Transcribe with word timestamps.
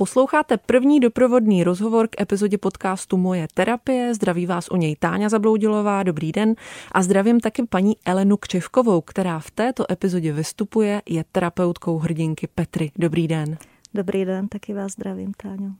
Posloucháte 0.00 0.56
první 0.56 1.00
doprovodný 1.00 1.64
rozhovor 1.64 2.08
k 2.08 2.20
epizodě 2.20 2.58
podcastu 2.58 3.16
Moje 3.16 3.48
terapie. 3.54 4.14
Zdraví 4.14 4.46
vás 4.46 4.68
u 4.70 4.76
něj 4.76 4.96
Táňa 4.96 5.28
Zabloudilová, 5.28 6.02
dobrý 6.02 6.32
den. 6.32 6.54
A 6.92 7.02
zdravím 7.02 7.40
taky 7.40 7.62
paní 7.66 7.96
Elenu 8.04 8.36
Křivkovou, 8.36 9.00
která 9.00 9.38
v 9.38 9.50
této 9.50 9.92
epizodě 9.92 10.32
vystupuje, 10.32 11.02
je 11.08 11.24
terapeutkou 11.32 11.98
hrdinky 11.98 12.48
Petry. 12.54 12.90
Dobrý 12.96 13.28
den. 13.28 13.58
Dobrý 13.94 14.24
den, 14.24 14.48
taky 14.48 14.74
vás 14.74 14.92
zdravím, 14.92 15.32
Táňo. 15.36 15.70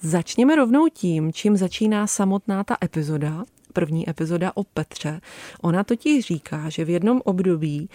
Začněme 0.00 0.56
rovnou 0.56 0.88
tím, 0.88 1.32
čím 1.32 1.56
začíná 1.56 2.06
samotná 2.06 2.64
ta 2.64 2.76
epizoda, 2.84 3.44
první 3.72 4.10
epizoda 4.10 4.52
o 4.54 4.64
Petře. 4.64 5.20
Ona 5.62 5.84
totiž 5.84 6.26
říká, 6.26 6.68
že 6.68 6.84
v 6.84 6.90
jednom 6.90 7.20
období 7.24 7.88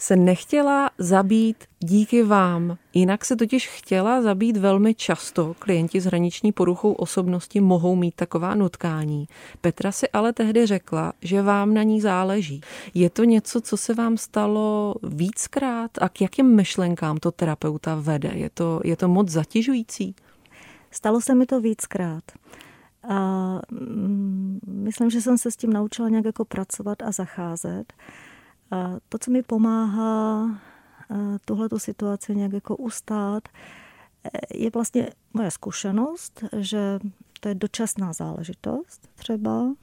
se 0.00 0.16
nechtěla 0.16 0.90
zabít 0.98 1.64
díky 1.80 2.22
vám. 2.22 2.76
Jinak 2.94 3.24
se 3.24 3.36
totiž 3.36 3.68
chtěla 3.68 4.22
zabít 4.22 4.56
velmi 4.56 4.94
často. 4.94 5.54
Klienti 5.58 6.00
s 6.00 6.04
hraniční 6.04 6.52
poruchou 6.52 6.92
osobnosti 6.92 7.60
mohou 7.60 7.96
mít 7.96 8.14
taková 8.14 8.54
nutkání. 8.54 9.28
Petra 9.60 9.92
si 9.92 10.08
ale 10.08 10.32
tehdy 10.32 10.66
řekla, 10.66 11.12
že 11.22 11.42
vám 11.42 11.74
na 11.74 11.82
ní 11.82 12.00
záleží. 12.00 12.60
Je 12.94 13.10
to 13.10 13.24
něco, 13.24 13.60
co 13.60 13.76
se 13.76 13.94
vám 13.94 14.16
stalo 14.16 14.94
víckrát 15.02 15.90
a 16.00 16.08
k 16.08 16.20
jakým 16.20 16.56
myšlenkám 16.56 17.16
to 17.16 17.30
terapeuta 17.30 17.94
vede? 17.94 18.30
Je 18.34 18.50
to, 18.50 18.80
je 18.84 18.96
to 18.96 19.08
moc 19.08 19.28
zatěžující? 19.28 20.14
Stalo 20.90 21.20
se 21.20 21.34
mi 21.34 21.46
to 21.46 21.60
víckrát. 21.60 22.24
A 23.08 23.18
mm, 23.70 24.60
myslím, 24.66 25.10
že 25.10 25.20
jsem 25.20 25.38
se 25.38 25.50
s 25.50 25.56
tím 25.56 25.72
naučila 25.72 26.08
nějak 26.08 26.24
jako 26.24 26.44
pracovat 26.44 27.02
a 27.02 27.12
zacházet. 27.12 27.92
A 28.70 28.96
to, 29.08 29.18
co 29.18 29.30
mi 29.30 29.42
pomáhá 29.42 30.48
tuhle 31.44 31.68
situaci 31.76 32.36
nějak 32.36 32.52
jako 32.52 32.76
ustát, 32.76 33.48
je 34.54 34.70
vlastně 34.70 35.10
moje 35.34 35.50
zkušenost, 35.50 36.44
že 36.56 36.98
to 37.40 37.48
je 37.48 37.54
dočasná 37.54 38.12
záležitost 38.12 39.08
třeba. 39.14 39.74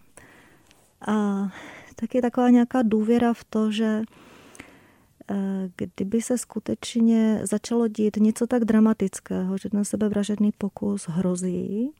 A 1.07 1.47
taky 1.95 2.21
taková 2.21 2.49
nějaká 2.49 2.81
důvěra 2.81 3.33
v 3.33 3.43
to, 3.43 3.71
že 3.71 3.85
e, 3.85 5.69
kdyby 5.75 6.21
se 6.21 6.37
skutečně 6.37 7.41
začalo 7.43 7.87
dít 7.87 8.17
něco 8.17 8.47
tak 8.47 8.65
dramatického, 8.65 9.57
že 9.57 9.69
ten 9.69 9.85
sebevražedný 9.85 10.51
pokus 10.57 11.07
hrozí, 11.07 11.91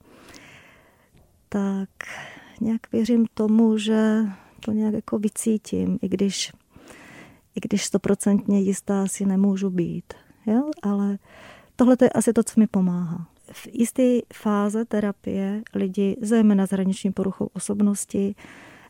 tak 1.50 1.90
nějak 2.62 2.92
věřím 2.92 3.26
tomu, 3.34 3.78
že 3.78 4.26
to 4.66 4.72
nějak 4.72 4.94
jako 4.94 5.20
vycítím, 5.20 6.00
i 6.02 6.10
když 6.10 6.52
i 7.58 7.60
když 7.62 7.86
stoprocentně 7.86 8.62
jistá 8.62 9.08
si 9.08 9.26
nemůžu 9.26 9.70
být. 9.70 10.14
Jo? 10.46 10.72
Ale 10.84 11.18
tohle 11.76 11.98
je 12.02 12.10
asi 12.10 12.34
to, 12.34 12.44
co 12.44 12.60
mi 12.60 12.68
pomáhá. 12.68 13.28
V 13.52 13.68
jisté 13.74 14.20
fáze 14.34 14.86
terapie 14.86 15.62
lidi, 15.76 16.18
zejména 16.22 16.66
zhraniční 16.66 17.12
poruchou 17.12 17.50
osobnosti, 17.54 18.36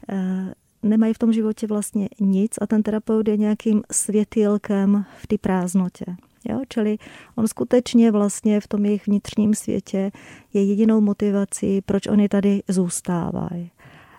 eh, 0.10 0.54
nemají 0.84 1.14
v 1.14 1.18
tom 1.18 1.34
životě 1.34 1.68
vlastně 1.68 2.10
nic 2.20 2.52
a 2.62 2.68
ten 2.68 2.84
terapeut 2.84 3.28
je 3.28 3.38
nějakým 3.38 3.82
světýlkem 3.92 5.06
v 5.22 5.28
té 5.28 5.38
prázdnotě. 5.38 6.06
Jo? 6.50 6.62
Čili 6.70 6.98
on 7.36 7.48
skutečně 7.48 8.12
vlastně 8.12 8.62
v 8.62 8.68
tom 8.68 8.86
jejich 8.86 9.08
vnitřním 9.08 9.54
světě 9.54 10.12
je 10.54 10.64
jedinou 10.64 11.02
motivací, 11.02 11.82
proč 11.82 12.08
oni 12.08 12.30
tady 12.30 12.64
zůstávají. 12.68 13.72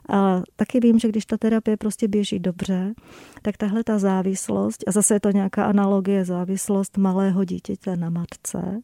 A 0.08 0.42
taky 0.56 0.80
vím, 0.80 0.98
že 0.98 1.08
když 1.08 1.26
ta 1.26 1.36
terapie 1.36 1.76
prostě 1.76 2.08
běží 2.08 2.38
dobře, 2.38 2.94
tak 3.42 3.56
tahle 3.56 3.84
ta 3.84 3.98
závislost, 3.98 4.84
a 4.86 4.92
zase 4.92 5.14
je 5.14 5.20
to 5.20 5.30
nějaká 5.30 5.64
analogie 5.64 6.24
závislost 6.24 6.96
malého 6.96 7.44
dítěte 7.44 7.96
na 7.96 8.10
matce, 8.10 8.80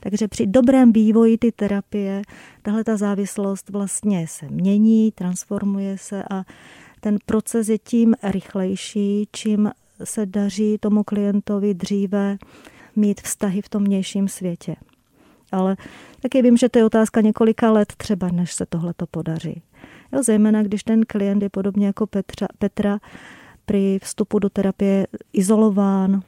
takže 0.00 0.28
při 0.28 0.46
dobrém 0.46 0.92
vývoji 0.92 1.38
ty 1.38 1.52
terapie 1.52 2.22
tahle 2.62 2.84
ta 2.84 2.96
závislost 2.96 3.70
vlastně 3.70 4.26
se 4.28 4.46
mění, 4.50 5.12
transformuje 5.12 5.98
se 5.98 6.22
a 6.30 6.44
ten 7.00 7.18
proces 7.26 7.68
je 7.68 7.78
tím 7.78 8.14
rychlejší, 8.22 9.28
čím 9.32 9.70
se 10.04 10.26
daří 10.26 10.78
tomu 10.80 11.04
klientovi 11.04 11.74
dříve 11.74 12.36
mít 12.96 13.20
vztahy 13.20 13.62
v 13.62 13.68
tom 13.68 13.84
vnějším 13.84 14.28
světě. 14.28 14.76
Ale 15.52 15.76
taky 16.20 16.42
vím, 16.42 16.56
že 16.56 16.68
to 16.68 16.78
je 16.78 16.84
otázka 16.84 17.20
několika 17.20 17.72
let 17.72 17.92
třeba, 17.96 18.28
než 18.28 18.52
se 18.52 18.66
tohle 18.66 18.94
to 18.94 19.06
podaří. 19.06 19.62
Jo, 20.12 20.22
zejména 20.22 20.62
když 20.62 20.82
ten 20.82 21.02
klient 21.06 21.42
je 21.42 21.48
podobně 21.48 21.86
jako 21.86 22.06
Petra, 22.06 22.46
Petra 22.58 22.98
při 23.66 23.98
vstupu 24.02 24.38
do 24.38 24.48
terapie 24.48 25.06
izolován, 25.32 26.22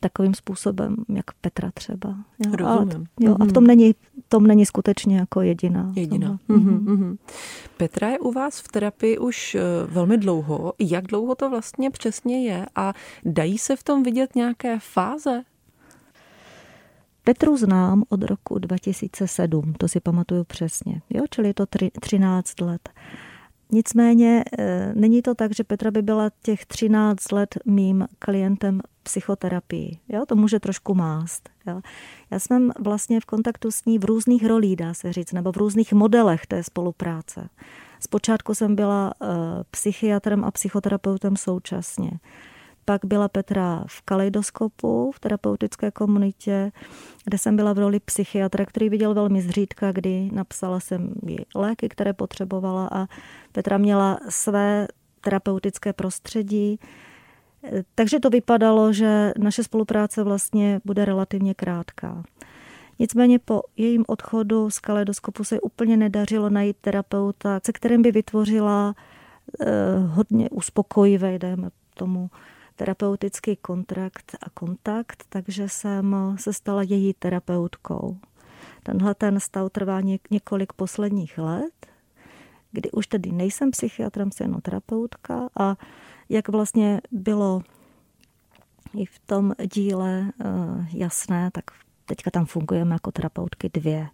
takovým 0.00 0.34
způsobem, 0.34 0.96
jak 1.08 1.24
Petra 1.40 1.70
třeba. 1.74 2.14
Jo, 2.46 2.52
Rozumím. 2.56 3.06
A, 3.20 3.24
jo, 3.24 3.32
a 3.34 3.44
v 3.44 3.46
mhm. 3.46 3.50
tom 3.50 3.66
není, 3.66 3.94
tom 4.28 4.46
není 4.46 4.66
skutečně 4.66 5.18
jako 5.18 5.40
jediná. 5.40 5.92
Jediná. 5.96 6.38
Mm-hmm. 6.48 6.84
Mm-hmm. 6.84 7.16
Petra 7.76 8.08
je 8.08 8.18
u 8.18 8.32
vás 8.32 8.60
v 8.60 8.68
terapii 8.68 9.18
už 9.18 9.54
eh, 9.54 9.60
velmi 9.86 10.18
dlouho. 10.18 10.72
Jak 10.78 11.06
dlouho 11.06 11.34
to 11.34 11.50
vlastně 11.50 11.90
přesně 11.90 12.44
je 12.44 12.66
a 12.74 12.94
dají 13.24 13.58
se 13.58 13.76
v 13.76 13.82
tom 13.82 14.02
vidět 14.02 14.36
nějaké 14.36 14.78
fáze? 14.78 15.42
Petru 17.28 17.56
znám 17.56 18.02
od 18.08 18.22
roku 18.22 18.58
2007, 18.58 19.72
to 19.78 19.88
si 19.88 20.00
pamatuju 20.00 20.44
přesně, 20.44 21.02
jo, 21.10 21.24
čili 21.30 21.48
je 21.48 21.54
to 21.54 21.66
tři, 21.66 21.90
13 22.00 22.60
let. 22.60 22.88
Nicméně 23.70 24.44
e, 24.58 24.92
není 24.94 25.22
to 25.22 25.34
tak, 25.34 25.54
že 25.54 25.64
Petra 25.64 25.90
by 25.90 26.02
byla 26.02 26.30
těch 26.42 26.66
13 26.66 27.32
let 27.32 27.58
mým 27.64 28.06
klientem 28.18 28.80
psychoterapii. 29.02 29.98
Jo? 30.08 30.26
To 30.26 30.36
může 30.36 30.60
trošku 30.60 30.94
mást. 30.94 31.48
Jo? 31.66 31.80
Já 32.30 32.38
jsem 32.38 32.72
vlastně 32.78 33.20
v 33.20 33.24
kontaktu 33.24 33.70
s 33.70 33.84
ní 33.84 33.98
v 33.98 34.04
různých 34.04 34.46
rolích, 34.46 34.76
dá 34.76 34.94
se 34.94 35.12
říct, 35.12 35.32
nebo 35.32 35.52
v 35.52 35.56
různých 35.56 35.92
modelech 35.92 36.46
té 36.46 36.62
spolupráce. 36.62 37.48
Zpočátku 38.00 38.54
jsem 38.54 38.76
byla 38.76 39.12
e, 39.22 39.26
psychiatrem 39.70 40.44
a 40.44 40.50
psychoterapeutem 40.50 41.36
současně. 41.36 42.10
Pak 42.88 43.04
byla 43.04 43.28
Petra 43.28 43.84
v 43.86 44.02
kaleidoskopu, 44.02 45.12
v 45.14 45.20
terapeutické 45.20 45.90
komunitě, 45.90 46.72
kde 47.24 47.38
jsem 47.38 47.56
byla 47.56 47.72
v 47.72 47.78
roli 47.78 48.00
psychiatra, 48.00 48.66
který 48.66 48.88
viděl 48.88 49.14
velmi 49.14 49.42
zřídka, 49.42 49.92
kdy 49.92 50.30
napsala 50.32 50.80
jsem 50.80 51.14
jí 51.26 51.38
léky, 51.54 51.88
které 51.88 52.12
potřebovala 52.12 52.88
a 52.92 53.06
Petra 53.52 53.78
měla 53.78 54.20
své 54.28 54.88
terapeutické 55.20 55.92
prostředí. 55.92 56.80
Takže 57.94 58.20
to 58.20 58.30
vypadalo, 58.30 58.92
že 58.92 59.32
naše 59.38 59.64
spolupráce 59.64 60.22
vlastně 60.22 60.80
bude 60.84 61.04
relativně 61.04 61.54
krátká. 61.54 62.22
Nicméně 62.98 63.38
po 63.38 63.62
jejím 63.76 64.04
odchodu 64.06 64.70
z 64.70 64.78
kaleidoskopu 64.78 65.44
se 65.44 65.60
úplně 65.60 65.96
nedařilo 65.96 66.50
najít 66.50 66.76
terapeuta, 66.80 67.60
se 67.66 67.72
kterým 67.72 68.02
by 68.02 68.12
vytvořila 68.12 68.94
eh, 69.60 69.66
hodně 70.06 70.50
uspokojivý, 70.50 71.38
dejme 71.38 71.70
tomu, 71.94 72.30
terapeutický 72.78 73.56
kontrakt 73.56 74.36
a 74.42 74.50
kontakt, 74.50 75.24
takže 75.28 75.68
jsem 75.68 76.16
se 76.36 76.52
stala 76.52 76.82
její 76.82 77.14
terapeutkou. 77.14 78.16
Tenhle 78.82 79.14
ten 79.14 79.40
stav 79.40 79.72
trvá 79.72 80.00
několik 80.30 80.72
posledních 80.72 81.38
let, 81.38 81.86
kdy 82.72 82.90
už 82.90 83.06
tedy 83.06 83.32
nejsem 83.32 83.70
psychiatrem, 83.70 84.32
jsem 84.32 84.44
jenom 84.44 84.60
terapeutka 84.60 85.48
a 85.60 85.76
jak 86.28 86.48
vlastně 86.48 87.00
bylo 87.12 87.62
i 88.94 89.04
v 89.04 89.18
tom 89.18 89.54
díle 89.74 90.32
eh, 90.40 90.44
jasné, 90.92 91.50
tak 91.50 91.64
teďka 92.06 92.30
tam 92.30 92.46
fungujeme 92.46 92.94
jako 92.94 93.12
terapeutky 93.12 93.68
dvě. 93.68 94.08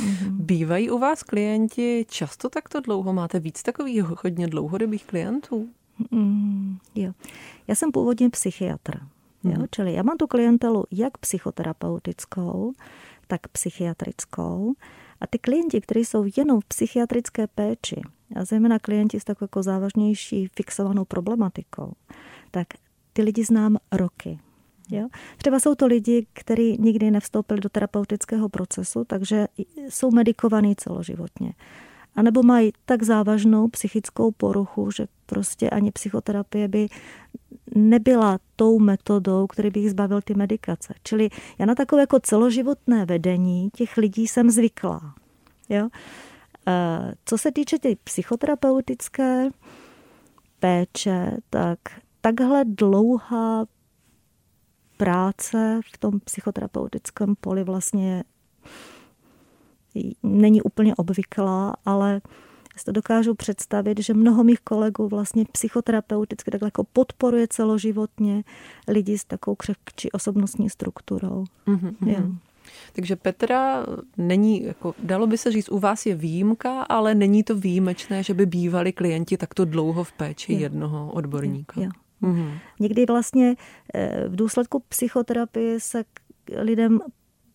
Mhm. 0.00 0.46
Bývají 0.46 0.90
u 0.90 0.98
vás 0.98 1.22
klienti 1.22 2.06
často 2.08 2.48
takto 2.48 2.80
dlouho? 2.80 3.12
Máte 3.12 3.40
víc 3.40 3.62
takových 3.62 4.02
hodně 4.02 4.46
dlouhodobých 4.46 5.04
klientů? 5.04 5.68
Mm, 6.10 6.78
jo. 6.94 7.12
Já 7.68 7.74
jsem 7.74 7.92
původně 7.92 8.30
psychiatr. 8.30 9.00
Jo? 9.44 9.58
Mm. 9.58 9.66
Čili 9.70 9.92
já 9.92 10.02
mám 10.02 10.16
tu 10.16 10.26
klientelu 10.26 10.84
jak 10.90 11.18
psychoterapeutickou, 11.18 12.72
tak 13.26 13.48
psychiatrickou. 13.48 14.74
A 15.20 15.26
ty 15.26 15.38
klienti, 15.38 15.80
kteří 15.80 16.04
jsou 16.04 16.24
jenom 16.36 16.60
v 16.60 16.64
psychiatrické 16.64 17.46
péči, 17.46 18.02
a 18.34 18.44
zejména 18.44 18.78
klienti 18.78 19.20
s 19.20 19.24
takovou 19.24 19.44
jako 19.44 19.62
závažnější 19.62 20.48
fixovanou 20.56 21.04
problematikou, 21.04 21.92
tak 22.50 22.66
ty 23.12 23.22
lidi 23.22 23.44
znám 23.44 23.76
roky. 23.92 24.38
Jo? 24.90 25.08
Třeba 25.36 25.60
jsou 25.60 25.74
to 25.74 25.86
lidi, 25.86 26.26
kteří 26.32 26.76
nikdy 26.80 27.10
nevstoupili 27.10 27.60
do 27.60 27.68
terapeutického 27.68 28.48
procesu, 28.48 29.04
takže 29.04 29.46
jsou 29.88 30.10
medikovaní 30.10 30.76
celoživotně. 30.76 31.52
Anebo 32.16 32.42
mají 32.42 32.72
tak 32.84 33.02
závažnou 33.02 33.68
psychickou 33.68 34.30
poruchu, 34.30 34.90
že 34.90 35.06
prostě 35.26 35.70
ani 35.70 35.90
psychoterapie 35.90 36.68
by 36.68 36.88
nebyla 37.74 38.38
tou 38.56 38.78
metodou, 38.78 39.46
který 39.46 39.70
bych 39.70 39.90
zbavil 39.90 40.20
ty 40.20 40.34
medikace. 40.34 40.94
Čili 41.02 41.28
já 41.58 41.66
na 41.66 41.74
takové 41.74 42.02
jako 42.02 42.20
celoživotné 42.20 43.06
vedení 43.06 43.70
těch 43.76 43.96
lidí 43.96 44.28
jsem 44.28 44.50
zvyklá. 44.50 45.14
Jo? 45.68 45.88
Eh, 46.68 47.14
co 47.24 47.38
se 47.38 47.52
týče 47.52 47.78
té 47.78 47.88
psychoterapeutické 48.04 49.48
péče, 50.58 51.36
tak 51.50 51.78
takhle 52.20 52.64
dlouhá 52.64 53.66
práce 54.96 55.80
v 55.94 55.98
tom 55.98 56.20
psychoterapeutickém 56.20 57.34
poli 57.40 57.64
vlastně 57.64 58.24
není 60.22 60.62
úplně 60.62 60.94
obvyklá, 60.94 61.74
ale 61.84 62.20
si 62.76 62.84
to 62.84 62.92
dokážu 62.92 63.34
představit, 63.34 64.02
že 64.02 64.14
mnoho 64.14 64.44
mých 64.44 64.60
kolegů 64.60 65.08
vlastně 65.08 65.44
psychoterapeuticky 65.52 66.50
takhle 66.50 66.66
jako 66.66 66.84
podporuje 66.84 67.48
celoživotně 67.48 68.44
lidi 68.88 69.18
s 69.18 69.24
takovou 69.24 69.54
křehčí 69.54 70.12
osobnostní 70.12 70.70
strukturou. 70.70 71.44
Mm-hmm. 71.66 71.94
Yeah. 72.06 72.24
Takže 72.92 73.16
Petra 73.16 73.86
není, 74.16 74.64
jako, 74.64 74.94
dalo 75.02 75.26
by 75.26 75.38
se 75.38 75.52
říct, 75.52 75.68
u 75.68 75.78
vás 75.78 76.06
je 76.06 76.14
výjimka, 76.14 76.82
ale 76.82 77.14
není 77.14 77.42
to 77.42 77.56
výjimečné, 77.56 78.22
že 78.22 78.34
by 78.34 78.46
bývali 78.46 78.92
klienti 78.92 79.36
takto 79.36 79.64
dlouho 79.64 80.04
v 80.04 80.12
péči 80.12 80.52
jo. 80.52 80.58
jednoho 80.58 81.12
odborníka. 81.12 81.80
Jo. 81.80 81.90
Mm-hmm. 82.22 82.58
Někdy 82.80 83.06
vlastně 83.06 83.56
eh, 83.94 84.28
v 84.28 84.36
důsledku 84.36 84.82
psychoterapie 84.88 85.80
se 85.80 86.04
lidem 86.56 87.00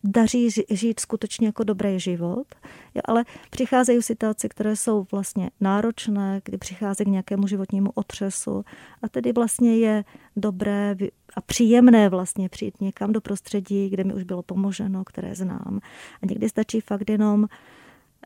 daří 0.03 0.50
žít 0.69 1.00
skutečně 1.00 1.48
jako 1.48 1.63
dobrý 1.63 2.00
život, 2.00 2.48
jo, 2.95 3.01
ale 3.06 3.24
přicházejí 3.50 4.01
situace, 4.01 4.50
které 4.50 4.75
jsou 4.75 5.06
vlastně 5.12 5.50
náročné, 5.59 6.42
kdy 6.45 6.57
přichází 6.57 7.03
k 7.03 7.07
nějakému 7.07 7.48
životnímu 7.48 7.92
otřesu 7.94 8.65
a 9.01 9.09
tedy 9.09 9.33
vlastně 9.33 9.77
je 9.77 10.03
dobré 10.36 10.95
a 11.36 11.42
příjemné 11.42 12.09
vlastně 12.09 12.50
přijít 12.50 12.81
někam 12.81 13.12
do 13.12 13.21
prostředí, 13.21 13.89
kde 13.89 14.03
mi 14.03 14.13
už 14.13 14.24
bylo 14.24 14.44
pomoženo, 14.44 15.03
které 15.03 15.36
znám. 15.36 15.80
A 16.24 16.25
někdy 16.25 16.50
stačí 16.50 16.81
fakt 16.81 17.09
jenom, 17.09 17.47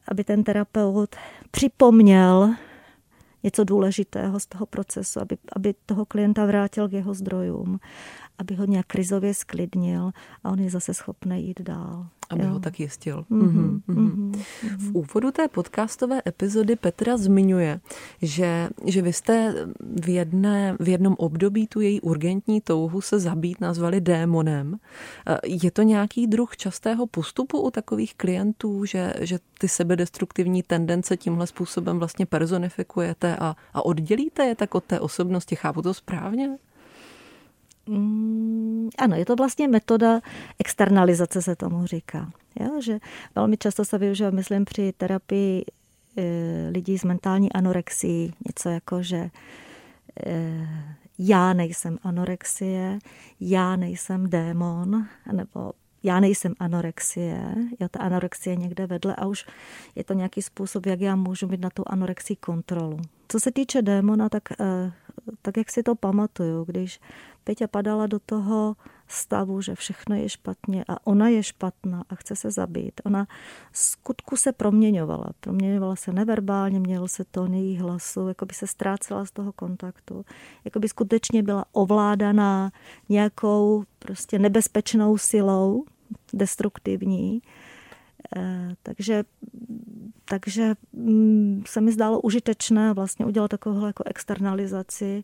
aby 0.08 0.24
ten 0.24 0.44
terapeut 0.44 1.16
připomněl 1.52 2.56
něco 3.44 3.64
důležitého 3.64 4.40
z 4.40 4.46
toho 4.46 4.66
procesu, 4.66 5.20
aby, 5.20 5.38
aby 5.56 5.74
toho 5.86 6.06
klienta 6.06 6.46
vrátil 6.46 6.90
k 6.90 6.94
jeho 6.94 7.14
zdrojům, 7.14 7.80
aby 8.38 8.56
ho 8.56 8.66
nějak 8.66 8.86
krizově 8.86 9.34
sklidnil 9.34 10.12
a 10.44 10.52
on 10.52 10.60
je 10.60 10.70
zase 10.70 10.94
schopný 10.94 11.48
jít 11.48 11.62
dál. 11.62 12.08
Aby 12.30 12.44
jo. 12.44 12.50
ho 12.50 12.60
tak 12.60 12.80
jistil. 12.80 13.26
Mm-hmm, 13.32 13.82
mm-hmm. 13.90 14.44
V 14.78 14.96
úvodu 14.96 15.32
té 15.32 15.48
podcastové 15.48 16.22
epizody 16.28 16.76
Petra 16.76 17.18
zmiňuje, 17.18 17.80
že, 18.22 18.70
že 18.86 19.02
vy 19.02 19.14
jste 19.14 19.66
v, 20.02 20.10
jedné, 20.10 20.76
v 20.80 20.90
jednom 20.90 21.16
období 21.18 21.68
tu 21.68 21.82
její 21.82 22.02
urgentní 22.02 22.62
touhu 22.62 23.02
se 23.02 23.20
zabít 23.20 23.62
nazvali 23.62 24.02
démonem. 24.02 24.78
Je 25.46 25.72
to 25.72 25.82
nějaký 25.82 26.28
druh 26.28 26.58
častého 26.58 27.08
postupu 27.08 27.62
u 27.62 27.72
takových 27.72 28.16
klientů, 28.16 28.86
že, 28.86 29.14
že 29.22 29.40
ty 29.60 29.68
sebedestruktivní 29.68 30.64
tendence 30.64 31.18
tímhle 31.18 31.48
způsobem 31.48 32.00
vlastně 32.00 32.26
personifikujete 32.26 33.36
a, 33.36 33.56
a 33.74 33.86
oddělíte 33.86 34.46
je 34.46 34.56
tak 34.56 34.76
od 34.76 34.84
té 34.84 35.00
osobnosti? 35.00 35.56
Chápu 35.56 35.82
to 35.82 35.94
správně? 35.94 36.58
Mm, 37.88 38.90
ano, 38.98 39.16
je 39.16 39.26
to 39.26 39.36
vlastně 39.36 39.68
metoda 39.68 40.22
externalizace, 40.60 41.42
se 41.42 41.56
tomu 41.56 41.86
říká. 41.86 42.32
Jo, 42.60 42.82
že 42.82 43.00
velmi 43.36 43.58
často 43.58 43.86
se 43.86 43.98
využívá, 43.98 44.30
myslím, 44.30 44.66
při 44.66 44.94
terapii 44.98 45.66
e, 46.18 46.70
lidí 46.72 46.98
s 46.98 47.04
mentální 47.04 47.54
anorexií, 47.54 48.34
něco 48.48 48.70
jako, 48.70 49.04
že 49.04 49.30
e, 50.26 50.68
já 51.20 51.54
nejsem 51.54 51.98
anorexie, 52.04 53.00
já 53.40 53.76
nejsem 53.76 54.30
démon, 54.30 55.06
nebo 55.32 55.72
já 56.04 56.20
nejsem 56.20 56.54
anorexie, 56.60 57.56
jo, 57.80 57.88
ta 57.92 58.00
anorexie 58.00 58.56
někde 58.56 58.88
vedle 58.88 59.16
a 59.16 59.26
už 59.26 59.46
je 59.96 60.04
to 60.04 60.14
nějaký 60.14 60.42
způsob, 60.42 60.86
jak 60.86 61.02
já 61.02 61.16
můžu 61.16 61.48
mít 61.48 61.62
na 61.62 61.70
tu 61.70 61.84
anorexii 61.88 62.36
kontrolu. 62.38 63.00
Co 63.28 63.40
se 63.40 63.52
týče 63.52 63.82
démona, 63.82 64.30
tak, 64.30 64.44
e, 64.52 64.92
tak 65.42 65.58
jak 65.58 65.72
si 65.72 65.84
to 65.84 65.96
pamatuju, 65.96 66.64
když 66.64 67.00
Peťa 67.46 67.68
padala 67.68 68.08
do 68.08 68.20
toho 68.20 68.76
stavu, 69.08 69.62
že 69.62 69.76
všechno 69.76 70.16
je 70.16 70.30
špatně 70.30 70.86
a 70.88 71.08
ona 71.08 71.28
je 71.28 71.44
špatná 71.44 72.04
a 72.10 72.16
chce 72.16 72.36
se 72.36 72.52
zabít. 72.52 73.02
Ona 73.06 73.28
skutku 73.74 74.38
se 74.38 74.52
proměňovala. 74.52 75.30
Proměňovala 75.40 75.96
se 75.96 76.14
neverbálně, 76.14 76.80
měl 76.80 77.08
se 77.08 77.24
tón 77.32 77.54
její 77.54 77.78
hlasu, 77.78 78.28
jako 78.28 78.46
by 78.46 78.54
se 78.54 78.68
ztrácela 78.68 79.26
z 79.26 79.32
toho 79.32 79.52
kontaktu. 79.52 80.26
Jako 80.66 80.80
by 80.80 80.90
skutečně 80.90 81.44
byla 81.44 81.66
ovládaná 81.72 82.72
nějakou 83.10 83.84
prostě 84.00 84.40
nebezpečnou 84.40 85.18
silou, 85.18 85.86
destruktivní. 86.34 87.42
Eh, 88.38 88.76
takže, 88.84 89.24
takže 90.26 90.74
mm, 90.94 91.64
se 91.68 91.82
mi 91.82 91.92
zdálo 91.92 92.22
užitečné 92.22 92.94
vlastně 92.94 93.26
udělat 93.26 93.48
takovou 93.48 93.86
jako 93.86 94.04
externalizaci 94.06 95.24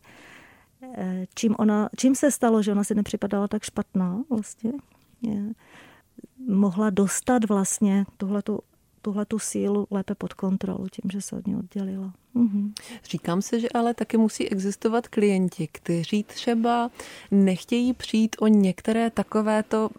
čím, 1.34 1.54
ona, 1.58 1.88
čím 1.96 2.14
se 2.14 2.30
stalo, 2.30 2.62
že 2.62 2.72
ona 2.72 2.84
si 2.84 2.94
nepřipadala 2.94 3.48
tak 3.48 3.62
špatná 3.62 4.22
vlastně. 4.30 4.72
Je, 5.22 5.52
mohla 6.48 6.90
dostat 6.90 7.44
vlastně 7.48 8.04
tuhletu, 8.16 8.60
tuhle 9.02 9.26
tu 9.26 9.38
sílu 9.38 9.86
lépe 9.90 10.14
pod 10.14 10.34
kontrolu 10.34 10.86
tím, 10.88 11.10
že 11.10 11.20
se 11.20 11.36
od 11.36 11.46
ní 11.46 11.56
oddělila. 11.56 12.12
Mhm. 12.34 12.72
Říkám 13.04 13.42
se, 13.42 13.60
že 13.60 13.68
ale 13.68 13.94
taky 13.94 14.16
musí 14.16 14.48
existovat 14.48 15.08
klienti, 15.08 15.68
kteří 15.72 16.24
třeba 16.24 16.90
nechtějí 17.30 17.92
přijít 17.92 18.36
o 18.40 18.46
některé 18.46 19.10
takovéto 19.10 19.90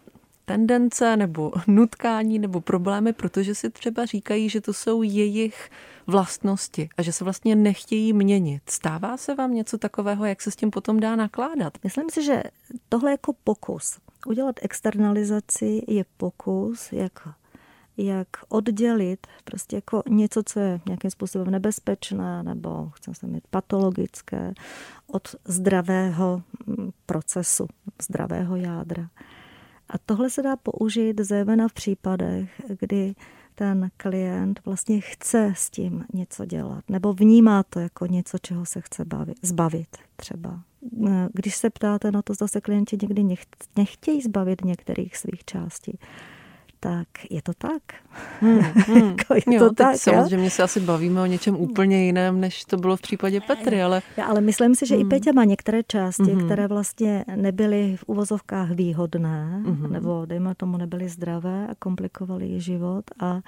tendence 0.44 1.16
nebo 1.16 1.52
nutkání 1.66 2.38
nebo 2.38 2.60
problémy, 2.60 3.12
protože 3.12 3.54
si 3.54 3.70
třeba 3.70 4.04
říkají, 4.04 4.48
že 4.48 4.60
to 4.60 4.72
jsou 4.72 5.02
jejich 5.02 5.70
vlastnosti 6.06 6.88
a 6.96 7.02
že 7.02 7.12
se 7.12 7.24
vlastně 7.24 7.56
nechtějí 7.56 8.12
měnit. 8.12 8.62
Stává 8.68 9.16
se 9.16 9.34
vám 9.34 9.54
něco 9.54 9.78
takového, 9.78 10.24
jak 10.24 10.42
se 10.42 10.50
s 10.50 10.56
tím 10.56 10.70
potom 10.70 11.00
dá 11.00 11.16
nakládat? 11.16 11.78
Myslím 11.84 12.10
si, 12.10 12.24
že 12.24 12.42
tohle 12.88 13.10
jako 13.10 13.34
pokus. 13.44 13.98
Udělat 14.26 14.56
externalizaci 14.62 15.82
je 15.88 16.04
pokus, 16.16 16.92
jak 16.92 17.12
jak 17.96 18.28
oddělit 18.48 19.26
prostě 19.44 19.76
jako 19.76 20.02
něco, 20.08 20.42
co 20.46 20.60
je 20.60 20.80
nějakým 20.86 21.10
způsobem 21.10 21.50
nebezpečné 21.50 22.42
nebo 22.42 22.90
chceme 22.94 23.14
se 23.14 23.26
mít 23.26 23.44
patologické 23.50 24.54
od 25.06 25.28
zdravého 25.44 26.42
mm, 26.66 26.90
procesu, 27.06 27.66
zdravého 28.02 28.56
jádra. 28.56 29.08
A 29.88 29.98
tohle 30.06 30.30
se 30.30 30.42
dá 30.42 30.56
použít 30.56 31.20
zejména 31.20 31.68
v 31.68 31.72
případech, 31.72 32.62
kdy 32.80 33.14
ten 33.54 33.90
klient 33.96 34.60
vlastně 34.64 35.00
chce 35.00 35.52
s 35.56 35.70
tím 35.70 36.04
něco 36.14 36.44
dělat, 36.44 36.84
nebo 36.88 37.12
vnímá 37.12 37.62
to 37.62 37.80
jako 37.80 38.06
něco, 38.06 38.38
čeho 38.38 38.66
se 38.66 38.80
chce 38.80 39.04
bavit, 39.04 39.36
zbavit 39.42 39.96
třeba. 40.16 40.60
Když 41.32 41.56
se 41.56 41.70
ptáte 41.70 42.10
na 42.10 42.22
to, 42.22 42.34
zda 42.34 42.48
se 42.48 42.60
klienti 42.60 42.98
někdy 43.02 43.36
nechtějí 43.76 44.22
zbavit 44.22 44.64
některých 44.64 45.16
svých 45.16 45.44
částí, 45.44 45.98
tak 46.84 47.08
je 47.30 47.42
to 47.42 47.52
tak. 47.58 47.82
Hmm, 48.40 48.58
hmm. 48.86 49.08
jako 49.18 49.34
je 49.34 49.42
jo, 49.46 49.68
to 49.68 49.74
tak 49.74 49.96
samozřejmě 49.96 50.46
jo? 50.46 50.50
se 50.50 50.62
asi 50.62 50.80
bavíme 50.80 51.20
o 51.22 51.26
něčem 51.26 51.56
úplně 51.56 52.06
jiném, 52.06 52.40
než 52.40 52.64
to 52.64 52.76
bylo 52.76 52.96
v 52.96 53.00
případě 53.00 53.40
Petry, 53.40 53.82
ale... 53.82 54.02
Já, 54.16 54.24
ale 54.24 54.40
myslím 54.40 54.74
si, 54.74 54.86
že 54.86 54.94
hmm. 54.94 55.06
i 55.06 55.08
Peťa 55.08 55.32
má 55.32 55.44
některé 55.44 55.82
části, 55.82 56.32
hmm. 56.32 56.44
které 56.44 56.68
vlastně 56.68 57.24
nebyly 57.36 57.96
v 57.96 58.04
uvozovkách 58.06 58.70
výhodné, 58.70 59.62
hmm. 59.66 59.92
nebo 59.92 60.26
dejme 60.26 60.54
tomu 60.54 60.76
nebyly 60.76 61.08
zdravé 61.08 61.66
a 61.70 61.74
komplikovaly 61.74 62.46
jí 62.46 62.60
život 62.60 63.04
a 63.20 63.40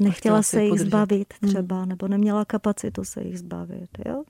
nechtěla 0.00 0.38
a 0.38 0.42
se 0.42 0.62
jich 0.62 0.70
podržet. 0.70 0.86
zbavit 0.86 1.34
hmm. 1.42 1.50
třeba, 1.50 1.78
hmm. 1.78 1.88
nebo 1.88 2.08
neměla 2.08 2.44
kapacitu 2.44 3.04
se 3.04 3.22
jich 3.22 3.38
zbavit. 3.38 3.90
Jo? 4.06 4.22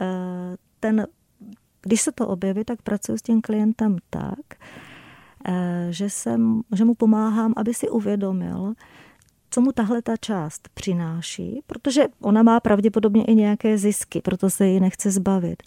Eh, 0.00 0.56
ten, 0.80 1.06
když 1.82 2.00
se 2.00 2.12
to 2.12 2.28
objeví, 2.28 2.64
tak 2.64 2.82
pracuji 2.82 3.18
s 3.18 3.22
tím 3.22 3.40
klientem 3.40 3.96
tak, 4.10 4.60
že, 5.90 6.10
jsem, 6.10 6.62
že 6.72 6.84
mu 6.84 6.94
pomáhám, 6.94 7.52
aby 7.56 7.74
si 7.74 7.88
uvědomil, 7.88 8.74
co 9.50 9.60
mu 9.60 9.72
tahle 9.72 10.02
ta 10.02 10.16
část 10.16 10.68
přináší, 10.74 11.62
protože 11.66 12.04
ona 12.20 12.42
má 12.42 12.60
pravděpodobně 12.60 13.24
i 13.24 13.34
nějaké 13.34 13.78
zisky, 13.78 14.20
proto 14.20 14.50
se 14.50 14.66
ji 14.66 14.80
nechce 14.80 15.10
zbavit. 15.10 15.62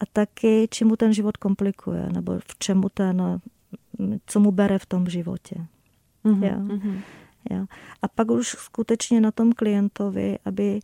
A 0.00 0.06
taky, 0.12 0.68
čemu 0.70 0.96
ten 0.96 1.12
život 1.12 1.36
komplikuje, 1.36 2.08
nebo 2.12 2.38
v 2.38 2.58
čemu 2.58 2.88
ten, 2.94 3.40
co 4.26 4.40
mu 4.40 4.50
bere 4.52 4.78
v 4.78 4.86
tom 4.86 5.08
životě. 5.08 5.66
Mm-hmm, 6.24 6.44
jo. 6.44 6.76
Mm-hmm. 6.76 7.00
Jo. 7.50 7.66
A 8.02 8.08
pak 8.08 8.30
už 8.30 8.48
skutečně 8.48 9.20
na 9.20 9.30
tom 9.30 9.52
klientovi, 9.52 10.38
aby, 10.44 10.80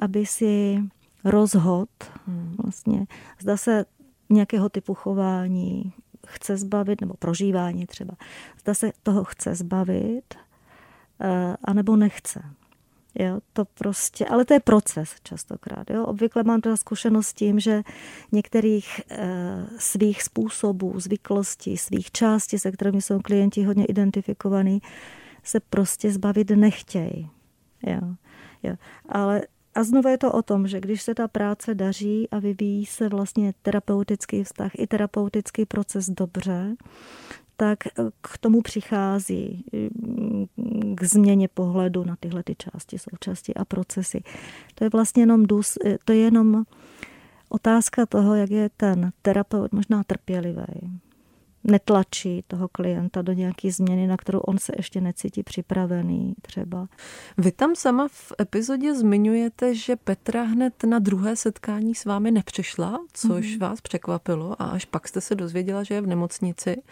aby 0.00 0.26
si 0.26 0.82
rozhod 1.24 1.88
mm. 2.26 2.56
vlastně, 2.62 3.06
zda 3.40 3.56
se 3.56 3.84
nějakého 4.30 4.68
typu 4.68 4.94
chování 4.94 5.92
chce 6.28 6.56
zbavit, 6.56 7.00
nebo 7.00 7.14
prožívání 7.14 7.86
třeba. 7.86 8.14
Zda 8.60 8.74
se 8.74 8.92
toho 9.02 9.24
chce 9.24 9.54
zbavit, 9.54 10.34
eh, 11.20 11.56
anebo 11.64 11.96
nechce. 11.96 12.42
Jo, 13.14 13.40
to 13.52 13.64
prostě, 13.64 14.26
ale 14.26 14.44
to 14.44 14.54
je 14.54 14.60
proces 14.60 15.14
častokrát. 15.22 15.90
Jo. 15.90 16.04
Obvykle 16.04 16.42
mám 16.42 16.60
teda 16.60 16.76
zkušenost 16.76 17.26
s 17.26 17.34
tím, 17.34 17.60
že 17.60 17.82
některých 18.32 19.00
e, 19.10 19.26
svých 19.78 20.22
způsobů, 20.22 21.00
zvyklostí, 21.00 21.76
svých 21.76 22.10
částí, 22.10 22.58
se 22.58 22.72
kterými 22.72 23.02
jsou 23.02 23.20
klienti 23.20 23.64
hodně 23.64 23.84
identifikovaní, 23.84 24.82
se 25.42 25.60
prostě 25.60 26.12
zbavit 26.12 26.50
nechtějí. 26.50 27.30
Jo. 27.86 28.00
Jo. 28.62 28.74
Ale 29.08 29.42
a 29.78 29.82
znovu 29.84 30.08
je 30.08 30.18
to 30.18 30.32
o 30.32 30.42
tom, 30.42 30.66
že 30.66 30.80
když 30.80 31.02
se 31.02 31.14
ta 31.14 31.28
práce 31.28 31.74
daří 31.74 32.28
a 32.30 32.38
vyvíjí 32.38 32.86
se 32.86 33.08
vlastně 33.08 33.54
terapeutický 33.62 34.44
vztah 34.44 34.70
i 34.78 34.86
terapeutický 34.86 35.66
proces 35.66 36.10
dobře, 36.10 36.76
tak 37.56 37.86
eh, 37.86 37.90
k 38.20 38.38
tomu 38.38 38.62
přichází 38.62 39.64
mm, 39.72 40.46
k 40.94 41.04
změně 41.04 41.48
pohledu 41.48 42.04
na 42.04 42.16
tyhle 42.20 42.42
ty 42.42 42.54
části, 42.58 42.98
součásti 42.98 43.54
a 43.54 43.64
procesy. 43.64 44.22
To 44.74 44.84
je 44.84 44.90
vlastně 44.90 45.22
jenom, 45.22 45.46
dus, 45.46 45.78
eh, 45.84 45.98
to 46.04 46.12
je 46.12 46.18
jenom 46.18 46.64
otázka 47.48 48.06
toho, 48.06 48.34
jak 48.34 48.50
je 48.50 48.70
ten 48.76 49.12
terapeut 49.22 49.72
možná 49.72 50.04
trpělivý 50.04 51.00
netlačí 51.68 52.44
toho 52.46 52.68
klienta 52.68 53.22
do 53.22 53.32
nějaké 53.32 53.72
změny, 53.72 54.06
na 54.06 54.16
kterou 54.16 54.38
on 54.38 54.58
se 54.58 54.72
ještě 54.76 55.00
necítí 55.00 55.42
připravený 55.42 56.34
třeba. 56.42 56.88
Vy 57.38 57.52
tam 57.52 57.76
sama 57.76 58.08
v 58.08 58.32
epizodě 58.40 58.94
zmiňujete, 58.94 59.74
že 59.74 59.96
Petra 59.96 60.42
hned 60.42 60.84
na 60.84 60.98
druhé 60.98 61.36
setkání 61.36 61.94
s 61.94 62.04
vámi 62.04 62.30
nepřišla, 62.30 62.98
což 63.12 63.46
mm-hmm. 63.46 63.58
vás 63.58 63.80
překvapilo 63.80 64.62
a 64.62 64.64
až 64.64 64.84
pak 64.84 65.08
jste 65.08 65.20
se 65.20 65.34
dozvěděla, 65.34 65.82
že 65.82 65.94
je 65.94 66.00
v 66.00 66.06
nemocnici. 66.06 66.82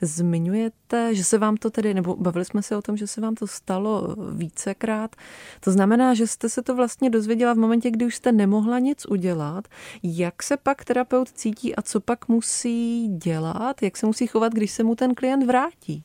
Zmiňujete, 0.00 1.14
že 1.14 1.24
se 1.24 1.38
vám 1.38 1.56
to 1.56 1.70
tedy, 1.70 1.94
nebo 1.94 2.16
bavili 2.16 2.44
jsme 2.44 2.62
se 2.62 2.76
o 2.76 2.82
tom, 2.82 2.96
že 2.96 3.06
se 3.06 3.20
vám 3.20 3.34
to 3.34 3.46
stalo 3.46 4.16
vícekrát. 4.32 5.16
To 5.60 5.70
znamená, 5.70 6.14
že 6.14 6.26
jste 6.26 6.48
se 6.48 6.62
to 6.62 6.74
vlastně 6.74 7.10
dozvěděla 7.10 7.52
v 7.54 7.58
momentě, 7.58 7.90
kdy 7.90 8.04
už 8.04 8.16
jste 8.16 8.32
nemohla 8.32 8.78
nic 8.78 9.06
udělat. 9.06 9.68
Jak 10.02 10.42
se 10.42 10.56
pak 10.56 10.84
terapeut 10.84 11.28
cítí 11.28 11.76
a 11.76 11.82
co 11.82 12.00
pak 12.00 12.28
musí 12.28 13.08
dělat? 13.08 13.82
Jak 13.82 13.96
se 13.96 14.06
musí 14.06 14.21
chovat, 14.26 14.52
když 14.52 14.70
se 14.70 14.84
mu 14.84 14.94
ten 14.94 15.14
klient 15.14 15.46
vrátí? 15.46 16.04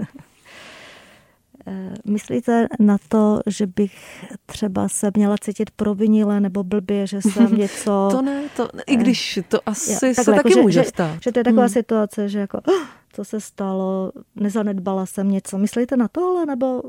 Eh, 1.70 1.94
myslíte 2.04 2.66
na 2.80 2.96
to, 3.08 3.40
že 3.46 3.66
bych 3.66 4.24
třeba 4.46 4.88
se 4.88 5.10
měla 5.16 5.36
cítit 5.40 5.70
provinile 5.70 6.40
nebo 6.40 6.64
blbě, 6.64 7.06
že 7.06 7.22
jsem 7.22 7.56
něco... 7.58 8.08
to 8.10 8.22
ne, 8.22 8.42
to, 8.56 8.68
i 8.86 8.96
když 8.96 9.38
to 9.48 9.58
asi 9.66 9.92
jo, 9.92 9.98
takhle, 10.00 10.24
se 10.24 10.32
taky 10.32 10.50
jako, 10.50 10.62
může 10.62 10.82
že, 10.82 10.88
stát. 10.88 11.14
Že, 11.14 11.20
že 11.22 11.32
to 11.32 11.38
je 11.40 11.44
taková 11.44 11.62
hmm. 11.62 11.68
situace, 11.68 12.28
že 12.28 12.38
jako, 12.38 12.60
oh, 12.68 12.86
co 13.18 13.24
se 13.24 13.40
stalo, 13.40 14.12
nezanedbala 14.36 15.06
jsem 15.06 15.30
něco. 15.30 15.58
Myslíte 15.58 15.96
na 15.96 16.08
tohle, 16.08 16.46
nebo... 16.46 16.82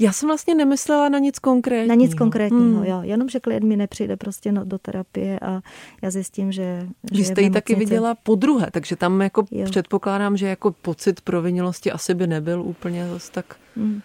Já 0.00 0.12
jsem 0.12 0.28
vlastně 0.28 0.54
nemyslela 0.54 1.08
na 1.08 1.18
nic 1.18 1.38
konkrétního. 1.38 1.88
Na 1.88 1.94
nic 1.94 2.14
konkrétního, 2.14 2.78
hmm. 2.78 2.84
jo. 2.84 3.00
Jenom, 3.02 3.28
že 3.28 3.40
klient 3.40 3.64
mi 3.64 3.76
nepřijde 3.76 4.16
prostě 4.16 4.52
do 4.52 4.78
terapie 4.78 5.38
a 5.38 5.60
já 6.02 6.10
zjistím, 6.10 6.52
že... 6.52 6.88
Vy 7.12 7.24
jste 7.24 7.42
ji 7.42 7.50
taky 7.50 7.74
viděla 7.74 8.14
po 8.14 8.34
druhé, 8.34 8.68
takže 8.70 8.96
tam 8.96 9.20
jako 9.20 9.44
jo. 9.50 9.64
předpokládám, 9.64 10.36
že 10.36 10.46
jako 10.46 10.70
pocit 10.72 11.20
provinilosti 11.20 11.92
asi 11.92 12.14
by 12.14 12.26
nebyl 12.26 12.62
úplně 12.62 13.08
zase 13.08 13.32
tak... 13.32 13.56
Hmm. 13.76 14.00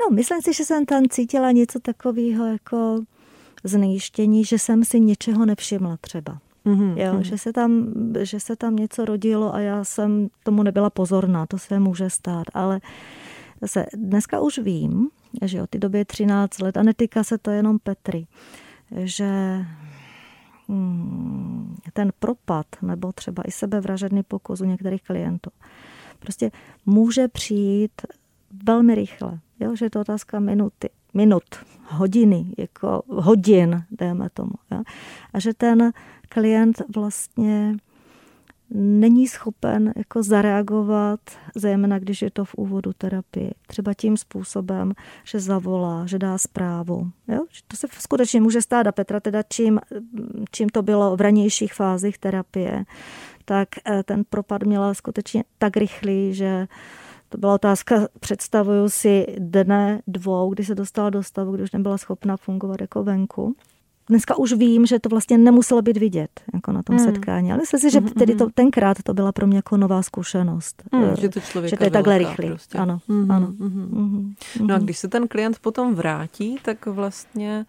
No, 0.00 0.16
myslím 0.16 0.42
si, 0.42 0.52
že 0.52 0.64
jsem 0.64 0.86
tam 0.86 1.02
cítila 1.10 1.50
něco 1.50 1.78
takového 1.78 2.46
jako 2.46 3.00
znejištění, 3.64 4.44
že 4.44 4.58
jsem 4.58 4.84
si 4.84 5.00
něčeho 5.00 5.46
nevšimla 5.46 5.96
třeba. 6.00 6.38
Mm-hmm. 6.66 6.98
Jo, 6.98 7.12
mm-hmm. 7.12 7.20
že, 7.20 7.38
se 7.38 7.52
tam, 7.52 7.92
že 8.22 8.40
se 8.40 8.56
tam 8.56 8.76
něco 8.76 9.04
rodilo 9.04 9.54
a 9.54 9.60
já 9.60 9.84
jsem 9.84 10.28
tomu 10.44 10.62
nebyla 10.62 10.90
pozorná, 10.90 11.46
to 11.46 11.58
se 11.58 11.80
může 11.80 12.10
stát, 12.10 12.44
ale 12.54 12.80
zase 13.60 13.86
dneska 13.94 14.40
už 14.40 14.58
vím, 14.58 15.08
že 15.44 15.62
od 15.62 15.70
té 15.70 15.78
doby 15.78 15.98
je 15.98 16.04
13 16.04 16.60
let 16.60 16.76
a 16.76 16.82
netýká 16.82 17.24
se 17.24 17.38
to 17.38 17.50
jenom 17.50 17.78
Petry, 17.78 18.26
že 18.90 19.58
hmm, 20.68 21.76
ten 21.92 22.12
propad 22.18 22.66
nebo 22.82 23.12
třeba 23.12 23.42
i 23.46 23.50
sebevražedný 23.50 24.22
pokus 24.22 24.60
u 24.60 24.64
některých 24.64 25.02
klientů 25.02 25.50
prostě 26.22 26.50
může 26.86 27.28
přijít 27.28 28.02
velmi 28.66 28.94
rychle, 28.94 29.38
jo, 29.60 29.76
že 29.76 29.86
je 29.86 29.90
to 29.90 30.00
otázka 30.00 30.40
minuty, 30.40 30.90
minut, 31.14 31.44
hodiny, 31.88 32.46
jako 32.58 33.02
hodin, 33.08 33.84
dejme 33.90 34.30
tomu. 34.30 34.52
Jo? 34.70 34.82
A 35.32 35.40
že 35.40 35.54
ten 35.54 35.92
klient 36.34 36.82
vlastně 36.94 37.76
není 38.74 39.28
schopen 39.28 39.92
jako 39.96 40.22
zareagovat, 40.22 41.20
zejména 41.54 41.98
když 41.98 42.22
je 42.22 42.30
to 42.30 42.44
v 42.44 42.54
úvodu 42.54 42.92
terapie. 42.92 43.50
Třeba 43.66 43.94
tím 43.94 44.16
způsobem, 44.16 44.92
že 45.24 45.40
zavolá, 45.40 46.06
že 46.06 46.18
dá 46.18 46.38
zprávu. 46.38 47.10
Jo? 47.28 47.44
To 47.68 47.76
se 47.76 47.86
skutečně 47.98 48.40
může 48.40 48.62
stát. 48.62 48.86
A 48.86 48.92
Petra 48.92 49.20
teda 49.20 49.42
čím, 49.42 49.80
čím 50.50 50.68
to 50.68 50.82
bylo 50.82 51.16
v 51.16 51.20
ranějších 51.20 51.74
fázích 51.74 52.18
terapie, 52.18 52.84
tak 53.44 53.68
eh, 53.86 54.02
ten 54.02 54.24
propad 54.30 54.62
měla 54.62 54.94
skutečně 54.94 55.44
tak 55.58 55.76
rychlý, 55.76 56.34
že 56.34 56.66
to 57.28 57.38
byla 57.38 57.54
otázka, 57.54 58.08
představuju 58.20 58.88
si 58.88 59.26
dne, 59.38 60.02
dvou, 60.06 60.50
kdy 60.50 60.64
se 60.64 60.74
dostala 60.74 61.10
do 61.10 61.22
stavu, 61.22 61.52
kdy 61.52 61.62
už 61.62 61.72
nebyla 61.72 61.98
schopna 61.98 62.36
fungovat 62.36 62.80
jako 62.80 63.04
venku 63.04 63.56
dneska 64.08 64.38
už 64.38 64.52
vím, 64.52 64.86
že 64.86 64.98
to 64.98 65.08
vlastně 65.08 65.38
nemuselo 65.38 65.82
být 65.82 65.96
vidět 65.96 66.40
jako 66.54 66.72
na 66.72 66.82
tom 66.82 66.96
hmm. 66.96 67.04
setkání. 67.04 67.52
Ale 67.52 67.60
myslím 67.60 67.80
si, 67.80 67.90
že 67.90 67.98
hmm, 67.98 68.08
tedy 68.08 68.34
to, 68.34 68.44
hmm. 68.44 68.52
tenkrát 68.54 69.02
to 69.02 69.14
byla 69.14 69.32
pro 69.32 69.46
mě 69.46 69.58
jako 69.58 69.76
nová 69.76 70.02
zkušenost. 70.02 70.82
Hmm, 70.92 71.16
že 71.16 71.28
to, 71.28 71.40
že 71.66 71.76
to 71.76 71.84
je 71.84 71.90
takhle 71.90 72.18
rychlý. 72.18 72.48
Prostě. 72.48 72.78
Ano, 72.78 72.98
hmm, 73.08 73.30
ano. 73.30 73.46
Hmm, 73.46 73.90
hmm. 73.92 74.34
No 74.66 74.74
a 74.74 74.78
když 74.78 74.98
se 74.98 75.08
ten 75.08 75.28
klient 75.28 75.58
potom 75.58 75.94
vrátí, 75.94 76.56
tak 76.62 76.86
vlastně 76.86 77.66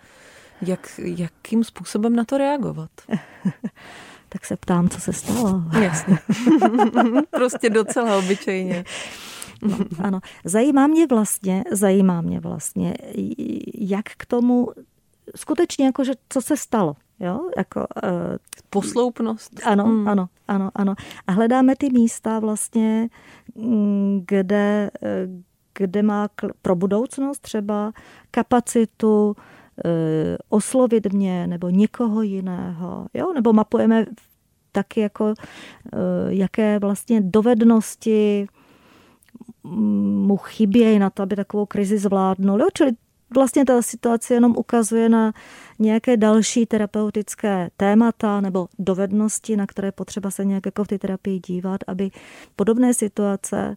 jak, 0.61 0.99
jakým 1.03 1.63
způsobem 1.63 2.15
na 2.15 2.23
to 2.23 2.37
reagovat? 2.37 2.89
tak 4.29 4.45
se 4.45 4.57
ptám, 4.57 4.89
co 4.89 5.01
se 5.01 5.13
stalo. 5.13 5.63
Jasně. 5.81 6.17
prostě 7.29 7.69
docela 7.69 8.17
obyčejně. 8.17 8.85
No, 9.61 9.77
ano. 9.99 10.19
Zajímá 10.45 10.87
mě 10.87 11.07
vlastně, 11.07 11.63
zajímá 11.71 12.21
mě 12.21 12.39
vlastně, 12.39 12.93
jak 13.73 14.05
k 14.17 14.25
tomu 14.25 14.67
skutečně 15.36 15.86
jako, 15.86 16.03
že 16.03 16.13
co 16.30 16.42
se 16.42 16.58
stalo. 16.58 16.96
Jo? 17.20 17.50
Jako, 17.58 17.80
uh, 17.80 18.10
Posloupnost. 18.70 19.51
Ano, 19.65 19.84
hmm. 19.84 20.08
ano, 20.08 20.30
ano, 20.48 20.70
ano. 20.75 20.96
A 21.27 21.32
hledáme 21.32 21.75
ty 21.75 21.89
místa 21.89 22.39
vlastně, 22.39 23.10
mm, 23.56 24.24
kde, 24.27 24.92
eh, 25.03 25.27
kde 25.77 26.03
má 26.03 26.30
pro 26.62 26.75
budoucnost 26.75 27.39
třeba 27.39 27.94
kapacitu 28.32 29.27
uh, 29.27 29.34
oslovit 30.50 31.13
mě 31.13 31.48
nebo 31.48 31.70
někoho 31.70 32.22
jiného. 32.22 33.08
Jo? 33.13 33.34
Nebo 33.34 33.53
mapujeme 33.53 34.06
taky 34.72 35.00
jako, 35.00 35.25
uh, 35.25 35.34
jaké 36.27 36.80
vlastně 36.80 37.22
dovednosti 37.22 38.48
mu 39.63 40.38
chybějí 40.38 41.00
na 41.00 41.10
to, 41.10 41.24
aby 41.24 41.36
takovou 41.36 41.65
krizi 41.65 41.98
zvládnul. 41.98 42.62
Jo? 42.62 42.68
Čili 42.74 42.92
vlastně 43.33 43.65
ta 43.65 43.81
situace 43.81 44.33
jenom 44.33 44.57
ukazuje 44.57 45.09
na 45.09 45.33
nějaké 45.79 46.17
další 46.17 46.65
terapeutické 46.65 47.69
témata 47.77 48.41
nebo 48.41 48.67
dovednosti, 48.79 49.57
na 49.57 49.67
které 49.67 49.91
potřeba 49.91 50.31
se 50.31 50.45
nějak 50.45 50.65
jako 50.65 50.83
v 50.83 50.87
té 50.87 50.99
terapii 50.99 51.39
dívat, 51.39 51.81
aby 51.87 52.11
podobné 52.55 52.93
situace 52.93 53.75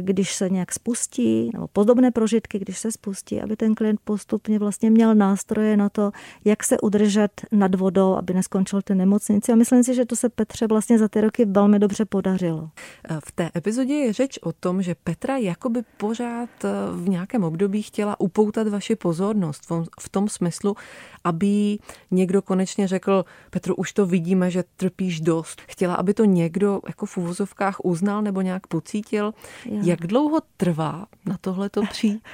když 0.00 0.34
se 0.34 0.50
nějak 0.50 0.72
spustí, 0.72 1.50
nebo 1.54 1.68
podobné 1.68 2.10
prožitky, 2.10 2.58
když 2.58 2.78
se 2.78 2.92
spustí, 2.92 3.40
aby 3.40 3.56
ten 3.56 3.74
klient 3.74 4.00
postupně 4.04 4.58
vlastně 4.58 4.90
měl 4.90 5.14
nástroje 5.14 5.76
na 5.76 5.88
to, 5.88 6.10
jak 6.44 6.64
se 6.64 6.80
udržet 6.80 7.40
nad 7.52 7.74
vodou, 7.74 8.14
aby 8.14 8.34
neskončil 8.34 8.82
ty 8.82 8.94
nemocnici. 8.94 9.52
A 9.52 9.54
myslím 9.54 9.84
si, 9.84 9.94
že 9.94 10.04
to 10.04 10.16
se 10.16 10.28
Petře 10.28 10.66
vlastně 10.66 10.98
za 10.98 11.08
ty 11.08 11.20
roky 11.20 11.44
velmi 11.44 11.78
dobře 11.78 12.04
podařilo. 12.04 12.70
Eh, 13.08 13.18
v 13.24 13.32
té 13.32 13.50
epizodě 13.56 13.94
je 13.94 14.12
řeč 14.12 14.38
o 14.42 14.52
tom, 14.52 14.82
že 14.82 14.94
Petra 15.04 15.36
jakoby 15.36 15.82
pořád 15.96 16.48
eh, 16.64 16.68
v 16.92 17.08
nějakém 17.08 17.44
období 17.44 17.82
chtěla 17.82 18.20
upoutat 18.20 18.68
vaši 18.68 18.96
pozornost 18.96 19.62
v 20.00 20.08
tom 20.08 20.28
smyslu, 20.28 20.76
aby 21.24 21.78
někdo 22.10 22.42
konečně 22.42 22.88
řekl, 22.88 23.24
Petru, 23.50 23.74
už 23.74 23.92
to 23.92 24.06
vidíme, 24.06 24.50
že 24.50 24.64
trpíš 24.76 25.20
dost. 25.20 25.62
Chtěla, 25.68 25.94
aby 25.94 26.14
to 26.14 26.24
někdo 26.24 26.80
jako 26.86 27.06
v 27.06 27.16
uvozovkách 27.16 27.84
uznal 27.84 28.22
nebo 28.22 28.40
nějak 28.40 28.66
pocítil. 28.66 29.34
Jo. 29.64 29.80
Jak 29.84 30.00
dlouho 30.00 30.40
trvá 30.56 31.06
na 31.26 31.36
tohle 31.40 31.70
to 31.70 31.82
přijít? 31.82 32.22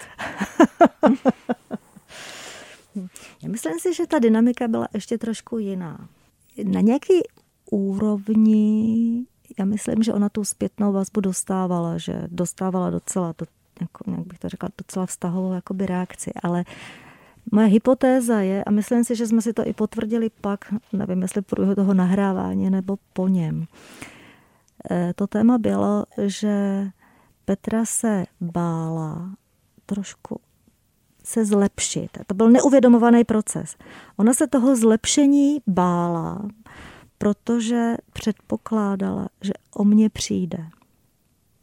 Já 3.42 3.48
myslím 3.48 3.78
si, 3.78 3.94
že 3.94 4.06
ta 4.06 4.18
dynamika 4.18 4.68
byla 4.68 4.88
ještě 4.94 5.18
trošku 5.18 5.58
jiná. 5.58 6.08
Na 6.64 6.80
nějaký 6.80 7.14
úrovni, 7.70 9.24
já 9.58 9.64
myslím, 9.64 10.02
že 10.02 10.12
ona 10.12 10.28
tu 10.28 10.44
zpětnou 10.44 10.92
vazbu 10.92 11.20
dostávala, 11.20 11.98
že 11.98 12.22
dostávala 12.26 12.90
docela, 12.90 13.34
do, 13.38 13.46
jako, 13.80 14.10
jak 14.10 14.26
bych 14.26 14.38
to 14.38 14.48
řekla, 14.48 14.68
docela 14.78 15.06
vztahovou 15.06 15.52
jakoby 15.52 15.86
reakci, 15.86 16.30
ale 16.42 16.64
Moje 17.52 17.66
hypotéza 17.66 18.40
je, 18.40 18.64
a 18.64 18.70
myslím 18.70 19.04
si, 19.04 19.16
že 19.16 19.26
jsme 19.26 19.42
si 19.42 19.52
to 19.52 19.68
i 19.68 19.72
potvrdili 19.72 20.30
pak, 20.40 20.74
nevím, 20.92 21.22
jestli 21.22 21.42
průběhu 21.42 21.74
toho 21.74 21.94
nahrávání 21.94 22.70
nebo 22.70 22.98
po 23.12 23.28
něm, 23.28 23.66
eh, 24.90 25.12
to 25.16 25.26
téma 25.26 25.58
bylo, 25.58 26.04
že 26.26 26.86
Petra 27.48 27.84
se 27.84 28.24
bála 28.40 29.30
trošku 29.86 30.40
se 31.24 31.44
zlepšit. 31.44 32.18
To 32.26 32.34
byl 32.34 32.50
neuvědomovaný 32.50 33.24
proces. 33.24 33.76
Ona 34.16 34.34
se 34.34 34.46
toho 34.46 34.76
zlepšení 34.76 35.58
bála, 35.66 36.48
protože 37.18 37.94
předpokládala, 38.12 39.28
že 39.40 39.52
o 39.74 39.84
mě 39.84 40.10
přijde. 40.10 40.68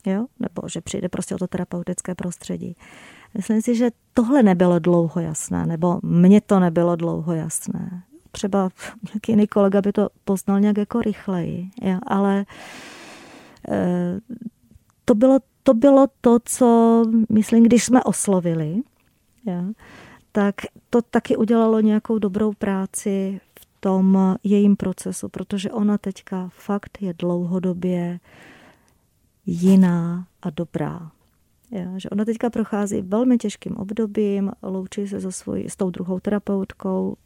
Jo? 0.06 0.26
Nebo 0.40 0.70
že 0.70 0.82
přijde 0.82 1.10
prostě 1.10 1.36
o 1.36 1.38
to 1.38 1.48
terapeutické 1.48 2.16
prostředí. 2.16 2.76
Myslím 3.34 3.62
si, 3.62 3.76
že 3.76 3.90
tohle 4.14 4.44
nebylo 4.44 4.80
dlouho 4.80 5.22
jasné, 5.22 5.66
nebo 5.66 6.00
mně 6.04 6.42
to 6.42 6.60
nebylo 6.60 6.96
dlouho 6.96 7.34
jasné. 7.34 8.04
Třeba 8.32 8.70
nějaký 9.14 9.32
jiný 9.32 9.48
kolega 9.48 9.82
by 9.82 9.92
to 9.92 10.10
poznal 10.24 10.60
nějak 10.60 10.78
jako 10.78 11.02
rychleji, 11.02 11.70
jo? 11.82 12.00
ale 12.08 12.46
e, 13.70 14.20
to 15.06 15.16
bylo, 15.16 15.40
to 15.66 15.74
bylo 15.74 16.08
to, 16.22 16.38
co, 16.46 17.04
myslím, 17.30 17.64
když 17.64 17.84
jsme 17.84 18.04
oslovili, 18.04 18.82
jo? 19.46 19.64
tak 20.32 20.56
to 20.90 21.02
taky 21.02 21.38
udělalo 21.38 21.80
nějakou 21.80 22.20
dobrou 22.20 22.54
práci 22.54 23.42
v 23.60 23.66
tom 23.80 24.36
jejím 24.44 24.76
procesu, 24.76 25.30
protože 25.30 25.72
ona 25.72 25.98
teďka 25.98 26.50
fakt 26.54 26.98
je 27.02 27.14
dlouhodobě 27.14 28.20
jiná 29.46 30.28
a 30.42 30.50
dobrá. 30.50 31.12
Jo, 31.72 31.92
že 31.98 32.10
ona 32.10 32.26
teďka 32.26 32.50
prochází 32.50 33.02
velmi 33.02 33.38
těžkým 33.38 33.78
obdobím, 33.78 34.52
loučí 34.64 35.08
se 35.08 35.20
so 35.20 35.32
svojí, 35.32 35.70
s 35.70 35.76
tou 35.76 35.90
druhou 35.90 36.20
terapeutkou, 36.20 37.18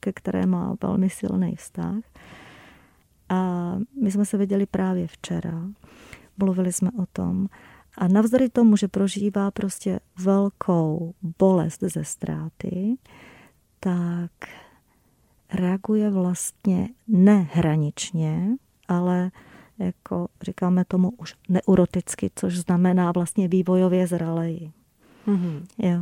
ke 0.00 0.12
které 0.12 0.46
má 0.46 0.76
velmi 0.82 1.10
silný 1.10 1.56
vztah. 1.56 1.96
A 3.28 3.72
my 4.02 4.10
jsme 4.10 4.24
se 4.24 4.38
viděli 4.38 4.66
právě 4.66 5.06
včera, 5.06 5.62
mluvili 6.38 6.72
jsme 6.72 6.90
o 7.02 7.06
tom. 7.12 7.48
A 7.96 8.08
navzdory 8.08 8.48
tomu, 8.48 8.76
že 8.76 8.88
prožívá 8.88 9.50
prostě 9.50 10.00
velkou 10.18 11.14
bolest 11.38 11.80
ze 11.80 12.04
ztráty, 12.04 12.96
tak 13.80 14.30
reaguje 15.52 16.10
vlastně 16.10 16.88
nehraničně, 17.08 18.48
ale 18.88 19.30
jako 19.78 20.28
říkáme 20.42 20.84
tomu 20.84 21.10
už 21.10 21.34
neuroticky, 21.48 22.30
což 22.34 22.58
znamená 22.58 23.12
vlastně 23.12 23.48
vývojově 23.48 24.06
zralej. 24.06 24.72
Mm-hmm. 25.26 25.62
Jo. 25.78 26.00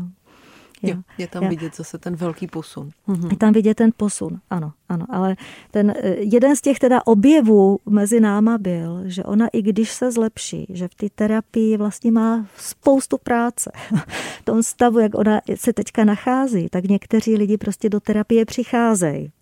Jo, 0.90 0.96
je 1.18 1.26
tam 1.26 1.42
jo. 1.42 1.48
vidět 1.48 1.76
zase 1.76 1.98
ten 1.98 2.16
velký 2.16 2.46
posun. 2.46 2.90
Mhm. 3.06 3.30
Je 3.30 3.36
tam 3.36 3.52
vidět 3.52 3.74
ten 3.74 3.90
posun, 3.96 4.40
ano, 4.50 4.72
ano. 4.88 5.06
Ale 5.08 5.36
ten 5.70 5.90
eh, 5.96 6.16
jeden 6.18 6.56
z 6.56 6.60
těch 6.60 6.78
teda 6.78 7.06
objevů 7.06 7.78
mezi 7.86 8.20
náma 8.20 8.58
byl, 8.58 9.02
že 9.04 9.24
ona 9.24 9.48
i 9.52 9.62
když 9.62 9.90
se 9.90 10.12
zlepší, 10.12 10.66
že 10.70 10.88
v 10.88 10.94
té 10.94 11.06
terapii 11.14 11.76
vlastně 11.76 12.12
má 12.12 12.46
spoustu 12.56 13.18
práce. 13.18 13.70
v 14.40 14.44
tom 14.44 14.62
stavu, 14.62 14.98
jak 14.98 15.14
ona 15.14 15.40
se 15.54 15.72
teďka 15.72 16.04
nachází, 16.04 16.68
tak 16.68 16.84
někteří 16.84 17.36
lidi 17.36 17.56
prostě 17.56 17.88
do 17.88 18.00
terapie 18.00 18.44
přicházejí. 18.44 19.32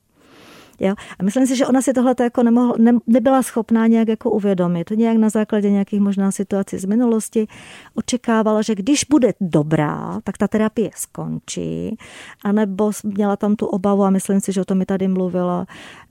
Jo? 0.81 0.95
A 1.19 1.23
myslím 1.23 1.47
si, 1.47 1.57
že 1.57 1.67
ona 1.67 1.83
si 1.83 1.93
tohle 1.93 2.15
jako 2.21 2.43
nemohla, 2.43 2.75
ne, 2.79 2.93
nebyla 3.07 3.43
schopná 3.43 3.87
nějak 3.87 4.09
jako 4.09 4.31
uvědomit. 4.31 4.91
Nějak 4.91 5.17
na 5.17 5.29
základě 5.29 5.71
nějakých 5.71 6.01
možná 6.01 6.31
situací 6.31 6.79
z 6.79 6.85
minulosti 6.85 7.47
očekávala, 7.95 8.63
že 8.63 8.75
když 8.75 9.05
bude 9.05 9.33
dobrá, 9.41 10.21
tak 10.25 10.39
ta 10.39 10.49
terapie 10.49 10.91
skončí. 10.95 11.97
A 12.45 12.53
nebo 12.53 12.91
měla 13.05 13.37
tam 13.37 13.57
tu 13.57 13.67
obavu, 13.67 14.05
a 14.05 14.11
myslím 14.11 14.41
si, 14.41 14.53
že 14.53 14.61
o 14.61 14.65
tom 14.65 14.79
mi 14.79 14.87
tady 14.87 15.09
mluvila, 15.09 15.67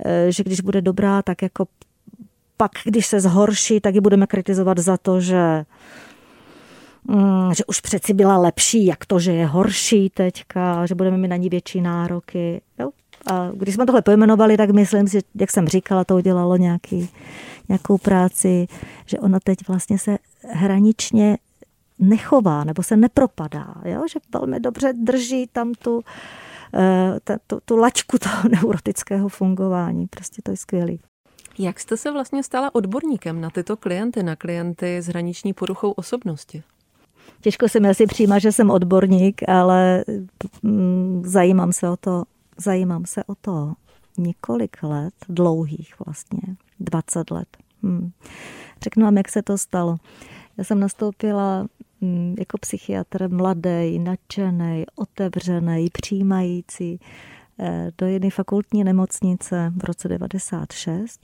eh, 0.06 0.32
že 0.32 0.44
když 0.44 0.62
bude 0.62 0.82
dobrá, 0.82 1.22
tak 1.22 1.42
jako 1.42 1.66
pak, 2.58 2.72
když 2.86 3.08
se 3.08 3.20
zhorší, 3.20 3.80
tak 3.80 3.96
ji 3.96 4.02
budeme 4.02 4.28
kritizovat 4.28 4.78
za 4.78 4.98
to, 4.98 5.22
že 5.22 5.66
mm, 7.04 7.54
že 7.54 7.66
už 7.66 7.80
přeci 7.80 8.14
byla 8.14 8.38
lepší, 8.38 8.86
jak 8.86 9.06
to, 9.06 9.20
že 9.20 9.32
je 9.32 9.46
horší 9.46 10.10
teďka, 10.10 10.86
že 10.86 10.96
budeme 10.96 11.18
mít 11.18 11.28
na 11.28 11.36
ní 11.36 11.50
větší 11.50 11.82
nároky. 11.82 12.62
Jo? 12.80 12.90
A 13.32 13.52
když 13.54 13.76
jsme 13.76 13.86
tohle 13.86 14.02
pojmenovali, 14.02 14.58
tak 14.58 14.70
myslím 14.70 15.08
si, 15.08 15.20
jak 15.36 15.52
jsem 15.52 15.68
říkala, 15.68 16.04
to 16.04 16.16
udělalo 16.16 16.58
nějaký, 16.58 17.10
nějakou 17.70 17.98
práci, 17.98 18.68
že 19.06 19.20
ona 19.20 19.40
teď 19.44 19.68
vlastně 19.68 20.00
se 20.00 20.18
hraničně 20.50 21.38
nechová 22.00 22.64
nebo 22.64 22.84
se 22.84 22.98
nepropadá, 22.98 23.76
jo? 23.86 24.04
že 24.12 24.20
velmi 24.34 24.60
dobře 24.60 24.94
drží 24.94 25.48
tam 25.52 25.74
tu, 25.74 26.02
eh, 26.74 27.20
ta, 27.24 27.38
tu, 27.48 27.60
tu 27.66 27.78
lačku 27.78 28.18
toho 28.18 28.50
neurotického 28.52 29.30
fungování. 29.30 30.08
Prostě 30.08 30.42
to 30.42 30.52
je 30.52 30.58
skvělý. 30.58 31.00
Jak 31.60 31.80
jste 31.80 31.98
se 31.98 32.12
vlastně 32.12 32.44
stala 32.44 32.76
odborníkem 32.76 33.42
na 33.42 33.50
tyto 33.50 33.78
klienty, 33.78 34.24
na 34.24 34.36
klienty 34.36 34.98
s 34.98 35.08
hraniční 35.08 35.54
poruchou 35.54 35.92
osobnosti? 35.92 36.64
Těžko 37.42 37.70
se 37.70 37.80
mi 37.80 37.90
asi 37.90 38.06
přijímat, 38.06 38.40
že 38.40 38.52
jsem 38.52 38.70
odborník, 38.70 39.50
ale 39.50 40.04
mm, 40.64 41.24
zajímám 41.26 41.74
se 41.74 41.90
o 41.90 41.98
to 41.98 42.24
zajímám 42.58 43.06
se 43.06 43.24
o 43.24 43.36
to 43.36 43.74
několik 44.18 44.84
let, 44.84 45.14
dlouhých 45.30 45.94
vlastně, 46.06 46.56
20 46.80 47.32
let. 47.32 47.58
Hmm. 47.84 48.12
Řeknu 48.82 49.04
vám, 49.04 49.18
jak 49.18 49.30
se 49.30 49.42
to 49.42 49.58
stalo. 49.58 49.98
Já 50.58 50.64
jsem 50.64 50.80
nastoupila 50.80 51.68
hmm, 52.02 52.36
jako 52.40 52.58
psychiatr 52.58 53.30
mladý, 53.30 54.00
nadšený, 54.00 54.86
otevřený, 54.96 55.90
přijímající 55.94 57.00
eh, 57.60 57.92
do 57.98 58.08
jedné 58.08 58.30
fakultní 58.30 58.84
nemocnice 58.84 59.74
v 59.78 59.84
roce 59.84 60.08
96. 60.08 61.22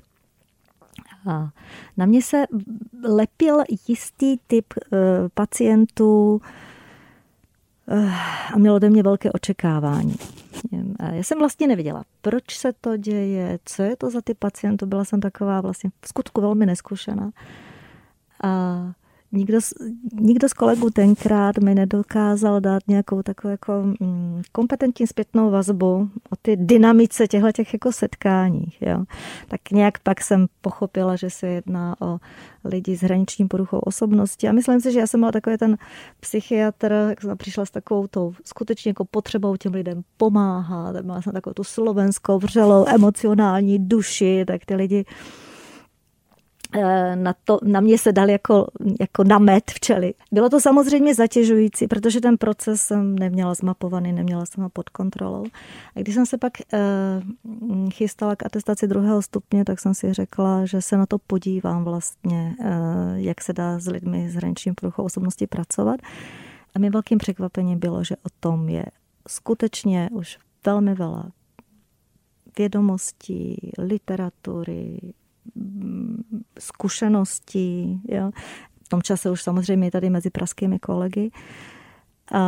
A 1.30 1.50
na 1.98 2.06
mě 2.06 2.22
se 2.22 2.46
lepil 3.04 3.64
jistý 3.88 4.38
typ 4.48 4.66
eh, 4.78 4.98
pacientů, 5.34 6.42
a 8.54 8.58
mělo 8.58 8.76
ode 8.76 8.90
mě 8.90 9.04
velké 9.04 9.32
očekávání. 9.32 10.16
Já 11.12 11.24
jsem 11.24 11.40
vlastně 11.40 11.68
neviděla, 11.68 12.04
proč 12.22 12.58
se 12.58 12.74
to 12.82 12.98
děje, 12.98 13.60
co 13.66 13.84
je 13.84 13.96
to 13.96 14.10
za 14.10 14.22
ty 14.22 14.34
pacienty. 14.34 14.86
Byla 14.86 15.06
jsem 15.06 15.20
taková 15.20 15.62
vlastně 15.62 15.90
v 16.02 16.08
skutku 16.08 16.42
velmi 16.42 16.66
neskušená. 16.66 17.32
A 18.44 18.92
nikdo, 19.32 19.60
nikdo 20.14 20.50
z 20.50 20.54
kolegů 20.54 20.90
tenkrát 20.90 21.58
mi 21.58 21.76
nedokázal 21.76 22.60
dát 22.60 22.84
nějakou 22.88 23.22
takovou 23.22 23.52
jako 23.52 23.74
mm, 24.00 24.42
kompetentní 24.52 25.08
zpětnou 25.08 25.52
vazbu 25.52 26.10
o 26.30 26.36
ty 26.42 26.56
dynamice 26.56 27.28
těchto 27.28 27.52
těch 27.52 27.74
jako 27.74 27.92
setkáních. 27.92 28.82
Jo. 28.82 29.04
Tak 29.48 29.72
nějak 29.72 30.00
pak 30.00 30.22
jsem 30.22 30.48
pochopila, 30.62 31.16
že 31.16 31.30
se 31.30 31.48
jedná 31.48 31.96
o 32.02 32.20
lidi 32.66 32.98
s 32.98 33.02
hraničním 33.02 33.48
poruchou 33.48 33.80
osobnosti 33.80 34.48
a 34.48 34.52
myslím 34.52 34.82
si, 34.82 34.92
že 34.92 35.00
já 35.00 35.08
jsem 35.08 35.20
byla 35.20 35.32
takový 35.32 35.58
ten 35.58 35.78
psychiatr, 36.20 37.06
jak 37.10 37.22
jsem 37.22 37.38
přišla 37.38 37.66
s 37.66 37.72
takovou 37.72 38.08
tou 38.08 38.34
skutečně 38.46 38.90
jako 38.90 39.06
potřebou 39.06 39.56
těm 39.56 39.74
lidem 39.74 40.02
pomáhat, 40.18 40.96
měla 41.02 41.22
jsem 41.22 41.34
takovou 41.34 41.54
tu 41.54 41.64
slovenskou 41.64 42.40
vřelou 42.40 42.86
emocionální 42.88 43.80
duši, 43.88 44.44
tak 44.48 44.66
ty 44.66 44.76
lidi 44.76 45.06
na, 47.16 47.34
to, 47.44 47.60
na 47.64 47.80
mě 47.80 47.98
se 47.98 48.12
dal 48.12 48.30
jako, 48.30 48.68
jako 49.00 49.24
namet 49.24 49.72
včely. 49.72 50.14
Bylo 50.32 50.50
to 50.50 50.60
samozřejmě 50.60 51.16
zatěžující, 51.16 51.88
protože 51.88 52.22
ten 52.22 52.38
proces 52.38 52.82
jsem 52.82 53.20
neměla 53.20 53.54
zmapovaný, 53.54 54.14
neměla 54.14 54.46
jsem 54.46 54.64
ho 54.64 54.70
pod 54.70 54.90
kontrolou. 54.90 55.46
A 55.96 56.00
když 56.00 56.16
jsem 56.16 56.26
se 56.26 56.38
pak 56.38 56.54
e, 56.62 56.66
chystala 57.90 58.36
k 58.36 58.46
atestaci 58.46 58.88
druhého 58.88 59.22
stupně, 59.22 59.66
tak 59.66 59.80
jsem 59.80 59.94
si 59.94 60.14
řekla, 60.14 60.66
že 60.66 60.82
se 60.82 60.98
na 60.98 61.06
to 61.06 61.18
podívám 61.18 61.84
vlastně, 61.84 62.56
e, 62.62 62.72
jak 63.16 63.42
se 63.42 63.54
dá 63.54 63.80
s 63.80 63.88
lidmi 63.88 64.30
s 64.30 64.36
hraničním 64.36 64.76
poruchou 64.76 65.04
osobnosti 65.04 65.48
pracovat. 65.48 66.00
A 66.76 66.80
mě 66.80 66.90
velkým 66.90 67.18
překvapením 67.18 67.80
bylo, 67.80 68.04
že 68.04 68.16
o 68.16 68.30
tom 68.40 68.70
je 68.70 68.86
skutečně 69.28 70.10
už 70.12 70.38
velmi 70.66 70.94
veľa 70.94 71.32
vědomostí, 72.58 73.72
literatury, 73.78 75.14
zkušeností. 76.60 78.02
Jo. 78.08 78.32
V 78.84 78.90
tom 78.90 79.02
čase 79.02 79.32
už 79.32 79.44
samozřejmě 79.44 79.92
tady 79.92 80.10
mezi 80.10 80.30
pražskými 80.30 80.80
kolegy. 80.80 81.32
A 82.32 82.42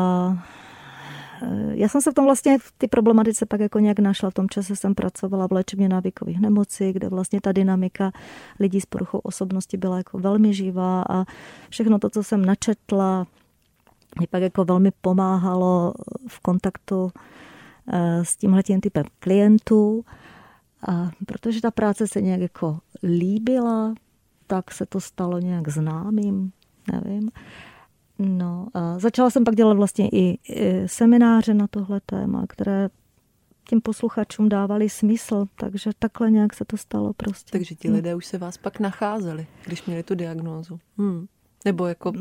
e, 1.42 1.76
já 1.76 1.88
jsem 1.88 2.02
se 2.02 2.12
v 2.12 2.14
tom 2.14 2.26
vlastně 2.26 2.60
v 2.60 2.74
ty 2.78 2.88
problematice 2.88 3.46
pak 3.46 3.60
jako 3.60 3.80
nějak 3.80 4.00
našla. 4.00 4.30
V 4.30 4.34
tom 4.34 4.50
čase 4.50 4.76
jsem 4.76 4.96
pracovala 4.96 5.48
v 5.48 5.52
léčebně 5.52 5.90
návykových 5.90 6.40
nemocí, 6.40 6.94
kde 6.94 7.10
vlastně 7.10 7.42
ta 7.42 7.52
dynamika 7.52 8.12
lidí 8.60 8.82
s 8.82 8.86
poruchou 8.86 9.18
osobnosti 9.18 9.78
byla 9.78 9.98
jako 9.98 10.20
velmi 10.20 10.54
živá 10.54 11.04
a 11.10 11.26
všechno 11.70 12.00
to, 12.00 12.10
co 12.10 12.24
jsem 12.24 12.46
načetla, 12.46 13.28
mi 14.20 14.28
pak 14.28 14.42
jako 14.42 14.66
velmi 14.66 14.92
pomáhalo 15.02 15.94
v 16.28 16.40
kontaktu 16.40 17.12
e, 17.88 18.26
s 18.26 18.36
tímhletím 18.36 18.82
typem 18.82 19.06
klientů. 19.20 20.06
A 20.88 21.10
protože 21.26 21.62
ta 21.62 21.72
práce 21.72 22.08
se 22.08 22.22
nějak 22.22 22.42
jako 22.42 22.80
líbila, 23.04 23.94
tak 24.48 24.72
se 24.72 24.86
to 24.86 25.00
stalo 25.00 25.40
nějak 25.40 25.70
známým, 25.70 26.52
nevím. 26.92 27.32
No, 28.20 28.68
a 28.74 29.00
začala 29.00 29.30
jsem 29.30 29.44
pak 29.44 29.56
dělat 29.56 29.74
vlastně 29.78 30.10
i, 30.12 30.38
semináře 30.86 31.54
na 31.54 31.68
tohle 31.68 32.02
téma, 32.06 32.46
které 32.50 32.90
těm 33.70 33.82
posluchačům 33.82 34.50
dávali 34.50 34.90
smysl, 34.90 35.46
takže 35.56 35.90
takhle 36.00 36.32
nějak 36.32 36.54
se 36.54 36.66
to 36.66 36.78
stalo 36.78 37.14
prostě. 37.14 37.52
Takže 37.52 37.76
ti 37.76 37.92
lidé 37.92 38.16
už 38.16 38.26
se 38.26 38.38
vás 38.38 38.58
pak 38.58 38.80
nacházeli, 38.80 39.48
když 39.66 39.86
měli 39.86 40.04
tu 40.04 40.16
diagnózu. 40.16 40.80
Hmm. 40.98 41.28
Nebo 41.66 41.86
jako 41.86 42.14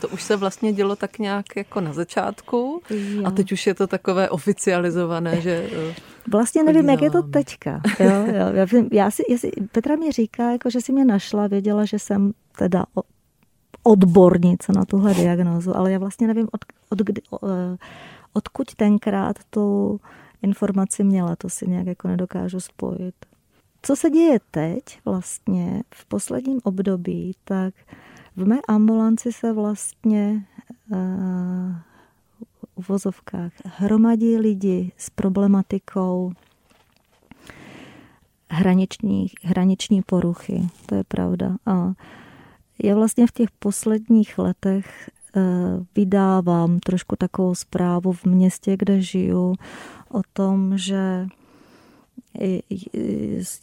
To 0.00 0.08
už 0.08 0.22
se 0.22 0.36
vlastně 0.36 0.72
dělo 0.72 0.96
tak 0.96 1.18
nějak 1.18 1.56
jako 1.56 1.80
na 1.80 1.92
začátku 1.92 2.82
Jo. 2.90 3.22
a 3.24 3.30
teď 3.30 3.52
už 3.52 3.66
je 3.66 3.74
to 3.74 3.86
takové 3.86 4.30
oficializované, 4.30 5.40
že... 5.40 5.68
eh, 5.90 5.94
Vlastně 6.32 6.62
nevím, 6.62 6.90
jak 6.90 7.02
je 7.02 7.10
to 7.10 7.22
teďka. 7.22 7.80
Jo, 8.00 8.10
jo. 8.26 8.32
Já, 8.32 8.66
já 8.92 9.10
si, 9.10 9.22
já 9.30 9.38
si, 9.38 9.50
Petra 9.72 9.96
mi 9.96 10.12
říká, 10.12 10.52
jako, 10.52 10.70
že 10.70 10.80
si 10.80 10.92
mě 10.92 11.04
našla, 11.04 11.46
věděla, 11.46 11.84
že 11.84 11.98
jsem 11.98 12.32
teda 12.58 12.84
odbornice 13.82 14.72
na 14.72 14.84
tuhle 14.84 15.14
diagnózu, 15.14 15.76
ale 15.76 15.92
já 15.92 15.98
vlastně 15.98 16.26
nevím, 16.26 16.48
od, 16.52 16.64
od, 16.90 16.98
kdy, 16.98 17.22
eh, 17.44 17.76
odkud 18.32 18.74
tenkrát 18.74 19.36
tu 19.50 20.00
informaci 20.42 21.04
měla, 21.04 21.36
to 21.36 21.48
si 21.48 21.66
nějak 21.68 21.86
jako 21.86 22.08
nedokážu 22.08 22.60
spojit. 22.60 23.14
Co 23.82 23.96
se 23.96 24.10
děje 24.10 24.38
teď 24.50 24.82
vlastně 25.04 25.82
v 25.94 26.04
posledním 26.04 26.60
období, 26.64 27.34
tak 27.44 27.74
v 28.38 28.46
mé 28.46 28.58
ambulanci 28.68 29.32
se 29.32 29.52
vlastně 29.52 30.46
uh, 30.90 30.98
v 32.76 32.88
vozovkách 32.88 33.52
hromadí 33.64 34.36
lidi 34.36 34.92
s 34.96 35.10
problematikou 35.10 36.32
hraniční, 38.50 39.26
hraniční 39.42 40.02
poruchy, 40.02 40.68
to 40.86 40.94
je 40.94 41.04
pravda. 41.04 41.56
A 41.66 41.92
já 42.82 42.94
vlastně 42.94 43.26
v 43.26 43.32
těch 43.32 43.50
posledních 43.50 44.38
letech 44.38 45.10
eh, 45.36 45.40
vydávám 45.96 46.78
trošku 46.78 47.16
takovou 47.16 47.54
zprávu 47.54 48.12
v 48.12 48.24
městě, 48.24 48.76
kde 48.76 49.02
žiju, 49.02 49.54
o 50.10 50.22
tom, 50.32 50.78
že 50.78 51.26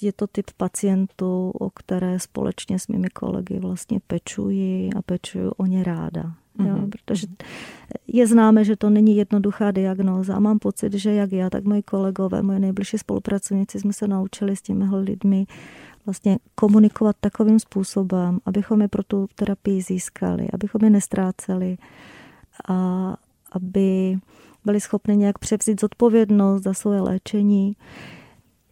je 0.01 0.13
to 0.15 0.27
typ 0.27 0.45
pacientů, 0.57 1.49
o 1.59 1.69
které 1.69 2.19
společně 2.19 2.79
s 2.79 2.87
mými 2.87 3.09
kolegy 3.09 3.59
vlastně 3.59 3.99
pečuji 4.07 4.89
a 4.97 5.01
pečuju 5.01 5.51
o 5.57 5.65
ně 5.65 5.83
ráda. 5.83 6.33
Jo, 6.59 6.75
Mhm. 6.75 6.89
protože 6.89 7.27
je 8.07 8.27
známe, 8.27 8.63
že 8.65 8.75
to 8.75 8.89
není 8.89 9.15
jednoduchá 9.17 9.71
diagnóza 9.71 10.35
a 10.35 10.39
mám 10.39 10.59
pocit, 10.59 10.93
že 10.93 11.13
jak 11.13 11.31
já, 11.31 11.49
tak 11.49 11.63
moji 11.63 11.81
kolegové, 11.83 12.41
moje 12.41 12.59
nejbližší 12.59 12.97
spolupracovníci 12.97 13.79
jsme 13.79 13.93
se 13.93 14.07
naučili 14.07 14.55
s 14.55 14.61
těmi 14.61 14.85
lidmi 14.95 15.45
vlastně 16.05 16.37
komunikovat 16.55 17.15
takovým 17.19 17.59
způsobem, 17.59 18.39
abychom 18.45 18.81
je 18.81 18.87
pro 18.87 19.03
tu 19.03 19.27
terapii 19.35 19.81
získali, 19.81 20.47
abychom 20.53 20.81
je 20.83 20.89
nestráceli 20.89 21.77
a 22.67 23.15
aby 23.51 24.17
byli 24.65 24.81
schopni 24.81 25.17
nějak 25.17 25.39
převzít 25.39 25.81
zodpovědnost 25.81 26.63
za 26.63 26.73
svoje 26.73 27.01
léčení. 27.01 27.75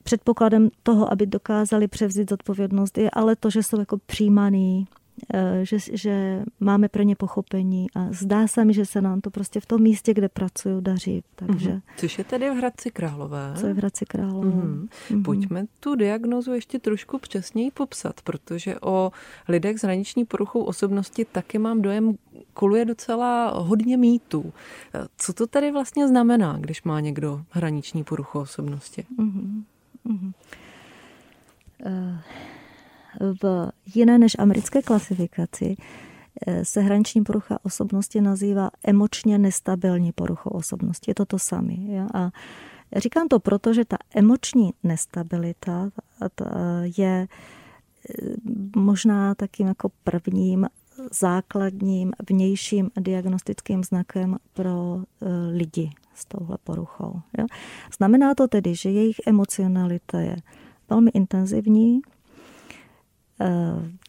Předpokladem 0.03 0.69
toho, 0.83 1.11
aby 1.11 1.25
dokázali 1.25 1.87
převzít 1.87 2.29
zodpovědnost, 2.29 2.97
je 2.97 3.09
ale 3.09 3.35
to, 3.35 3.49
že 3.49 3.63
jsou 3.63 3.79
jako 3.79 3.97
přijímaný, 4.05 4.85
eh, 5.33 5.59
že, 5.65 5.77
že 5.93 6.43
máme 6.59 6.89
pro 6.89 7.03
ně 7.03 7.15
pochopení 7.15 7.87
a 7.95 8.07
zdá 8.11 8.47
se 8.47 8.65
mi, 8.65 8.73
že 8.73 8.85
se 8.85 9.01
nám 9.01 9.21
to 9.21 9.29
prostě 9.29 9.59
v 9.59 9.65
tom 9.65 9.81
místě, 9.81 10.13
kde 10.13 10.29
pracuju, 10.29 10.81
daří. 10.81 11.23
Takže 11.35 11.69
Mhm. 11.69 11.81
Což 11.97 12.17
je 12.17 12.23
tedy 12.23 12.49
v 12.49 12.53
Hradci 12.53 12.91
Králové. 12.91 13.53
co 13.59 13.67
je 13.67 13.73
v 13.73 13.77
Hradci 13.77 14.05
Králové. 14.05 14.47
Mhm. 14.49 14.87
Mhm. 15.09 15.23
Pojďme 15.23 15.65
tu 15.79 15.95
diagnózu 15.95 16.53
ještě 16.53 16.79
trošku 16.79 17.19
přesněji 17.19 17.71
popsat, 17.71 18.21
protože 18.23 18.79
o 18.81 19.11
lidech 19.47 19.79
s 19.79 19.83
hraniční 19.83 20.25
poruchou 20.25 20.63
osobnosti 20.63 21.25
taky 21.25 21.57
mám 21.57 21.81
dojem, 21.81 22.15
koluje 22.53 22.85
docela 22.85 23.49
hodně 23.59 23.97
mýtů. 23.97 24.53
Co 25.17 25.33
to 25.33 25.47
tedy 25.47 25.71
vlastně 25.71 26.07
znamená, 26.07 26.57
když 26.59 26.83
má 26.83 26.99
někdo 26.99 27.41
hraniční 27.49 28.03
poruchu 28.03 28.39
osobnosti? 28.39 29.05
Mhm. 29.17 29.63
Mhm. 30.05 30.31
Eh, 31.85 32.19
V 33.43 33.69
jiné 33.95 34.17
než 34.17 34.35
americké 34.39 34.81
klasifikaci 34.81 35.75
eh, 36.47 36.65
se 36.65 36.81
hraniční 36.81 37.23
porucha 37.23 37.59
osobnosti 37.63 38.21
nazývá 38.21 38.69
emočně 38.83 39.37
nestabilní 39.37 40.11
poruchou 40.11 40.49
osobnosti. 40.49 41.11
Je 41.11 41.15
to 41.15 41.25
to 41.25 41.39
samé. 41.39 41.73
A 42.13 42.31
říkám 42.95 43.27
to 43.27 43.39
proto, 43.39 43.73
že 43.73 43.85
ta 43.85 43.97
emoční 44.15 44.73
nestabilita 44.83 45.89
ta- 46.19 46.29
ta 46.35 46.45
je 46.97 47.27
eh, 47.27 48.23
možná 48.75 49.35
takým 49.35 49.67
jako 49.67 49.89
prvním 50.03 50.67
základním 51.11 52.11
vnějším 52.29 52.91
diagnostickým 52.99 53.83
znakem 53.83 54.37
pro 54.53 55.01
lidi 55.51 55.89
s 56.13 56.25
touhle 56.25 56.57
poruchou. 56.63 57.21
Jo? 57.37 57.45
Znamená 57.97 58.35
to 58.35 58.47
tedy, 58.47 58.75
že 58.75 58.89
jejich 58.89 59.15
emocionalita 59.25 60.19
je 60.19 60.35
velmi 60.89 61.11
intenzivní, 61.13 62.01
eh, 63.41 63.47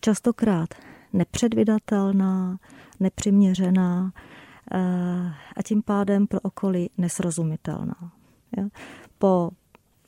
častokrát 0.01 0.69
nepředvydatelná, 1.13 2.59
nepřiměřená 3.01 4.13
eh, 4.73 5.33
a 5.57 5.63
tím 5.65 5.83
pádem 5.83 6.27
pro 6.27 6.41
okolí 6.41 6.91
nesrozumitelná. 6.99 8.13
Jo? 8.57 8.69
Po 9.19 9.51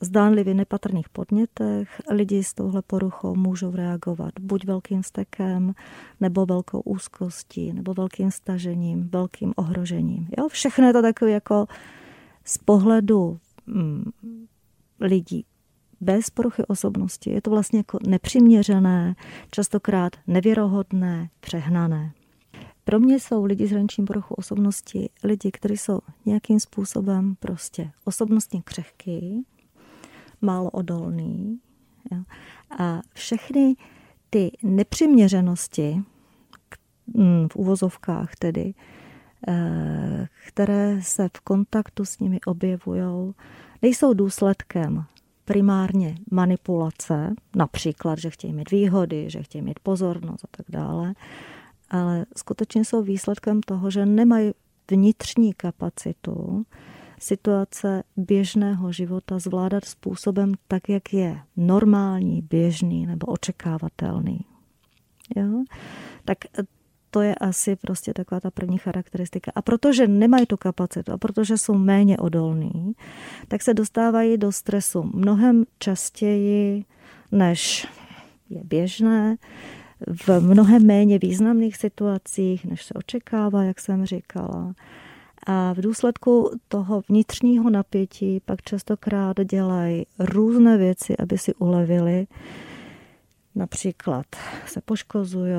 zdánlivě 0.01 0.53
nepatrných 0.53 1.09
podnětech 1.09 2.01
lidi 2.11 2.43
s 2.43 2.53
touhle 2.53 2.81
poruchou 2.81 3.35
můžou 3.35 3.71
reagovat 3.71 4.31
buď 4.41 4.65
velkým 4.65 5.03
stekem, 5.03 5.73
nebo 6.19 6.45
velkou 6.45 6.79
úzkostí, 6.79 7.73
nebo 7.73 7.93
velkým 7.93 8.31
stažením, 8.31 9.09
velkým 9.09 9.53
ohrožením. 9.55 10.27
Jo? 10.37 10.47
Všechno 10.49 10.87
je 10.87 10.93
to 10.93 11.01
takové 11.01 11.31
jako 11.31 11.67
z 12.45 12.57
pohledu 12.57 13.39
mm, 13.65 14.11
lidí 14.99 15.45
bez 16.01 16.29
poruchy 16.29 16.65
osobnosti. 16.65 17.29
Je 17.29 17.41
to 17.41 17.49
vlastně 17.49 17.79
jako 17.79 17.99
nepřiměřené, 18.07 19.15
častokrát 19.51 20.15
nevěrohodné, 20.27 21.29
přehnané. 21.39 22.11
Pro 22.83 22.99
mě 22.99 23.19
jsou 23.19 23.45
lidi 23.45 23.67
s 23.67 23.71
hraničním 23.71 24.07
poruchou 24.07 24.35
osobnosti 24.35 25.09
lidi, 25.23 25.51
kteří 25.51 25.77
jsou 25.77 25.99
nějakým 26.25 26.59
způsobem 26.59 27.35
prostě 27.39 27.91
osobnostně 28.05 28.61
křehký, 28.61 29.45
málo 30.41 30.69
odolný. 30.69 31.59
Jo. 32.11 32.23
A 32.79 33.01
všechny 33.13 33.75
ty 34.29 34.51
nepřiměřenosti, 34.63 36.01
mm, 37.13 37.47
v 37.51 37.55
uvozovkách 37.55 38.35
tedy, 38.35 38.73
eh, 39.47 40.27
které 40.47 41.01
se 41.01 41.29
v 41.37 41.39
kontaktu 41.41 42.05
s 42.05 42.19
nimi 42.19 42.39
objevují, 42.45 43.33
nejsou 43.81 44.13
důsledkem 44.13 45.05
primárně 45.45 46.17
manipulace, 46.31 47.33
například, 47.55 48.19
že 48.19 48.29
chtějí 48.29 48.53
mít 48.53 48.71
výhody, 48.71 49.29
že 49.29 49.43
chtějí 49.43 49.61
mít 49.61 49.79
pozornost 49.79 50.45
a 50.45 50.47
tak 50.57 50.65
dále, 50.69 51.13
ale 51.89 52.25
skutečně 52.37 52.85
jsou 52.85 53.03
výsledkem 53.03 53.61
toho, 53.61 53.91
že 53.91 54.05
nemají 54.05 54.51
vnitřní 54.91 55.53
kapacitu 55.53 56.65
situace 57.19 58.03
běžného 58.17 58.91
života 58.91 59.39
zvládat 59.39 59.85
způsobem 59.85 60.53
tak, 60.67 60.89
jak 60.89 61.13
je 61.13 61.39
normální, 61.57 62.41
běžný 62.41 63.05
nebo 63.05 63.25
očekávatelný. 63.27 64.45
Jo? 65.35 65.63
Tak 66.25 66.37
to 67.11 67.21
je 67.21 67.35
asi 67.35 67.75
prostě 67.75 68.13
taková 68.13 68.39
ta 68.39 68.51
první 68.51 68.77
charakteristika. 68.77 69.51
A 69.55 69.61
protože 69.61 70.07
nemají 70.07 70.45
tu 70.45 70.57
kapacitu 70.57 71.11
a 71.11 71.17
protože 71.17 71.57
jsou 71.57 71.73
méně 71.73 72.17
odolní, 72.17 72.93
tak 73.47 73.63
se 73.63 73.73
dostávají 73.73 74.37
do 74.37 74.51
stresu 74.51 75.11
mnohem 75.13 75.65
častěji, 75.79 76.85
než 77.31 77.87
je 78.49 78.63
běžné, 78.63 79.37
v 80.07 80.39
mnohem 80.39 80.85
méně 80.85 81.19
významných 81.19 81.77
situacích, 81.77 82.65
než 82.65 82.85
se 82.85 82.93
očekává, 82.93 83.63
jak 83.63 83.79
jsem 83.79 84.05
říkala. 84.05 84.73
A 85.49 85.73
v 85.73 85.81
důsledku 85.81 86.51
toho 86.67 87.01
vnitřního 87.09 87.69
napětí 87.69 88.39
pak 88.45 88.61
častokrát 88.61 89.37
dělají 89.43 90.05
různé 90.19 90.77
věci, 90.77 91.17
aby 91.17 91.37
si 91.37 91.53
ulevili. 91.55 92.27
Například 93.55 94.25
se 94.65 94.81
poškozují 94.81 95.55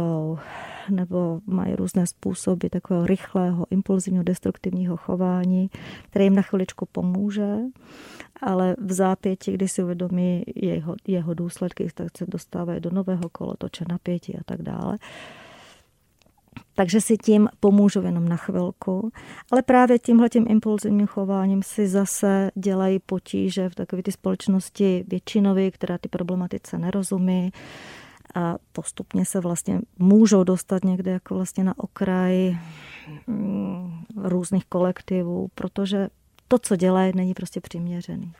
nebo 0.91 1.41
mají 1.47 1.75
různé 1.75 2.07
způsoby 2.07 2.67
takového 2.67 3.07
rychlého, 3.07 3.67
impulzivního, 3.71 4.25
destruktivního 4.25 4.97
chování, 4.97 5.71
které 6.03 6.25
jim 6.25 6.35
na 6.35 6.43
chviličku 6.43 6.87
pomůže, 6.93 7.57
ale 8.43 8.77
v 8.85 8.93
zápěti, 8.93 9.53
kdy 9.53 9.69
si 9.69 9.83
uvědomí 9.83 10.43
jeho, 10.55 10.95
jeho 11.07 11.35
důsledky, 11.35 11.89
tak 11.95 12.19
se 12.19 12.25
dostávají 12.29 12.81
do 12.81 12.91
nového 12.91 13.29
kolotoče 13.33 13.85
napětí 13.89 14.37
a 14.37 14.41
tak 14.45 14.63
dále. 14.63 14.99
Takže 16.75 17.01
si 17.01 17.17
tím 17.17 17.49
pomůžu 17.61 18.01
jenom 18.01 18.29
na 18.29 18.37
chvilku, 18.37 19.11
ale 19.53 19.63
právě 19.63 19.99
tímhletím 19.99 20.47
impulzivním 20.49 21.07
chováním 21.07 21.63
si 21.63 21.89
zase 21.89 22.51
dělají 22.55 22.99
potíže 22.99 23.69
v 23.69 23.75
takové 23.75 24.03
ty 24.03 24.13
společnosti 24.13 25.05
většinové, 25.09 25.71
která 25.71 25.99
ty 25.99 26.09
problematice 26.09 26.79
nerozumí 26.79 27.53
a 28.35 28.57
postupně 28.73 29.25
se 29.25 29.41
vlastně 29.41 29.81
můžou 29.99 30.45
dostat 30.45 30.85
někde 30.85 31.11
jako 31.11 31.35
vlastně 31.35 31.65
na 31.65 31.75
okraj 31.77 32.59
mm, 33.27 34.05
různých 34.17 34.65
kolektivů, 34.65 35.49
protože 35.55 36.09
to, 36.49 36.59
co 36.59 36.77
dělají, 36.77 37.13
není 37.17 37.35
prostě 37.35 37.61
přiměřený. 37.61 38.33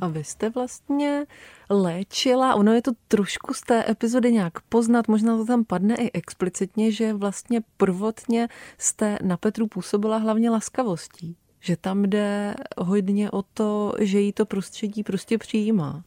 A 0.00 0.08
vy 0.08 0.24
jste 0.24 0.50
vlastně 0.50 1.26
léčila, 1.70 2.54
ono 2.54 2.72
je 2.72 2.82
to 2.82 2.90
trošku 3.08 3.54
z 3.54 3.60
té 3.60 3.90
epizody 3.90 4.32
nějak 4.32 4.60
poznat, 4.60 5.08
možná 5.08 5.36
to 5.36 5.44
tam 5.44 5.64
padne 5.64 5.96
i 5.96 6.10
explicitně, 6.12 6.92
že 6.92 7.12
vlastně 7.12 7.60
prvotně 7.76 8.48
jste 8.78 9.18
na 9.22 9.36
Petru 9.36 9.66
působila 9.66 10.16
hlavně 10.16 10.50
laskavostí. 10.50 11.36
Že 11.60 11.76
tam 11.76 12.02
jde 12.02 12.54
hodně 12.78 13.30
o 13.30 13.42
to, 13.42 13.92
že 14.00 14.20
jí 14.20 14.32
to 14.32 14.46
prostředí 14.46 15.02
prostě 15.02 15.38
přijímá. 15.38 16.04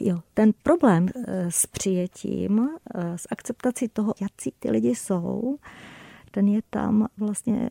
Jo, 0.00 0.18
ten 0.34 0.52
problém 0.62 1.08
eh, 1.08 1.50
s 1.50 1.66
přijetím, 1.66 2.68
eh, 2.94 3.18
s 3.18 3.28
akceptací 3.30 3.88
toho, 3.88 4.14
jaký 4.20 4.52
ty 4.58 4.70
lidi 4.70 4.94
jsou, 4.94 5.58
ten 6.30 6.48
je 6.48 6.60
tam 6.70 7.08
vlastně 7.16 7.70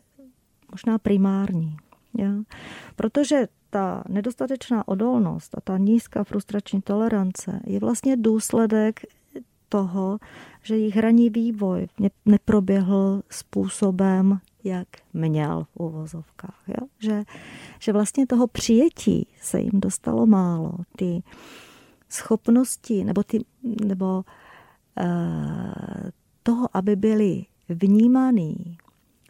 možná 0.70 0.98
primární. 0.98 1.76
Jo? 2.18 2.30
Protože 2.96 3.48
ta 3.76 4.04
nedostatečná 4.08 4.88
odolnost 4.88 5.54
a 5.58 5.60
ta 5.60 5.78
nízká 5.78 6.24
frustrační 6.24 6.82
tolerance 6.82 7.60
je 7.66 7.80
vlastně 7.80 8.16
důsledek 8.16 9.00
toho, 9.68 10.18
že 10.62 10.76
jejich 10.76 10.96
hraní 10.96 11.30
vývoj 11.30 11.88
neproběhl 12.26 13.22
způsobem, 13.30 14.38
jak 14.64 14.88
měl 15.12 15.64
v 15.64 15.80
uvozovkách. 15.80 16.62
Jo? 16.68 16.86
Že, 16.98 17.24
že 17.78 17.92
vlastně 17.92 18.26
toho 18.26 18.46
přijetí 18.46 19.26
se 19.40 19.60
jim 19.60 19.80
dostalo 19.80 20.26
málo. 20.26 20.72
Ty 20.96 21.22
schopnosti 22.08 23.04
nebo, 23.04 23.22
ty, 23.22 23.38
nebo 23.84 24.24
uh, 25.00 25.04
toho, 26.42 26.68
aby 26.72 26.96
byli 26.96 27.44
vnímaný, 27.68 28.78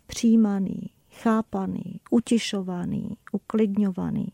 přijímaný, 0.06 0.90
chápaný, 1.22 2.00
utišovaný, 2.10 3.16
uklidňovaný 3.32 4.28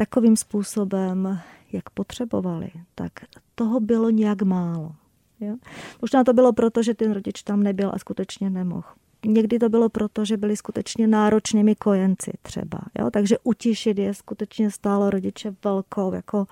takovým 0.00 0.36
způsobem, 0.36 1.40
jak 1.72 1.90
potřebovali, 1.90 2.70
tak 2.94 3.12
toho 3.54 3.80
bylo 3.80 4.10
nějak 4.10 4.42
málo. 4.42 4.92
Jo? 5.40 5.56
Možná 6.02 6.24
to 6.24 6.32
bylo 6.32 6.52
proto, 6.52 6.82
že 6.82 6.94
ten 6.94 7.12
rodič 7.12 7.42
tam 7.42 7.62
nebyl 7.62 7.90
a 7.94 7.98
skutečně 7.98 8.50
nemohl. 8.50 8.88
Někdy 9.26 9.58
to 9.58 9.68
bylo 9.68 9.88
proto, 9.88 10.24
že 10.24 10.36
byli 10.36 10.56
skutečně 10.56 11.06
náročnými 11.06 11.74
kojenci 11.74 12.32
třeba. 12.42 12.78
Jo? 12.98 13.10
Takže 13.10 13.36
utišit 13.44 13.98
je 13.98 14.14
skutečně 14.14 14.70
stálo 14.70 15.10
rodiče 15.10 15.54
velkou, 15.64 16.12
jako 16.12 16.46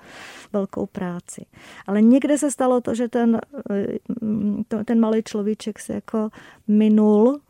velkou 0.53 0.87
práci. 0.87 1.46
Ale 1.87 2.03
někde 2.03 2.38
se 2.38 2.51
stalo 2.51 2.81
to, 2.81 2.94
že 2.94 3.09
ten, 3.09 3.40
eh, 3.70 4.85
ten 4.85 5.01
malý 5.01 5.22
človíček 5.22 5.79
se 5.79 5.92
jako 5.92 6.29
minul 6.68 7.40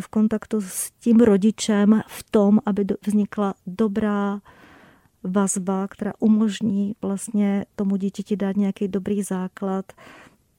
v 0.00 0.08
kontaktu 0.08 0.60
s 0.60 0.90
tím 0.90 1.16
rodičem 1.16 2.00
v 2.08 2.22
tom, 2.30 2.58
aby 2.66 2.84
vznikla 3.06 3.54
dobrá 3.66 4.40
vazba, 5.22 5.88
která 5.88 6.12
umožní 6.18 6.94
vlastně 7.02 7.64
tomu 7.76 7.96
dítěti 7.96 8.36
dát 8.36 8.56
nějaký 8.56 8.88
dobrý 8.88 9.22
základ 9.22 9.92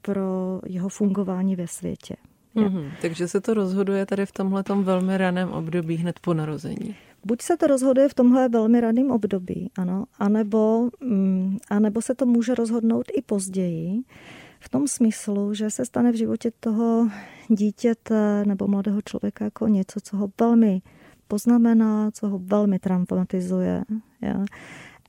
pro 0.01 0.61
jeho 0.65 0.89
fungování 0.89 1.55
ve 1.55 1.67
světě. 1.67 2.15
Mm-hmm. 2.55 2.91
Takže 3.01 3.27
se 3.27 3.41
to 3.41 3.53
rozhoduje 3.53 4.05
tady 4.05 4.25
v 4.25 4.31
tomhle 4.31 4.63
velmi 4.75 5.17
raném 5.17 5.49
období 5.51 5.95
hned 5.95 6.19
po 6.19 6.33
narození. 6.33 6.95
Buď 7.25 7.41
se 7.41 7.57
to 7.57 7.67
rozhoduje 7.67 8.09
v 8.09 8.13
tomhle 8.13 8.49
velmi 8.49 8.81
raném 8.81 9.11
období, 9.11 9.71
ano, 9.77 10.05
anebo, 10.19 10.89
mm, 10.99 11.57
anebo 11.69 12.01
se 12.01 12.15
to 12.15 12.25
může 12.25 12.55
rozhodnout 12.55 13.05
i 13.13 13.21
později, 13.21 14.01
v 14.61 14.69
tom 14.69 14.87
smyslu, 14.87 15.53
že 15.53 15.69
se 15.69 15.85
stane 15.85 16.11
v 16.11 16.15
životě 16.15 16.51
toho 16.59 17.09
dítěte 17.47 18.45
nebo 18.45 18.67
mladého 18.67 19.01
člověka 19.01 19.45
jako 19.45 19.67
něco, 19.67 19.99
co 20.03 20.17
ho 20.17 20.29
velmi 20.39 20.81
poznamená, 21.27 22.11
co 22.11 22.27
ho 22.27 22.39
velmi 22.39 22.79
traumatizuje. 22.79 23.83
Ja? 24.21 24.45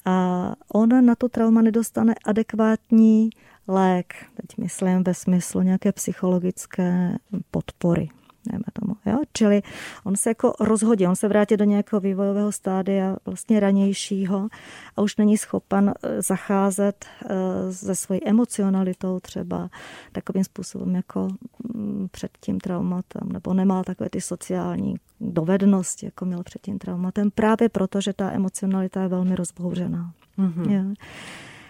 A 0.04 0.54
on 0.74 1.06
na 1.06 1.14
to 1.14 1.28
trauma 1.28 1.62
nedostane 1.62 2.14
adekvátní 2.24 3.30
lék, 3.68 4.14
teď 4.34 4.58
myslím 4.58 5.04
ve 5.04 5.14
smyslu 5.14 5.62
nějaké 5.62 5.92
psychologické 5.92 7.18
podpory 7.50 8.08
dejme 8.46 8.64
tomu. 8.72 8.96
Jo? 9.06 9.18
Čili 9.32 9.62
on 10.04 10.16
se 10.16 10.30
jako 10.30 10.52
rozhodí, 10.60 11.06
on 11.06 11.16
se 11.16 11.28
vrátí 11.28 11.56
do 11.56 11.64
nějakého 11.64 12.00
vývojového 12.00 12.52
stádia 12.52 13.16
vlastně 13.26 13.60
ranějšího 13.60 14.48
a 14.96 15.02
už 15.02 15.16
není 15.16 15.38
schopen 15.38 15.94
eh, 16.02 16.22
zacházet 16.22 17.04
eh, 17.24 17.72
se 17.72 17.94
svojí 17.94 18.24
emocionalitou 18.24 19.20
třeba 19.20 19.70
takovým 20.12 20.44
způsobem 20.44 20.94
jako 20.94 21.28
mm, 21.74 22.08
před 22.10 22.30
tím 22.40 22.60
traumatem, 22.60 23.32
nebo 23.32 23.54
nemá 23.54 23.84
takové 23.84 24.10
ty 24.10 24.20
sociální 24.20 24.96
dovednosti, 25.20 26.06
jako 26.06 26.24
měl 26.24 26.42
před 26.42 26.62
tím 26.62 26.78
traumatem, 26.78 27.30
právě 27.30 27.68
proto, 27.68 28.00
že 28.00 28.12
ta 28.12 28.30
emocionalita 28.30 29.02
je 29.02 29.08
velmi 29.08 29.36
rozbouřená. 29.36 30.12
Mm-hmm. 30.38 30.94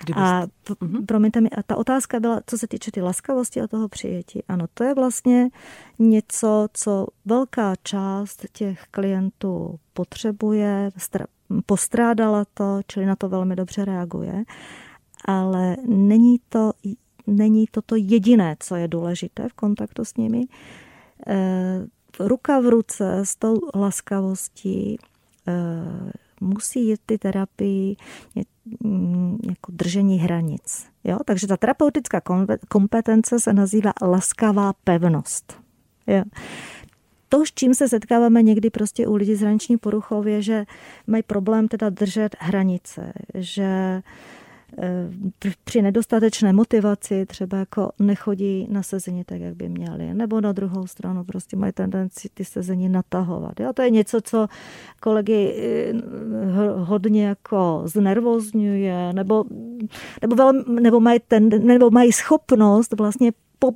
Kdybyste... 0.05 0.23
A 0.23 0.47
mm-hmm. 0.47 1.07
promiňte 1.07 1.41
mi, 1.41 1.51
a 1.51 1.63
ta 1.63 1.77
otázka 1.77 2.21
byla, 2.21 2.41
co 2.47 2.59
se 2.59 2.67
týče 2.67 2.91
ty 2.91 3.01
laskavosti 3.01 3.61
a 3.61 3.67
toho 3.67 3.89
přijetí. 3.89 4.43
Ano, 4.49 4.65
to 4.75 4.85
je 4.85 4.95
vlastně 4.95 5.49
něco, 5.99 6.69
co 6.73 7.07
velká 7.25 7.75
část 7.83 8.47
těch 8.53 8.85
klientů 8.91 9.79
potřebuje, 9.93 10.91
postrádala 11.67 12.45
to, 12.55 12.81
čili 12.87 13.07
na 13.07 13.17
to 13.17 13.29
velmi 13.29 13.57
dobře 13.57 13.85
reaguje, 13.85 14.45
ale 15.25 15.77
není 15.87 16.41
to, 16.49 16.73
není 17.27 17.67
to 17.71 17.83
to 17.83 17.97
jediné, 17.97 18.57
co 18.61 18.77
je 18.77 18.89
důležité 18.89 19.49
v 19.49 19.53
kontaktu 19.53 20.05
s 20.05 20.17
nimi. 20.17 20.45
E, 21.27 21.87
ruka 22.21 22.61
v 22.61 22.69
ruce 22.69 23.21
s 23.25 23.37
tou 23.37 23.61
laskavostí 23.75 24.97
e, 24.97 24.99
musí 26.41 26.89
jít 26.89 27.01
ty 27.07 27.19
terapii 27.19 27.97
jako 29.49 29.73
držení 29.73 30.19
hranic. 30.19 30.87
Jo? 31.05 31.19
Takže 31.25 31.47
ta 31.47 31.57
terapeutická 31.57 32.21
kompetence 32.69 33.41
se 33.41 33.53
nazývá 33.53 33.93
laskavá 34.03 34.73
pevnost. 34.85 35.61
Jo? 36.07 36.23
To, 37.29 37.47
s 37.47 37.53
čím 37.53 37.75
se 37.75 37.89
setkáváme 37.89 38.43
někdy 38.43 38.71
prostě 38.71 39.07
u 39.07 39.15
lidí 39.15 39.35
s 39.35 39.41
hraniční 39.41 39.79
poruchou, 39.79 40.27
je, 40.27 40.43
že 40.43 40.65
mají 41.07 41.23
problém 41.23 41.69
teda 41.69 41.91
držet 41.91 42.37
hranice, 42.41 43.13
že 43.35 44.03
Eh, 44.03 44.03
při 45.65 45.83
nedostatečné 45.83 46.53
motivaci 46.53 47.27
třeba 47.27 47.59
jako 47.59 47.91
nechodí 47.99 48.67
na 48.71 48.83
sezení 48.83 49.25
tak, 49.25 49.41
jak 49.41 49.55
by 49.55 49.69
měli. 49.69 50.15
Nebo 50.15 50.41
na 50.41 50.53
druhou 50.53 50.87
stranu 50.87 51.25
prostě 51.25 51.57
mají 51.57 51.73
tendenci 51.73 52.29
ty 52.35 52.45
sezení 52.45 52.89
natahovat. 52.89 53.61
Jo? 53.61 53.73
To 53.73 53.83
je 53.83 53.91
něco, 53.91 54.21
co 54.21 54.47
kolegy 55.01 55.55
eh, 55.57 55.93
hodně 56.77 57.27
jako 57.27 57.83
znervozňuje, 57.85 59.13
nebo, 59.13 59.45
nebo, 60.23 60.37
velmi, 60.37 60.81
nebo, 60.81 61.01
mají, 61.01 61.21
ten, 61.29 61.67
nebo 61.67 61.91
mají 61.91 62.13
schopnost 62.13 62.93
vlastně 62.93 63.33
po, 63.59 63.71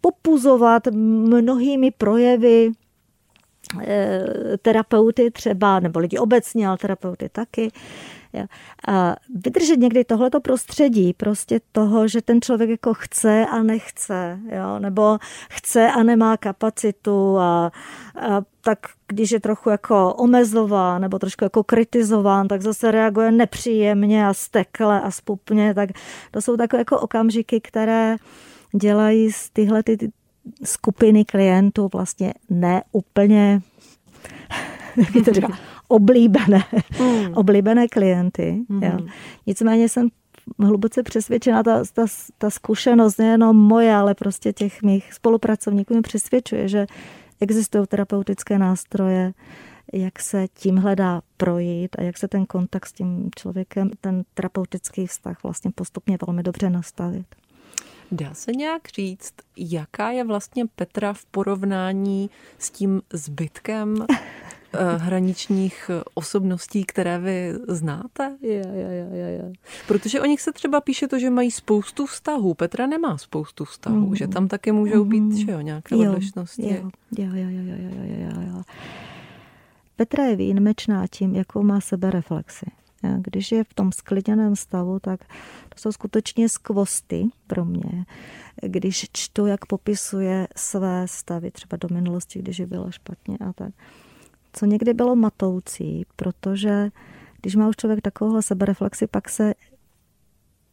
popuzovat 0.00 0.86
mnohými 0.92 1.90
projevy 1.90 2.70
eh, 3.80 4.24
terapeuty 4.62 5.30
třeba, 5.30 5.80
nebo 5.80 6.00
lidi 6.00 6.18
obecně, 6.18 6.68
ale 6.68 6.78
terapeuty 6.78 7.28
taky. 7.28 7.70
A 8.88 9.16
vydržet 9.44 9.76
někdy 9.76 10.04
tohleto 10.04 10.40
prostředí, 10.40 11.12
prostě 11.12 11.60
toho, 11.72 12.08
že 12.08 12.22
ten 12.22 12.40
člověk 12.40 12.70
jako 12.70 12.94
chce 12.94 13.46
a 13.46 13.62
nechce, 13.62 14.38
jo? 14.44 14.78
nebo 14.78 15.18
chce 15.50 15.90
a 15.90 16.02
nemá 16.02 16.36
kapacitu 16.36 17.38
a, 17.38 17.72
a 18.20 18.42
tak 18.60 18.78
když 19.08 19.30
je 19.30 19.40
trochu 19.40 19.70
jako 19.70 20.14
omezován 20.14 21.02
nebo 21.02 21.18
trošku 21.18 21.44
jako 21.44 21.64
kritizován, 21.64 22.48
tak 22.48 22.62
zase 22.62 22.90
reaguje 22.90 23.32
nepříjemně 23.32 24.26
a 24.26 24.34
stekle 24.34 25.00
a 25.00 25.10
spupně, 25.10 25.74
tak 25.74 25.90
to 26.30 26.40
jsou 26.40 26.56
takové 26.56 26.80
jako 26.80 27.00
okamžiky, 27.00 27.60
které 27.60 28.16
dělají 28.80 29.32
z 29.32 29.50
tyhle 29.50 29.82
ty 29.82 30.12
skupiny 30.64 31.24
klientů 31.24 31.88
vlastně 31.92 32.34
neúplně 32.50 33.62
jak 34.96 35.24
to 35.24 35.71
oblíbené, 35.92 36.64
mm. 37.00 37.34
oblíbené 37.34 37.88
klienty. 37.88 38.64
Mm. 38.68 38.82
Jo. 38.82 38.98
Nicméně 39.46 39.88
jsem 39.88 40.08
hluboce 40.58 41.02
přesvědčena, 41.02 41.62
ta, 41.62 41.82
ta, 41.92 42.06
ta 42.38 42.50
zkušenost 42.50 43.18
nejenom 43.18 43.56
moje, 43.56 43.94
ale 43.94 44.14
prostě 44.14 44.52
těch 44.52 44.82
mých 44.82 45.12
spolupracovníků 45.12 45.94
mi 45.94 46.02
přesvědčuje, 46.02 46.68
že 46.68 46.86
existují 47.40 47.86
terapeutické 47.86 48.58
nástroje, 48.58 49.32
jak 49.92 50.20
se 50.20 50.46
tím 50.54 50.76
hledá 50.76 51.22
projít 51.36 51.96
a 51.98 52.02
jak 52.02 52.18
se 52.18 52.28
ten 52.28 52.46
kontakt 52.46 52.86
s 52.86 52.92
tím 52.92 53.28
člověkem, 53.36 53.90
ten 54.00 54.24
terapeutický 54.34 55.06
vztah 55.06 55.42
vlastně 55.42 55.70
postupně 55.74 56.18
velmi 56.26 56.42
dobře 56.42 56.70
nastavit. 56.70 57.26
Dá 58.12 58.34
se 58.34 58.52
nějak 58.52 58.88
říct, 58.94 59.34
jaká 59.56 60.10
je 60.10 60.24
vlastně 60.24 60.66
Petra 60.66 61.12
v 61.12 61.24
porovnání 61.24 62.30
s 62.58 62.70
tím 62.70 63.02
zbytkem 63.12 64.06
hraničních 64.96 65.90
osobností, 66.14 66.84
které 66.84 67.18
vy 67.18 67.52
znáte? 67.68 68.36
Je, 68.40 68.50
je, 68.50 69.08
je, 69.12 69.18
je. 69.18 69.52
Protože 69.86 70.20
o 70.20 70.26
nich 70.26 70.40
se 70.40 70.52
třeba 70.52 70.80
píše 70.80 71.08
to, 71.08 71.18
že 71.18 71.30
mají 71.30 71.50
spoustu 71.50 72.06
vztahů. 72.06 72.54
Petra 72.54 72.86
nemá 72.86 73.18
spoustu 73.18 73.64
vztahů, 73.64 74.08
mm. 74.08 74.16
že 74.16 74.28
tam 74.28 74.48
taky 74.48 74.72
můžou 74.72 75.04
být 75.04 75.20
mm. 75.20 75.36
že 75.36 75.52
jo, 75.52 75.60
nějaké 75.60 75.96
jo, 75.96 76.12
odlišnosti. 76.12 76.68
Jo, 76.68 76.90
jo, 77.18 77.30
jo, 77.34 77.48
jo, 77.50 77.62
jo, 77.66 77.76
jo, 77.78 78.30
jo, 78.34 78.42
jo. 78.48 78.62
Petra 79.96 80.24
je 80.24 80.36
výjimečná 80.36 81.06
tím, 81.06 81.34
jakou 81.34 81.62
má 81.62 81.80
sebe 81.80 82.10
reflexi. 82.10 82.66
Když 83.18 83.52
je 83.52 83.64
v 83.64 83.74
tom 83.74 83.92
sklidněném 83.92 84.56
stavu, 84.56 84.98
tak 85.00 85.20
to 85.68 85.78
jsou 85.78 85.92
skutečně 85.92 86.48
skvosty 86.48 87.28
pro 87.46 87.64
mě. 87.64 88.04
Když 88.62 89.06
čtu, 89.12 89.46
jak 89.46 89.66
popisuje 89.66 90.48
své 90.56 91.08
stavy, 91.08 91.50
třeba 91.50 91.76
do 91.76 91.88
minulosti, 91.94 92.38
když 92.38 92.58
je 92.58 92.66
bylo 92.66 92.90
špatně 92.90 93.38
a 93.38 93.52
tak. 93.52 93.72
Co 94.52 94.66
někdy 94.66 94.94
bylo 94.94 95.16
matoucí, 95.16 96.06
protože 96.16 96.90
když 97.40 97.56
má 97.56 97.68
už 97.68 97.76
člověk 97.76 98.00
takovouhle 98.00 98.42
sebereflexi, 98.42 99.06
pak 99.06 99.28
se 99.28 99.54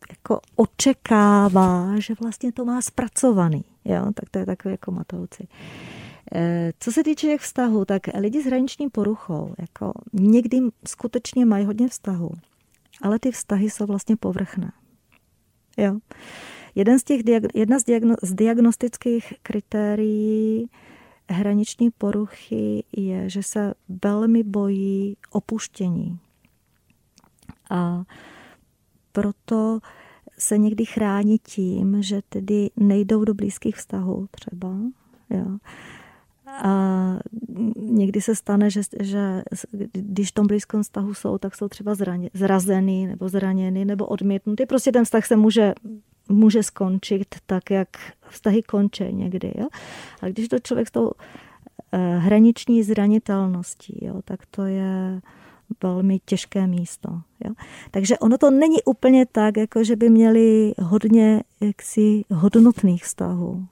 jako 0.09 0.39
očekává, 0.55 1.99
že 1.99 2.13
vlastně 2.21 2.51
to 2.51 2.65
má 2.65 2.81
zpracovaný. 2.81 3.63
Jo? 3.85 4.11
Tak 4.13 4.29
to 4.29 4.39
je 4.39 4.45
takový 4.45 4.71
jako 4.71 4.91
matoucí. 4.91 5.47
Eh, 6.35 6.71
co 6.79 6.91
se 6.91 7.03
týče 7.03 7.27
těch 7.27 7.41
vztahů, 7.41 7.85
tak 7.85 8.01
lidi 8.17 8.41
s 8.43 8.45
hraniční 8.45 8.89
poruchou 8.89 9.53
jako 9.59 9.93
někdy 10.13 10.59
skutečně 10.87 11.45
mají 11.45 11.65
hodně 11.65 11.87
vztahů, 11.87 12.31
ale 13.01 13.19
ty 13.19 13.31
vztahy 13.31 13.69
jsou 13.69 13.85
vlastně 13.85 14.15
povrchné. 14.15 14.71
Jo. 15.77 15.99
Jeden 16.75 16.99
z 16.99 17.03
těch, 17.03 17.21
jedna 17.53 17.79
z, 17.79 17.83
diagno, 17.83 18.15
z 18.23 18.33
diagnostických 18.33 19.33
kritérií 19.43 20.69
hraniční 21.29 21.89
poruchy 21.91 22.83
je, 22.97 23.29
že 23.29 23.43
se 23.43 23.73
velmi 24.03 24.43
bojí 24.43 25.17
opuštění. 25.31 26.19
A 27.69 28.03
proto 29.11 29.79
se 30.37 30.57
někdy 30.57 30.85
chrání 30.85 31.37
tím, 31.37 32.03
že 32.03 32.21
tedy 32.29 32.69
nejdou 32.75 33.25
do 33.25 33.33
blízkých 33.33 33.75
vztahů 33.75 34.27
třeba. 34.31 34.69
Jo. 35.29 35.57
A 36.63 37.19
někdy 37.75 38.21
se 38.21 38.35
stane, 38.35 38.69
že, 38.69 38.81
že 39.01 39.43
když 39.91 40.29
v 40.29 40.33
tom 40.33 40.47
blízkém 40.47 40.83
vztahu 40.83 41.13
jsou, 41.13 41.37
tak 41.37 41.55
jsou 41.55 41.67
třeba 41.67 41.95
zraně, 41.95 42.29
zrazený 42.33 43.07
nebo 43.07 43.29
zraněný 43.29 43.85
nebo 43.85 44.05
odmítnutý. 44.05 44.65
Prostě 44.65 44.91
ten 44.91 45.05
vztah 45.05 45.25
se 45.25 45.35
může, 45.35 45.73
může 46.29 46.63
skončit 46.63 47.35
tak, 47.45 47.71
jak 47.71 47.87
vztahy 48.29 48.63
končí 48.63 49.03
někdy. 49.13 49.53
Jo? 49.57 49.67
A 50.21 50.27
když 50.27 50.47
to 50.47 50.59
člověk 50.59 50.87
s 50.87 50.91
tou 50.91 51.11
eh, 51.91 52.17
hraniční 52.17 52.83
zranitelností, 52.83 54.05
jo, 54.05 54.21
tak 54.25 54.39
to 54.51 54.65
je 54.65 55.21
velmi 55.83 56.19
těžké 56.25 56.67
místo. 56.67 57.09
Jo? 57.45 57.53
Takže 57.91 58.17
ono 58.17 58.37
to 58.37 58.51
není 58.51 58.83
úplně 58.85 59.25
tak, 59.25 59.57
jako 59.57 59.83
že 59.83 59.95
by 59.95 60.09
měli 60.09 60.73
hodně 60.81 61.43
jaksi 61.61 62.23
hodnotných 62.31 63.03
vztahů. 63.03 63.65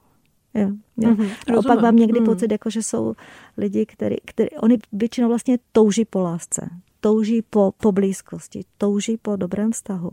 Jo, 0.53 0.69
jo. 0.97 1.09
Mm-hmm, 1.09 1.57
opak 1.57 1.81
mám 1.81 1.95
někdy 1.95 2.19
mm. 2.19 2.25
pocit, 2.25 2.51
jako, 2.51 2.69
že 2.69 2.83
jsou 2.83 3.13
lidi, 3.57 3.85
který, 3.85 4.15
který, 4.25 4.49
oni 4.49 4.77
většinou 4.91 5.27
vlastně 5.27 5.57
touží 5.71 6.05
po 6.05 6.19
lásce, 6.19 6.69
touží 7.07 7.41
po, 7.41 7.71
po 7.77 7.91
blízkosti, 7.91 8.61
touží 8.77 9.17
po 9.17 9.35
dobrém 9.35 9.71
vztahu. 9.71 10.11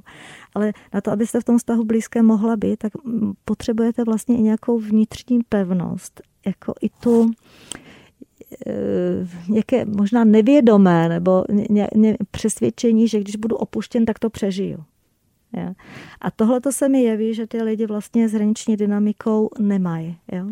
Ale 0.55 0.73
na 0.95 1.01
to, 1.01 1.11
abyste 1.11 1.41
v 1.41 1.45
tom 1.45 1.59
vztahu 1.59 1.85
blízké 1.85 2.23
mohla 2.23 2.57
být, 2.57 2.79
tak 2.79 2.93
potřebujete 3.45 4.05
vlastně 4.05 4.39
i 4.39 4.43
nějakou 4.43 4.79
vnitřní 4.79 5.41
pevnost, 5.49 6.21
jako 6.47 6.75
i 6.81 6.89
tu 6.89 7.31
nějaké 9.49 9.83
eh, 9.83 9.85
možná 9.85 10.25
nevědomé 10.25 11.09
nebo 11.09 11.45
ně, 11.71 11.89
ně, 11.95 12.17
přesvědčení, 12.31 13.09
že 13.09 13.21
když 13.21 13.37
budu 13.37 13.57
opuštěn, 13.57 14.05
tak 14.05 14.19
to 14.19 14.31
přežiju. 14.31 14.85
Jo. 15.53 15.75
A 16.21 16.31
tohle 16.31 16.61
to 16.61 16.73
se 16.73 16.89
mi 16.89 17.03
jeví, 17.03 17.35
že 17.35 17.47
ty 17.47 17.63
lidi 17.63 17.87
vlastně 17.87 18.29
s 18.29 18.33
hraniční 18.33 18.77
dynamikou 18.77 19.51
nemají. 19.59 20.19
Jo. 20.33 20.47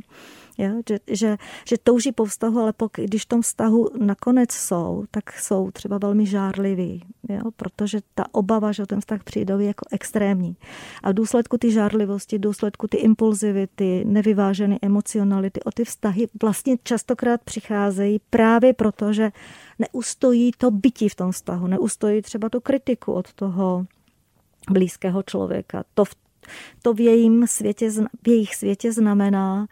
Jo, 0.59 0.83
že, 0.88 0.99
že, 1.07 1.37
že 1.67 1.77
touží 1.79 2.12
po 2.12 2.25
vztahu, 2.25 2.59
ale 2.59 2.73
pok, 2.73 2.93
když 2.97 3.23
v 3.23 3.29
tom 3.29 3.43
vztahu 3.43 3.88
nakonec 3.99 4.53
jsou, 4.53 5.05
tak 5.11 5.33
jsou 5.33 5.71
třeba 5.71 5.99
velmi 5.99 6.27
žárliví, 6.27 7.03
jo, 7.29 7.51
protože 7.57 8.01
ta 8.15 8.25
obava, 8.33 8.73
že 8.73 8.83
o 8.83 8.87
ten 8.87 9.01
vztah 9.01 9.25
přijdou, 9.25 9.59
je 9.59 9.67
jako 9.67 9.87
extrémní. 9.91 10.57
A 11.03 11.11
v 11.11 11.15
důsledku 11.15 11.59
ty 11.59 11.71
žárlivosti, 11.71 12.38
v 12.38 12.41
důsledku 12.41 12.88
ty 12.88 12.97
impulzivity, 12.97 14.05
nevyvážené 14.07 14.79
emocionality, 14.83 15.62
o 15.62 15.71
ty 15.71 15.85
vztahy 15.85 16.29
vlastně 16.43 16.77
častokrát 16.83 17.41
přicházejí 17.43 18.21
právě 18.31 18.73
proto, 18.73 19.12
že 19.12 19.33
neustojí 19.79 20.53
to 20.59 20.71
bytí 20.71 21.09
v 21.09 21.15
tom 21.15 21.33
vztahu, 21.33 21.67
neustojí 21.67 22.23
třeba 22.23 22.49
tu 22.49 22.61
kritiku 22.61 23.12
od 23.12 23.33
toho 23.33 23.87
blízkého 24.71 25.23
člověka. 25.23 25.85
To 25.95 26.05
v, 26.05 26.15
to 26.83 26.94
v, 26.94 27.00
jejím 27.00 27.46
světě, 27.46 27.90
v 28.22 28.28
jejich 28.28 28.55
světě 28.55 28.92
znamená, 28.92 29.66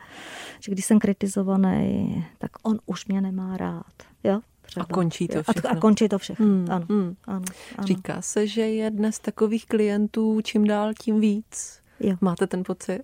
že 0.61 0.73
když 0.73 0.85
jsem 0.85 0.99
kritizovaný, 0.99 2.25
tak 2.39 2.51
on 2.63 2.79
už 2.87 3.07
mě 3.07 3.21
nemá 3.21 3.57
rád. 3.57 3.93
Jo? 4.25 4.41
Třeba. 4.63 4.85
A 4.85 4.95
končí 4.95 5.29
to 5.29 5.43
všechno. 5.43 5.71
A, 5.71 5.73
a 5.73 5.77
končí 5.77 6.09
to 6.09 6.19
všechno, 6.19 6.47
hmm, 6.47 6.67
ano, 6.71 6.87
hmm. 6.89 7.17
ano, 7.25 7.45
ano. 7.77 7.87
Říká 7.87 8.23
se, 8.23 8.47
že 8.47 8.61
je 8.61 8.91
dnes 8.91 9.19
takových 9.19 9.67
klientů 9.67 10.41
čím 10.41 10.65
dál 10.65 10.93
tím 11.03 11.21
víc. 11.21 11.81
Jo. 12.01 12.17
Máte 12.21 12.47
ten 12.47 12.63
pocit? 12.65 13.01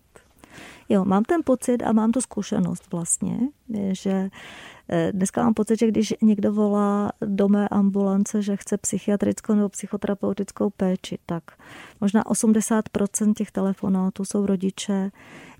Jo, 0.88 1.04
mám 1.04 1.24
ten 1.24 1.40
pocit 1.44 1.82
a 1.82 1.92
mám 1.92 2.12
tu 2.12 2.20
zkušenost 2.20 2.92
vlastně, 2.92 3.38
že 3.92 4.30
Eh, 4.88 5.12
dneska 5.12 5.42
mám 5.42 5.54
pocit, 5.54 5.78
že 5.78 5.88
když 5.88 6.14
někdo 6.22 6.52
volá 6.52 7.10
do 7.20 7.48
mé 7.48 7.68
ambulance, 7.68 8.42
že 8.42 8.56
chce 8.56 8.78
psychiatrickou 8.78 9.54
nebo 9.54 9.68
psychoterapeutickou 9.68 10.70
péči, 10.70 11.18
tak 11.26 11.42
možná 12.00 12.26
80% 12.26 13.34
těch 13.34 13.50
telefonátů 13.50 14.24
jsou 14.24 14.46
rodiče 14.46 15.10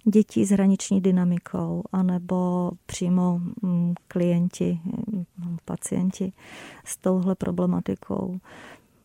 dětí 0.05 0.45
s 0.45 0.51
hraniční 0.51 1.01
dynamikou, 1.01 1.83
anebo 1.93 2.71
přímo 2.87 3.41
mm, 3.63 3.95
klienti, 4.09 4.81
mm, 4.85 5.25
pacienti 5.65 6.33
s 6.85 6.97
touhle 6.97 7.35
problematikou 7.35 8.41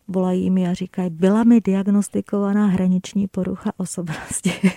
volají 0.08 0.50
mi 0.50 0.68
a 0.68 0.74
říkají, 0.74 1.10
byla 1.10 1.44
mi 1.44 1.62
diagnostikovaná 1.62 2.66
hraniční 2.66 3.28
porucha 3.28 3.72
osobnosti. 3.78 4.54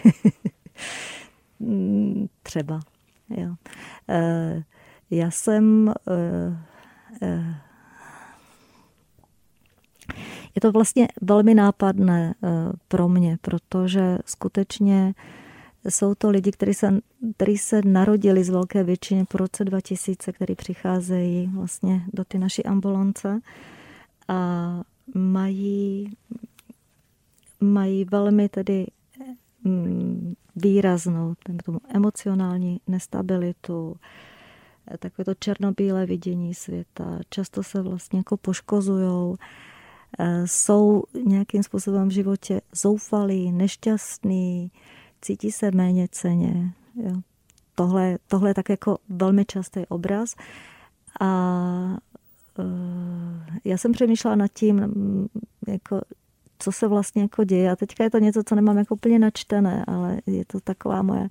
Mm, 1.64 2.27
třeba. 2.42 2.81
Jo. 3.31 3.55
E, 4.09 4.62
já 5.11 5.31
jsem 5.31 5.88
eh, 5.88 6.59
eh, 7.22 7.55
je 10.55 10.61
to 10.61 10.72
vlastně 10.72 11.09
velmi 11.20 11.55
nápadné 11.55 12.35
eh, 12.42 12.48
pro 12.88 13.09
mě, 13.09 13.38
protože 13.42 14.18
skutečně 14.27 15.14
jsou 15.88 16.14
to 16.14 16.31
lidi, 16.31 16.53
kteří 16.53 16.74
se, 16.74 16.98
kteří 17.37 17.59
se 17.59 17.81
narodili 17.85 18.44
z 18.44 18.48
velké 18.48 18.85
většiny 18.85 19.24
po 19.24 19.38
roce 19.38 19.64
2000, 19.64 20.33
kteří 20.33 20.55
přicházejí 20.55 21.46
vlastně 21.46 22.03
do 22.12 22.24
ty 22.24 22.38
naší 22.38 22.64
ambulance 22.64 23.40
a 24.29 24.81
mají, 25.14 26.16
mají 27.61 28.05
velmi 28.05 28.48
tedy 28.48 28.87
výraznou 30.57 31.35
tomu 31.64 31.81
emocionální 31.88 32.81
nestabilitu, 32.87 33.96
takové 34.98 35.24
to 35.24 35.35
černobílé 35.35 36.07
vidění 36.07 36.55
světa. 36.55 37.18
Často 37.31 37.62
se 37.62 37.83
vlastně 37.83 38.18
jako 38.18 38.37
poškozujou, 38.37 39.37
eh, 40.18 40.42
jsou 40.46 41.05
nějakým 41.24 41.62
způsobem 41.62 42.09
v 42.09 42.12
životě 42.12 42.61
zoufalí, 42.72 43.53
nešťastní, 43.53 44.70
cítí 45.22 45.53
se 45.53 45.70
méně 45.70 46.09
ceně. 46.11 46.72
Jo. 47.03 47.20
Tohle, 47.74 48.18
tohle 48.29 48.50
je 48.50 48.55
tak 48.55 48.68
jako 48.68 48.98
velmi 49.09 49.44
častý 49.44 49.87
obraz. 49.87 50.35
A 51.20 51.96
eh, 52.59 53.61
já 53.64 53.79
jsem 53.79 53.92
přemýšlela 53.92 54.37
nad 54.37 54.48
tím, 54.53 54.77
mm, 54.77 55.27
jako, 55.68 56.00
co 56.59 56.73
se 56.73 56.88
vlastně 56.88 57.23
jako 57.23 57.45
děje. 57.45 57.71
A 57.71 57.77
teďka 57.77 58.05
je 58.05 58.11
to 58.11 58.19
něco, 58.19 58.43
co 58.45 58.55
nemám 58.55 58.79
jako 58.79 58.95
úplně 58.95 59.19
načtené, 59.19 59.85
ale 59.87 60.21
je 60.27 60.45
to 60.45 60.61
taková 60.61 61.03
moje 61.03 61.29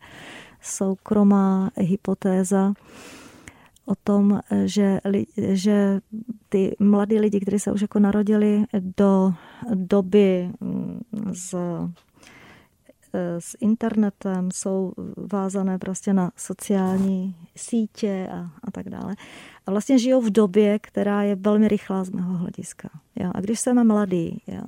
soukromá 0.62 1.72
hypotéza 1.78 2.74
o 3.86 3.96
tom, 3.96 4.40
že, 4.66 5.00
že 5.38 6.00
ty 6.50 6.76
mladí 6.80 7.20
lidi, 7.20 7.40
kteří 7.40 7.60
se 7.60 7.72
už 7.72 7.82
jako 7.82 8.00
narodili 8.00 8.64
do 8.98 9.34
doby 9.74 10.50
mm, 10.62 11.02
s, 11.34 11.56
s 13.40 13.58
internetem, 13.60 14.50
jsou 14.54 14.94
vázané 15.32 15.80
prostě 15.80 16.14
na 16.14 16.32
sociální 16.38 17.36
sítě 17.56 18.30
a, 18.32 18.50
a 18.64 18.72
tak 18.72 18.90
dále. 18.90 19.16
A 19.66 19.72
vlastně 19.72 20.00
žijou 20.00 20.22
v 20.22 20.30
době, 20.30 20.80
která 20.80 21.24
je 21.24 21.36
velmi 21.36 21.68
rychlá 21.68 22.04
z 22.04 22.10
mého 22.10 22.34
hlediska. 22.34 22.90
Jo? 23.16 23.32
A 23.36 23.42
když 23.42 23.60
jsem 23.60 23.88
mladý, 23.88 24.42
jo? 24.48 24.64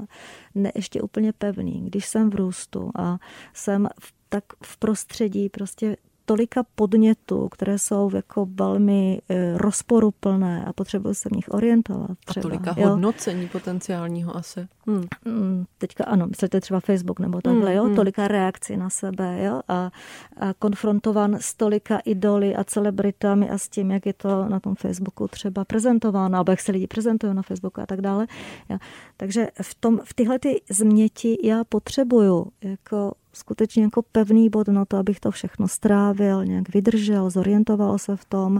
ne 0.55 0.71
ještě 0.75 1.01
úplně 1.01 1.33
pevný, 1.33 1.81
když 1.85 2.05
jsem 2.05 2.29
v 2.29 2.35
růstu 2.35 2.91
a 2.95 3.17
jsem 3.53 3.87
v, 3.99 4.13
tak 4.29 4.43
v 4.63 4.77
prostředí 4.77 5.49
prostě 5.49 5.97
tolika 6.25 6.63
podnětů, 6.75 7.49
které 7.49 7.79
jsou 7.79 8.11
jako 8.15 8.47
velmi 8.49 9.21
e, 9.29 9.57
rozporuplné 9.57 10.65
a 10.65 10.73
potřebuji 10.73 11.13
se 11.13 11.29
v 11.29 11.31
nich 11.31 11.45
orientovat. 11.49 12.17
Třeba, 12.25 12.41
a 12.41 12.49
tolika 12.49 12.75
jo. 12.77 12.89
hodnocení 12.89 13.47
potenciálního 13.47 14.37
asi. 14.37 14.67
Hmm. 14.87 15.03
Mm, 15.25 15.65
teďka 15.77 16.03
ano, 16.03 16.27
myslíte 16.27 16.61
třeba 16.61 16.79
Facebook 16.79 17.19
nebo 17.19 17.41
takhle, 17.41 17.65
hmm, 17.65 17.77
jo, 17.77 17.83
hmm. 17.83 17.95
tolika 17.95 18.27
reakcí 18.27 18.77
na 18.77 18.89
sebe, 18.89 19.43
jo, 19.43 19.61
a, 19.67 19.91
a 20.37 20.53
konfrontovan 20.59 21.37
s 21.39 21.53
tolika 21.53 21.99
idoly 21.99 22.55
a 22.55 22.63
celebritami 22.63 23.49
a 23.49 23.57
s 23.57 23.69
tím, 23.69 23.91
jak 23.91 24.05
je 24.05 24.13
to 24.13 24.49
na 24.49 24.59
tom 24.59 24.75
Facebooku 24.75 25.27
třeba 25.27 25.65
prezentováno, 25.65 26.37
nebo 26.37 26.51
jak 26.51 26.59
se 26.59 26.71
lidi 26.71 26.87
prezentují 26.87 27.33
na 27.33 27.41
Facebooku 27.41 27.81
a 27.81 27.85
tak 27.85 28.01
dále. 28.01 28.27
Jo. 28.69 28.77
Takže 29.17 29.47
v, 29.61 29.75
tom, 29.75 29.99
v 30.03 30.13
tyhle 30.13 30.39
ty 30.39 30.61
změti 30.69 31.37
já 31.43 31.63
potřebuju 31.63 32.47
jako 32.63 33.13
skutečně 33.35 33.83
jako 33.83 34.01
pevný 34.01 34.49
bod 34.49 34.67
na 34.67 34.85
to, 34.85 34.97
abych 34.97 35.19
to 35.19 35.31
všechno 35.31 35.67
strávil, 35.67 36.45
nějak 36.45 36.73
vydržel, 36.73 37.29
zorientoval 37.29 37.97
se 37.97 38.15
v 38.15 38.25
tom, 38.25 38.59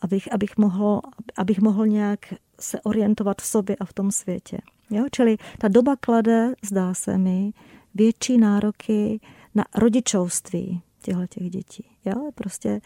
abych, 0.00 0.32
abych, 0.32 0.56
mohl, 0.56 1.00
abych 1.36 1.60
mohl 1.60 1.86
nějak 1.86 2.18
se 2.60 2.80
orientovat 2.80 3.40
v 3.40 3.46
sobě 3.46 3.76
a 3.76 3.84
v 3.84 3.92
tom 3.92 4.10
světě. 4.10 4.58
Jo? 4.90 5.04
Čili 5.10 5.36
ta 5.58 5.68
doba 5.68 5.96
klade, 5.96 6.54
zdá 6.64 6.94
se 6.94 7.18
mi, 7.18 7.52
větší 7.94 8.38
nároky 8.38 9.20
na 9.54 9.64
rodičovství 9.74 10.82
těchto 11.02 11.26
těch 11.26 11.50
dětí. 11.50 11.86
Jo? 12.04 12.30
Prostě 12.34 12.80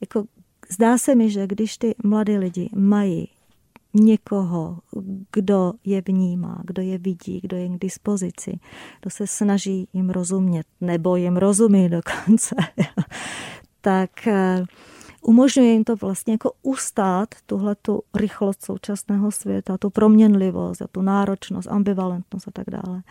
jako 0.00 0.24
zdá 0.70 0.98
se 0.98 1.14
mi, 1.14 1.30
že 1.30 1.46
když 1.46 1.78
ty 1.78 1.94
mladí 2.04 2.38
lidi 2.38 2.70
mají 2.74 3.28
někoho, 3.94 4.78
kdo 5.32 5.72
je 5.84 6.02
vnímá, 6.08 6.62
kdo 6.64 6.82
je 6.82 6.98
vidí, 6.98 7.40
kdo 7.42 7.56
je 7.56 7.68
k 7.68 7.78
dispozici, 7.78 8.58
kdo 9.00 9.10
se 9.10 9.26
snaží 9.26 9.88
jim 9.92 10.10
rozumět, 10.10 10.66
nebo 10.80 11.16
jim 11.16 11.36
rozumí 11.36 11.88
dokonce, 11.88 12.54
tak 13.80 14.26
eh, 14.26 14.64
umožňuje 15.22 15.72
jim 15.72 15.84
to 15.84 15.96
vlastně 15.96 16.34
jako 16.34 16.52
ustát 16.62 17.28
tuhle 17.46 17.74
tu 17.74 18.02
rychlost 18.14 18.64
současného 18.64 19.30
světa, 19.30 19.78
tu 19.78 19.90
proměnlivost, 19.90 20.82
tu 20.92 21.02
náročnost, 21.02 21.68
ambivalentnost 21.68 22.48
a 22.48 22.50
tak 22.50 22.66
dále. 22.70 23.02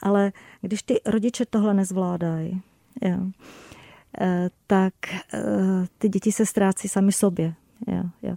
Ale 0.00 0.32
když 0.60 0.82
ty 0.82 1.00
rodiče 1.06 1.46
tohle 1.46 1.74
nezvládají, 1.74 2.62
jo, 3.02 3.18
eh, 4.20 4.50
tak 4.66 4.94
eh, 5.34 5.40
ty 5.98 6.08
děti 6.08 6.32
se 6.32 6.46
ztrácí 6.46 6.88
sami 6.88 7.12
sobě. 7.12 7.54
Jo, 7.86 8.02
jo. 8.22 8.36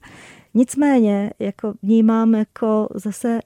Nicméně 0.57 1.31
jako 1.39 1.73
vnímám 1.83 2.35
jako 2.35 2.87
zase 2.95 3.39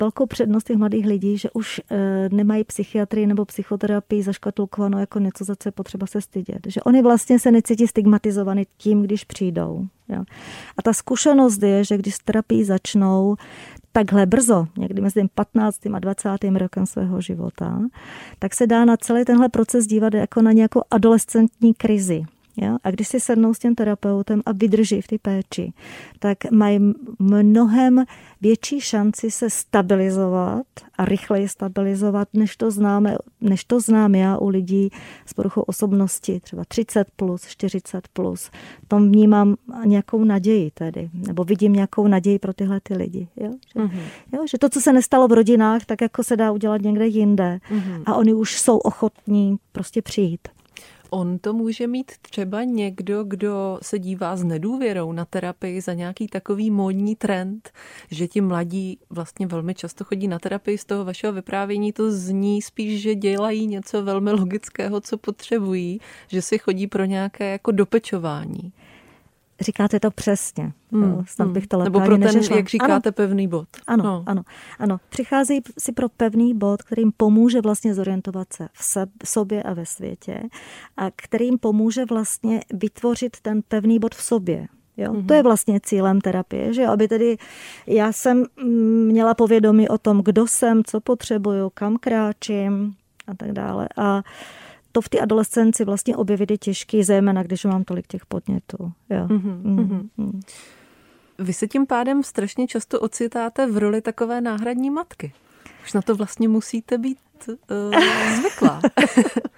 velkou 0.00 0.26
přednost 0.26 0.64
těch 0.64 0.76
mladých 0.76 1.06
lidí, 1.06 1.38
že 1.38 1.50
už 1.50 1.80
e, 1.90 2.28
nemají 2.32 2.64
psychiatrii 2.64 3.26
nebo 3.26 3.44
psychoterapii 3.44 4.22
zaškatulkovanou 4.22 4.98
jako 4.98 5.18
něco, 5.18 5.44
za 5.44 5.56
co 5.56 5.68
je 5.68 5.72
potřeba 5.72 6.06
se 6.06 6.20
stydět. 6.20 6.60
Že 6.66 6.82
oni 6.82 7.02
vlastně 7.02 7.38
se 7.38 7.50
necítí 7.50 7.86
stigmatizovaný 7.86 8.66
tím, 8.78 9.02
když 9.02 9.24
přijdou. 9.24 9.86
Jo. 10.08 10.24
A 10.76 10.82
ta 10.82 10.92
zkušenost 10.92 11.62
je, 11.62 11.84
že 11.84 11.98
když 11.98 12.14
s 12.14 12.18
terapii 12.18 12.64
začnou 12.64 13.36
takhle 13.92 14.26
brzo, 14.26 14.66
někdy 14.78 15.02
mezi 15.02 15.22
15. 15.34 15.86
a 15.94 15.98
20. 15.98 16.28
rokem 16.54 16.86
svého 16.86 17.20
života, 17.20 17.80
tak 18.38 18.54
se 18.54 18.66
dá 18.66 18.84
na 18.84 18.96
celý 18.96 19.24
tenhle 19.24 19.48
proces 19.48 19.86
dívat 19.86 20.14
jako 20.14 20.42
na 20.42 20.52
nějakou 20.52 20.82
adolescentní 20.90 21.74
krizi. 21.74 22.24
Jo? 22.56 22.76
A 22.84 22.90
když 22.90 23.08
si 23.08 23.20
sednou 23.20 23.54
s 23.54 23.58
tím 23.58 23.74
terapeutem 23.74 24.42
a 24.46 24.52
vydrží 24.52 25.00
v 25.00 25.06
té 25.06 25.18
péči, 25.18 25.72
tak 26.18 26.50
mají 26.50 26.92
mnohem 27.18 28.04
větší 28.40 28.80
šanci 28.80 29.30
se 29.30 29.50
stabilizovat 29.50 30.66
a 30.98 31.04
rychleji 31.04 31.48
stabilizovat, 31.48 32.28
než 32.34 32.56
to, 32.56 32.70
známe, 32.70 33.16
než 33.40 33.64
to 33.64 33.80
znám 33.80 34.14
já 34.14 34.38
u 34.38 34.48
lidí 34.48 34.90
s 35.26 35.34
poruchou 35.34 35.60
osobnosti, 35.60 36.40
třeba 36.40 36.64
30 36.68 37.08
plus, 37.16 37.46
40 37.46 38.08
plus. 38.08 38.50
Tam 38.88 39.08
vnímám 39.08 39.56
nějakou 39.84 40.24
naději 40.24 40.70
tedy, 40.70 41.10
nebo 41.12 41.44
vidím 41.44 41.72
nějakou 41.72 42.08
naději 42.08 42.38
pro 42.38 42.52
tyhle 42.52 42.80
ty 42.80 42.94
lidi. 42.94 43.28
Jo? 43.36 43.52
Že, 43.74 43.80
mm-hmm. 43.80 44.00
jo? 44.32 44.46
že 44.50 44.58
to, 44.58 44.68
co 44.68 44.80
se 44.80 44.92
nestalo 44.92 45.28
v 45.28 45.32
rodinách, 45.32 45.84
tak 45.84 46.00
jako 46.00 46.24
se 46.24 46.36
dá 46.36 46.52
udělat 46.52 46.82
někde 46.82 47.06
jinde 47.06 47.58
mm-hmm. 47.70 48.02
a 48.06 48.14
oni 48.14 48.34
už 48.34 48.60
jsou 48.60 48.78
ochotní 48.78 49.56
prostě 49.72 50.02
přijít. 50.02 50.48
On 51.10 51.38
to 51.38 51.52
může 51.52 51.86
mít 51.86 52.12
třeba 52.22 52.64
někdo, 52.64 53.24
kdo 53.24 53.78
se 53.82 53.98
dívá 53.98 54.36
s 54.36 54.44
nedůvěrou 54.44 55.12
na 55.12 55.24
terapii 55.24 55.80
za 55.80 55.94
nějaký 55.94 56.26
takový 56.26 56.70
módní 56.70 57.16
trend, 57.16 57.70
že 58.10 58.28
ti 58.28 58.40
mladí 58.40 58.98
vlastně 59.10 59.46
velmi 59.46 59.74
často 59.74 60.04
chodí 60.04 60.28
na 60.28 60.38
terapii 60.38 60.78
z 60.78 60.84
toho 60.84 61.04
vašeho 61.04 61.32
vyprávění, 61.32 61.92
to 61.92 62.12
zní 62.12 62.62
spíš, 62.62 63.02
že 63.02 63.14
dělají 63.14 63.66
něco 63.66 64.02
velmi 64.02 64.30
logického, 64.30 65.00
co 65.00 65.18
potřebují, 65.18 66.00
že 66.28 66.42
si 66.42 66.58
chodí 66.58 66.86
pro 66.86 67.04
nějaké 67.04 67.50
jako 67.50 67.70
dopečování. 67.70 68.72
Říkáte 69.60 70.00
to 70.00 70.10
přesně. 70.10 70.72
Hmm, 70.92 71.24
snad 71.26 71.48
bych 71.48 71.66
to 71.66 71.84
Nebo 71.84 72.00
pro 72.00 72.10
ten, 72.10 72.20
neřešla. 72.20 72.56
jak 72.56 72.68
říkáte, 72.68 73.08
ano, 73.08 73.12
pevný 73.12 73.48
bod. 73.48 73.68
Ano, 73.86 74.04
no. 74.04 74.24
ano, 74.26 74.42
ano. 74.78 75.00
Přichází 75.08 75.62
si 75.78 75.92
pro 75.92 76.08
pevný 76.08 76.54
bod, 76.54 76.82
kterým 76.82 77.12
pomůže 77.16 77.60
vlastně 77.60 77.94
zorientovat 77.94 78.52
se 78.52 78.68
v, 78.72 78.84
seb, 78.84 79.08
v 79.24 79.28
sobě 79.28 79.62
a 79.62 79.74
ve 79.74 79.86
světě 79.86 80.42
a 80.96 81.10
kterým 81.16 81.58
pomůže 81.58 82.04
vlastně 82.04 82.60
vytvořit 82.72 83.36
ten 83.42 83.62
pevný 83.68 83.98
bod 83.98 84.14
v 84.14 84.22
sobě. 84.22 84.66
Jo? 84.96 85.12
Mm-hmm. 85.12 85.26
To 85.26 85.34
je 85.34 85.42
vlastně 85.42 85.80
cílem 85.80 86.20
terapie, 86.20 86.72
že 86.72 86.86
aby 86.86 87.08
tedy 87.08 87.36
já 87.86 88.12
jsem 88.12 88.44
mm, 88.62 89.06
měla 89.06 89.34
povědomí 89.34 89.88
o 89.88 89.98
tom, 89.98 90.22
kdo 90.24 90.46
jsem, 90.46 90.84
co 90.84 91.00
potřebuju, 91.00 91.70
kam 91.74 91.96
kráčím 91.96 92.94
a 93.26 93.34
tak 93.34 93.52
dále. 93.52 93.88
A 93.96 94.22
to 94.96 95.00
v 95.00 95.08
té 95.08 95.18
adolescenci 95.18 95.84
vlastně 95.84 96.16
objevit 96.16 96.50
je 96.50 96.58
těžký, 96.58 97.04
zejména 97.04 97.42
když 97.42 97.64
mám 97.64 97.84
tolik 97.84 98.06
těch 98.06 98.26
podnětů. 98.26 98.92
Jo. 99.10 99.26
Mm-hmm. 99.26 99.62
Mm-hmm. 99.62 100.40
Vy 101.38 101.52
se 101.52 101.66
tím 101.66 101.86
pádem 101.86 102.22
strašně 102.22 102.66
často 102.66 103.00
ocitáte 103.00 103.66
v 103.66 103.78
roli 103.78 104.00
takové 104.00 104.40
náhradní 104.40 104.90
matky. 104.90 105.32
Už 105.82 105.92
na 105.92 106.02
to 106.02 106.14
vlastně 106.14 106.48
musíte 106.48 106.98
být 106.98 107.18
uh, 107.48 107.56
zvyklá. 108.40 108.80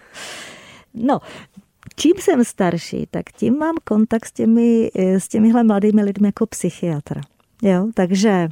no, 0.95 1.21
čím 1.97 2.13
jsem 2.19 2.45
starší, 2.45 3.07
tak 3.11 3.33
tím 3.33 3.59
mám 3.59 3.75
kontakt 3.85 4.25
s, 4.25 4.33
těmi, 4.33 4.91
eh, 4.95 5.21
s 5.21 5.29
těmihle 5.29 5.65
mladými 5.65 6.03
lidmi 6.03 6.29
jako 6.29 6.47
psychiatr. 6.47 7.21
Jo, 7.63 7.89
takže 7.95 8.49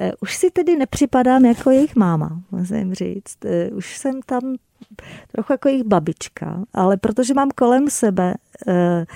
uh, 0.00 0.10
už 0.20 0.36
si 0.36 0.50
tedy 0.50 0.76
nepřipadám 0.76 1.44
jako 1.44 1.70
jejich 1.70 1.96
máma, 1.96 2.42
musím 2.50 2.94
říct. 2.94 3.38
Už 3.72 3.96
jsem 3.96 4.20
tam 4.26 4.56
trochu 5.32 5.52
jako 5.52 5.68
jejich 5.68 5.84
babička, 5.84 6.64
ale 6.74 6.96
protože 6.96 7.34
mám 7.34 7.50
kolem 7.50 7.90
sebe 7.90 8.34
eh, 8.66 9.06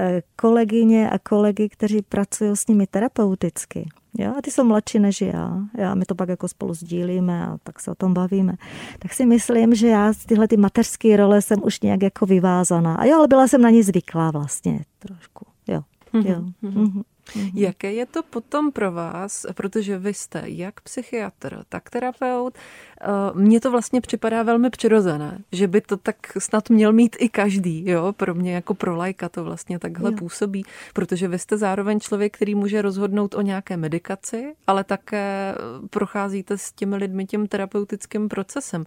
eh, 0.00 0.22
kolegyně 0.36 1.10
a 1.10 1.18
kolegy, 1.18 1.68
kteří 1.68 2.02
pracují 2.02 2.56
s 2.56 2.66
nimi 2.66 2.86
terapeuticky, 2.86 3.88
Jo, 4.18 4.32
a 4.38 4.42
ty 4.42 4.50
jsou 4.50 4.64
mladší 4.64 4.98
než 4.98 5.20
já. 5.20 5.58
já. 5.78 5.94
My 5.94 6.04
to 6.04 6.14
pak 6.14 6.28
jako 6.28 6.48
spolu 6.48 6.74
sdílíme 6.74 7.46
a 7.46 7.58
tak 7.62 7.80
se 7.80 7.90
o 7.90 7.94
tom 7.94 8.14
bavíme. 8.14 8.54
Tak 8.98 9.14
si 9.14 9.26
myslím, 9.26 9.74
že 9.74 9.88
já 9.88 10.12
z 10.12 10.26
tyhle 10.26 10.48
ty 10.48 10.56
mateřské 10.56 11.16
role 11.16 11.42
jsem 11.42 11.58
už 11.64 11.80
nějak 11.80 12.02
jako 12.02 12.26
vyvázaná. 12.26 12.94
A 12.94 13.04
jo, 13.04 13.18
ale 13.18 13.28
byla 13.28 13.48
jsem 13.48 13.62
na 13.62 13.70
ně 13.70 13.82
zvyklá 13.82 14.30
vlastně 14.30 14.80
trošku. 14.98 15.46
Jo, 15.68 15.80
mm-hmm. 16.12 16.30
jo. 16.30 16.70
Mm-hmm. 16.70 17.02
Mm-hmm. 17.24 17.50
Jaké 17.54 17.92
je 17.92 18.06
to 18.06 18.22
potom 18.22 18.72
pro 18.72 18.92
vás, 18.92 19.46
protože 19.54 19.98
vy 19.98 20.14
jste 20.14 20.42
jak 20.44 20.80
psychiatr, 20.80 21.64
tak 21.68 21.90
terapeut, 21.90 22.54
eh, 23.00 23.06
mně 23.34 23.60
to 23.60 23.70
vlastně 23.70 24.00
připadá 24.00 24.42
velmi 24.42 24.70
přirozené, 24.70 25.38
že 25.52 25.68
by 25.68 25.80
to 25.80 25.96
tak 25.96 26.16
snad 26.38 26.70
měl 26.70 26.92
mít 26.92 27.16
i 27.18 27.28
každý, 27.28 27.90
jo, 27.90 28.12
pro 28.16 28.34
mě 28.34 28.54
jako 28.54 28.74
pro 28.74 28.96
lajka 28.96 29.28
to 29.28 29.44
vlastně 29.44 29.78
takhle 29.78 30.10
jo. 30.10 30.16
působí, 30.18 30.64
protože 30.92 31.28
vy 31.28 31.38
jste 31.38 31.56
zároveň 31.56 32.00
člověk, 32.00 32.36
který 32.36 32.54
může 32.54 32.82
rozhodnout 32.82 33.34
o 33.34 33.40
nějaké 33.40 33.76
medikaci, 33.76 34.54
ale 34.66 34.84
také 34.84 35.54
procházíte 35.90 36.58
s 36.58 36.72
těmi 36.72 36.96
lidmi 36.96 37.26
tím 37.26 37.46
terapeutickým 37.46 38.28
procesem. 38.28 38.84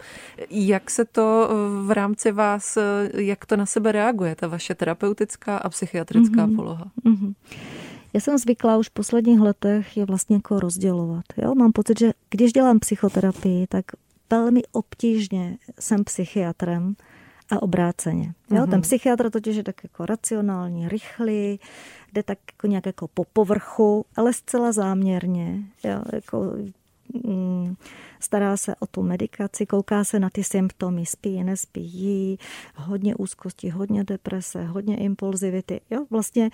Jak 0.50 0.90
se 0.90 1.06
to 1.06 1.50
v 1.86 1.92
rámci 1.92 2.32
vás, 2.32 2.78
jak 3.14 3.46
to 3.46 3.58
na 3.58 3.66
sebe 3.66 3.92
reaguje, 3.92 4.36
ta 4.36 4.48
vaše 4.48 4.76
terapeutická 4.76 5.58
a 5.58 5.70
psychiatrická 5.70 6.48
mm-hmm. 6.48 6.56
poloha? 6.56 6.92
Mm-hmm. 7.06 7.34
Já 8.14 8.20
jsem 8.20 8.38
zvyklá 8.38 8.78
už 8.78 8.88
v 8.90 8.94
posledních 8.94 9.40
letech 9.40 9.98
je 9.98 10.06
vlastně 10.06 10.36
jako 10.36 10.60
rozdělovat. 10.60 11.26
Jo? 11.38 11.56
Mám 11.56 11.72
pocit, 11.72 12.00
že 12.00 12.12
když 12.30 12.54
dělám 12.54 12.80
psychoterapii, 12.80 13.68
tak 13.68 13.86
velmi 14.30 14.62
obtížně 14.72 15.58
jsem 15.80 16.04
psychiatrem 16.04 16.96
a 17.50 17.62
obráceně. 17.62 18.34
Jo? 18.52 18.58
Mm-hmm. 18.58 18.70
Ten 18.70 18.82
psychiatr 18.82 19.30
totiž 19.30 19.56
je 19.56 19.64
tak 19.64 19.84
jako 19.84 20.06
racionální, 20.06 20.90
rychlý, 20.90 21.60
jde 22.14 22.24
tak 22.24 22.38
jako 22.54 22.68
nějak 22.68 22.86
jako 22.86 23.08
po 23.08 23.24
povrchu, 23.34 24.06
ale 24.16 24.34
zcela 24.34 24.72
záměrně. 24.72 25.64
Jo? 25.84 26.02
Jako, 26.14 26.54
mm, 27.26 27.76
stará 28.20 28.58
se 28.58 28.76
o 28.80 28.88
tu 28.88 29.04
medikaci, 29.04 29.66
kouká 29.66 30.04
se 30.04 30.20
na 30.20 30.30
ty 30.30 30.44
symptomy, 30.44 31.06
spí, 31.06 31.44
nespí, 31.44 31.82
jí, 31.82 32.38
hodně 32.76 33.16
úzkosti, 33.16 33.70
hodně 33.70 34.04
deprese, 34.04 34.64
hodně 34.64 34.98
impulzivity, 34.98 35.82
jo, 35.90 36.06
vlastně 36.10 36.50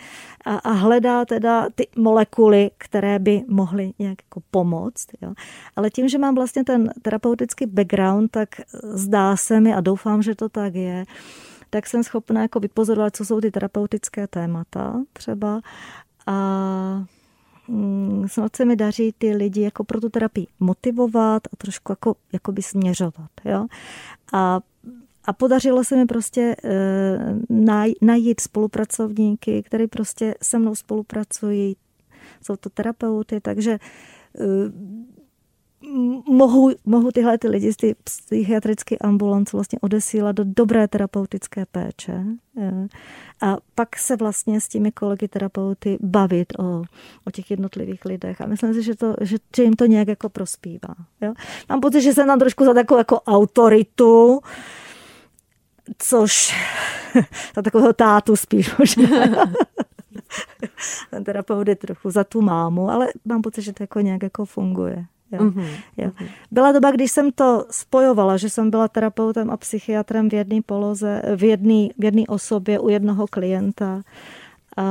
a, 0.46 0.56
a 0.56 0.72
hledá 0.72 1.26
teda 1.26 1.68
ty 1.76 1.88
molekuly, 1.96 2.72
které 2.78 3.20
by 3.20 3.44
mohly 3.48 3.94
nějak 4.00 4.18
jako 4.24 4.42
pomoct, 4.52 5.08
jo. 5.22 5.34
Ale 5.76 5.90
tím, 5.90 6.10
že 6.10 6.18
mám 6.18 6.36
vlastně 6.36 6.64
ten 6.64 6.94
terapeutický 7.02 7.66
background, 7.66 8.32
tak 8.32 8.50
zdá 8.84 9.38
se 9.38 9.60
mi 9.60 9.74
a 9.74 9.82
doufám, 9.82 10.22
že 10.22 10.36
to 10.36 10.50
tak 10.50 10.76
je, 10.76 11.06
tak 11.70 11.88
jsem 11.88 12.04
schopná 12.04 12.42
jako 12.42 12.60
vypozorovat, 12.60 13.16
co 13.16 13.26
jsou 13.26 13.42
ty 13.42 13.52
terapeutické 13.52 14.28
témata 14.28 15.04
třeba 15.14 15.62
a 16.28 17.06
snad 18.28 18.56
se 18.56 18.66
mi 18.66 18.76
daří 18.76 19.14
ty 19.18 19.36
lidi 19.36 19.62
jako 19.62 19.84
pro 19.84 20.02
tu 20.02 20.10
terapii 20.10 20.48
motivovat 20.60 21.48
a 21.54 21.56
trošku 21.58 21.92
jako, 21.92 22.16
jako 22.34 22.52
by 22.52 22.62
směřovat. 22.62 23.30
Jo? 23.46 23.66
A 24.34 24.60
a 25.26 25.34
podařilo 25.34 25.84
se 25.84 25.96
mi 25.96 26.06
prostě 26.06 26.56
e, 26.64 27.96
najít 28.02 28.40
spolupracovníky, 28.40 29.64
který 29.64 29.88
prostě 29.88 30.36
se 30.42 30.60
mnou 30.60 30.76
spolupracují, 30.76 31.76
jsou 32.42 32.56
to 32.56 32.70
terapeuty, 32.70 33.40
takže 33.42 33.72
e, 33.72 33.80
mohu, 36.28 36.72
mohu 36.86 37.12
tyhle 37.12 37.38
ty 37.38 37.48
lidi 37.48 37.74
z 37.74 37.78
ty 37.78 37.96
psychiatrické 38.04 38.98
ambulance 38.98 39.58
vlastně 39.58 39.80
odesílat 39.82 40.36
do 40.36 40.44
dobré 40.44 40.88
terapeutické 40.88 41.66
péče 41.66 42.24
e, 42.58 42.88
a 43.42 43.58
pak 43.76 43.98
se 43.98 44.16
vlastně 44.16 44.62
s 44.62 44.68
těmi 44.68 44.92
kolegy 44.92 45.28
terapeuty 45.28 45.98
bavit 46.02 46.54
o, 46.60 46.84
o 47.26 47.32
těch 47.32 47.52
jednotlivých 47.52 48.06
lidech 48.06 48.42
a 48.42 48.48
myslím 48.48 48.74
si, 48.74 48.84
že, 48.84 48.96
to, 48.96 49.16
že, 49.22 49.38
že 49.58 49.64
jim 49.64 49.74
to 49.74 49.86
nějak 49.86 50.08
jako 50.08 50.30
prospívá. 50.30 50.96
Jo? 51.22 51.34
Mám 51.70 51.82
pocit, 51.82 52.02
že 52.02 52.14
jsem 52.14 52.28
tam 52.28 52.40
trošku 52.40 52.66
za 52.66 52.74
takovou 52.74 52.98
jako 52.98 53.22
autoritu, 53.22 54.40
což 55.98 56.56
za 57.56 57.62
takového 57.62 57.94
tátu 57.94 58.36
spíš 58.36 58.78
možná. 58.78 59.08
Ten 61.10 61.24
terapeut 61.24 61.68
je 61.68 61.76
trochu 61.76 62.12
za 62.12 62.24
tu 62.24 62.42
mámu, 62.42 62.90
ale 62.90 63.08
mám 63.26 63.42
pocit, 63.42 63.62
že 63.62 63.74
to 63.74 63.84
jako 63.84 64.00
nějak 64.00 64.24
jako 64.24 64.46
funguje. 64.46 65.06
Jo. 65.34 65.40
Mm-hmm. 65.40 65.68
Jo. 65.98 66.12
Byla 66.52 66.72
doba, 66.72 66.92
když 66.92 67.12
jsem 67.12 67.32
to 67.32 67.66
spojovala, 67.72 68.38
že 68.38 68.50
jsem 68.50 68.70
byla 68.70 68.88
terapeutem 68.88 69.52
a 69.52 69.58
psychiatrem 69.58 70.30
v 70.30 70.34
jedné 70.34 70.62
poloze, 70.66 71.22
v 71.36 71.44
jedné 71.44 71.88
v 72.00 72.04
jedný 72.04 72.28
osobě 72.28 72.80
u 72.80 72.90
jednoho 72.90 73.28
klienta. 73.28 74.02
A 74.78 74.84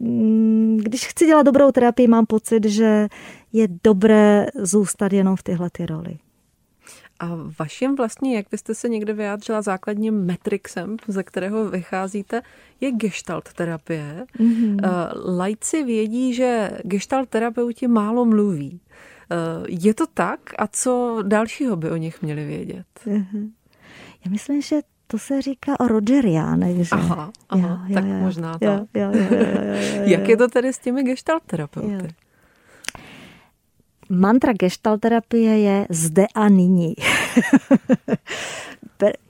mm, 0.00 0.78
když 0.82 1.06
chci 1.06 1.26
dělat 1.26 1.42
dobrou 1.42 1.72
terapii, 1.72 2.08
mám 2.08 2.26
pocit, 2.26 2.64
že 2.64 3.08
je 3.52 3.68
dobré 3.84 4.46
zůstat 4.54 5.12
jenom 5.12 5.36
v 5.36 5.42
tyhle 5.42 5.70
ty 5.70 5.86
roli. 5.86 6.18
A 7.20 7.38
vaším 7.58 7.96
vlastně, 7.96 8.36
jak 8.36 8.46
byste 8.50 8.74
se 8.74 8.88
někde 8.88 9.12
vyjádřila 9.12 9.62
základním 9.62 10.24
metrixem, 10.24 10.96
ze 11.08 11.22
kterého 11.22 11.70
vycházíte, 11.70 12.42
je 12.80 12.92
gestalt 12.92 13.52
terapie. 13.52 14.26
Mm-hmm. 14.40 14.80
Lajci 15.36 15.82
vědí, 15.84 16.34
že 16.34 16.70
gestalt 16.84 17.28
terapeuti 17.28 17.88
málo 17.88 18.24
mluví. 18.24 18.80
Eh, 19.30 19.66
je 19.68 19.94
to 19.94 20.06
tak? 20.06 20.40
A 20.58 20.66
co 20.66 21.22
dalšího 21.22 21.76
by 21.76 21.90
o 21.90 21.96
nich 21.96 22.22
měli 22.22 22.46
vědět? 22.46 22.86
Mm-hmm. 23.06 23.50
Já 24.24 24.30
myslím, 24.30 24.62
že 24.62 24.76
to 25.06 25.18
se 25.18 25.42
říká 25.42 25.80
o 25.80 25.88
Rogeriánech, 25.88 26.76
že? 26.76 26.96
Aha, 26.96 27.32
aha 27.48 27.84
jo, 27.88 27.94
tak 27.94 28.04
jo, 28.04 28.14
možná 28.14 28.58
to. 28.58 28.64
Jo, 28.64 28.86
jo, 28.94 29.10
jo, 29.12 29.26
jo, 29.30 29.38
jo, 29.40 29.72
jo, 29.96 30.02
Jak 30.04 30.28
je 30.28 30.36
to 30.36 30.48
tedy 30.48 30.72
s 30.72 30.78
těmi 30.78 31.02
gestalt 31.02 31.42
terapeuty? 31.42 31.92
Jo 31.92 32.08
mantra 34.08 34.52
gestalterapie 34.52 35.58
je 35.58 35.86
zde 35.90 36.26
a 36.34 36.48
nyní. 36.48 36.94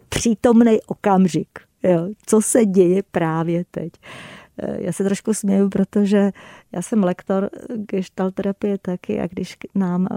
Přítomný 0.09 0.79
okamžik. 0.87 1.49
Jo, 1.83 2.09
co 2.27 2.43
se 2.43 2.65
děje 2.65 3.03
právě 3.11 3.65
teď. 3.71 3.93
Eh, 4.03 4.38
já 4.79 4.93
se 4.93 5.05
trošku 5.05 5.35
směju, 5.35 5.69
protože 5.69 6.31
já 6.73 6.83
jsem 6.83 7.05
lektor 7.05 7.51
gestalterapie 7.75 8.79
taky 8.79 9.21
a 9.21 9.27
když 9.27 9.55
k 9.55 9.65
nám 9.75 10.09
eh, 10.11 10.17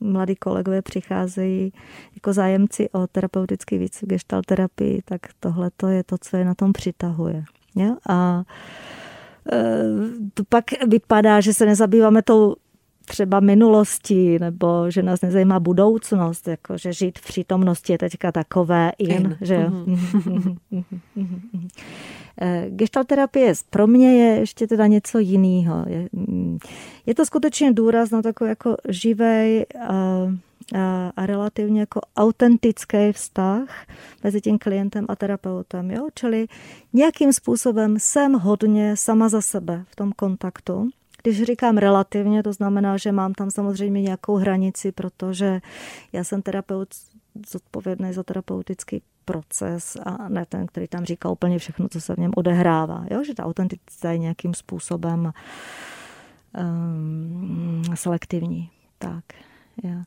mladí 0.00 0.36
kolegové 0.36 0.82
přicházejí 0.82 1.72
jako 2.14 2.32
zájemci 2.32 2.90
o 2.90 3.06
terapeutický 3.06 3.78
výcvik 3.78 4.10
gestalterapii, 4.10 5.02
tak 5.04 5.20
tohle 5.40 5.70
je 5.88 6.04
to, 6.04 6.16
co 6.20 6.36
je 6.36 6.44
na 6.44 6.54
tom 6.54 6.72
přitahuje. 6.72 7.44
A 8.08 8.42
eh, 9.52 9.82
to 10.34 10.44
pak 10.48 10.64
vypadá, 10.86 11.40
že 11.40 11.54
se 11.54 11.66
nezabýváme 11.66 12.22
tou 12.22 12.56
třeba 13.08 13.40
minulosti, 13.40 14.38
nebo 14.38 14.90
že 14.90 15.02
nás 15.02 15.20
nezajímá 15.20 15.60
budoucnost, 15.60 16.48
jako 16.48 16.78
že 16.78 16.92
žít 16.92 17.18
v 17.18 17.26
přítomnosti 17.26 17.92
je 17.92 17.98
teďka 17.98 18.32
takové 18.32 18.92
in, 18.98 19.12
in. 19.12 19.38
že 19.40 19.54
jo. 19.54 19.70
Mm-hmm. 21.16 21.68
Gestalterapie 22.68 23.52
pro 23.70 23.86
mě 23.86 24.16
je 24.16 24.40
ještě 24.40 24.66
teda 24.66 24.86
něco 24.86 25.18
jiného. 25.18 25.84
Je, 25.88 26.08
mm, 26.12 26.58
je 27.06 27.14
to 27.14 27.26
skutečně 27.26 27.72
důraz 27.72 28.10
na 28.10 28.22
takový 28.22 28.50
jako 28.50 28.76
živej 28.88 29.66
a, 29.88 29.94
a, 30.74 31.12
a 31.16 31.26
relativně 31.26 31.80
jako 31.80 32.00
autentický 32.16 33.12
vztah 33.12 33.86
mezi 34.24 34.40
tím 34.40 34.58
klientem 34.58 35.06
a 35.08 35.16
terapeutem. 35.16 35.90
Jo? 35.90 36.08
Čili 36.14 36.46
nějakým 36.92 37.32
způsobem 37.32 37.96
jsem 37.98 38.32
hodně 38.32 38.96
sama 38.96 39.28
za 39.28 39.40
sebe 39.40 39.84
v 39.88 39.96
tom 39.96 40.12
kontaktu 40.12 40.88
když 41.22 41.42
říkám 41.42 41.76
relativně, 41.76 42.42
to 42.42 42.52
znamená, 42.52 42.96
že 42.96 43.12
mám 43.12 43.34
tam 43.34 43.50
samozřejmě 43.50 44.02
nějakou 44.02 44.36
hranici, 44.36 44.92
protože 44.92 45.60
já 46.12 46.24
jsem 46.24 46.42
terapeut 46.42 46.88
zodpovědný 47.50 48.12
za 48.12 48.22
terapeutický 48.22 49.02
proces 49.24 49.96
a 50.04 50.28
ne 50.28 50.46
ten, 50.46 50.66
který 50.66 50.88
tam 50.88 51.04
říká 51.04 51.30
úplně 51.30 51.58
všechno, 51.58 51.88
co 51.88 52.00
se 52.00 52.14
v 52.14 52.18
něm 52.18 52.30
odehrává. 52.36 53.04
Jo? 53.10 53.24
Že 53.24 53.34
ta 53.34 53.44
autenticita 53.44 54.12
je 54.12 54.18
nějakým 54.18 54.54
způsobem 54.54 55.32
um, 56.60 57.82
selektivní. 57.94 58.70
Tak, 58.98 59.24
jo. 59.82 60.02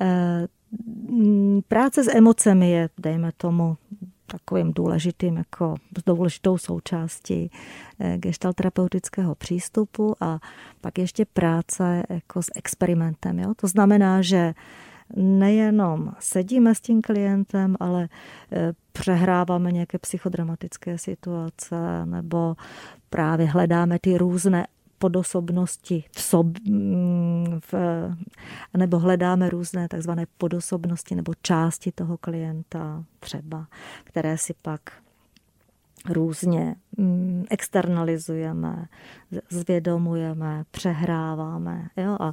E, 0.00 0.48
práce 1.68 2.04
s 2.04 2.14
emocemi 2.14 2.70
je, 2.70 2.88
dejme 2.98 3.32
tomu, 3.36 3.76
takovým 4.32 4.72
důležitým, 4.72 5.36
jako 5.36 5.74
důležitou 6.06 6.58
součástí 6.58 7.50
eh, 8.00 8.18
gestalterapeutického 8.18 9.34
přístupu 9.34 10.14
a 10.20 10.38
pak 10.80 10.98
ještě 10.98 11.24
práce 11.24 12.02
jako 12.08 12.42
s 12.42 12.50
experimentem. 12.54 13.38
Jo? 13.38 13.54
To 13.56 13.66
znamená, 13.66 14.22
že 14.22 14.54
nejenom 15.16 16.12
sedíme 16.18 16.74
s 16.74 16.80
tím 16.80 17.02
klientem, 17.02 17.76
ale 17.80 18.08
eh, 18.52 18.72
přehráváme 18.92 19.72
nějaké 19.72 19.98
psychodramatické 19.98 20.98
situace 20.98 22.06
nebo 22.06 22.56
právě 23.10 23.46
hledáme 23.46 23.98
ty 23.98 24.18
různé 24.18 24.66
podosobnosti 24.98 26.04
v 26.16 26.20
sob, 26.20 26.46
mm, 26.64 27.60
v, 27.72 27.74
nebo 28.76 28.98
hledáme 28.98 29.50
různé 29.50 29.88
takzvané 29.88 30.26
podosobnosti 30.38 31.14
nebo 31.14 31.32
části 31.42 31.92
toho 31.92 32.16
klienta 32.16 33.04
třeba, 33.20 33.66
které 34.04 34.38
si 34.38 34.54
pak 34.62 34.80
různě 36.08 36.76
mm, 36.96 37.44
externalizujeme, 37.50 38.86
zvědomujeme, 39.50 40.64
přehráváme. 40.70 41.88
Jo? 41.96 42.16
A 42.20 42.32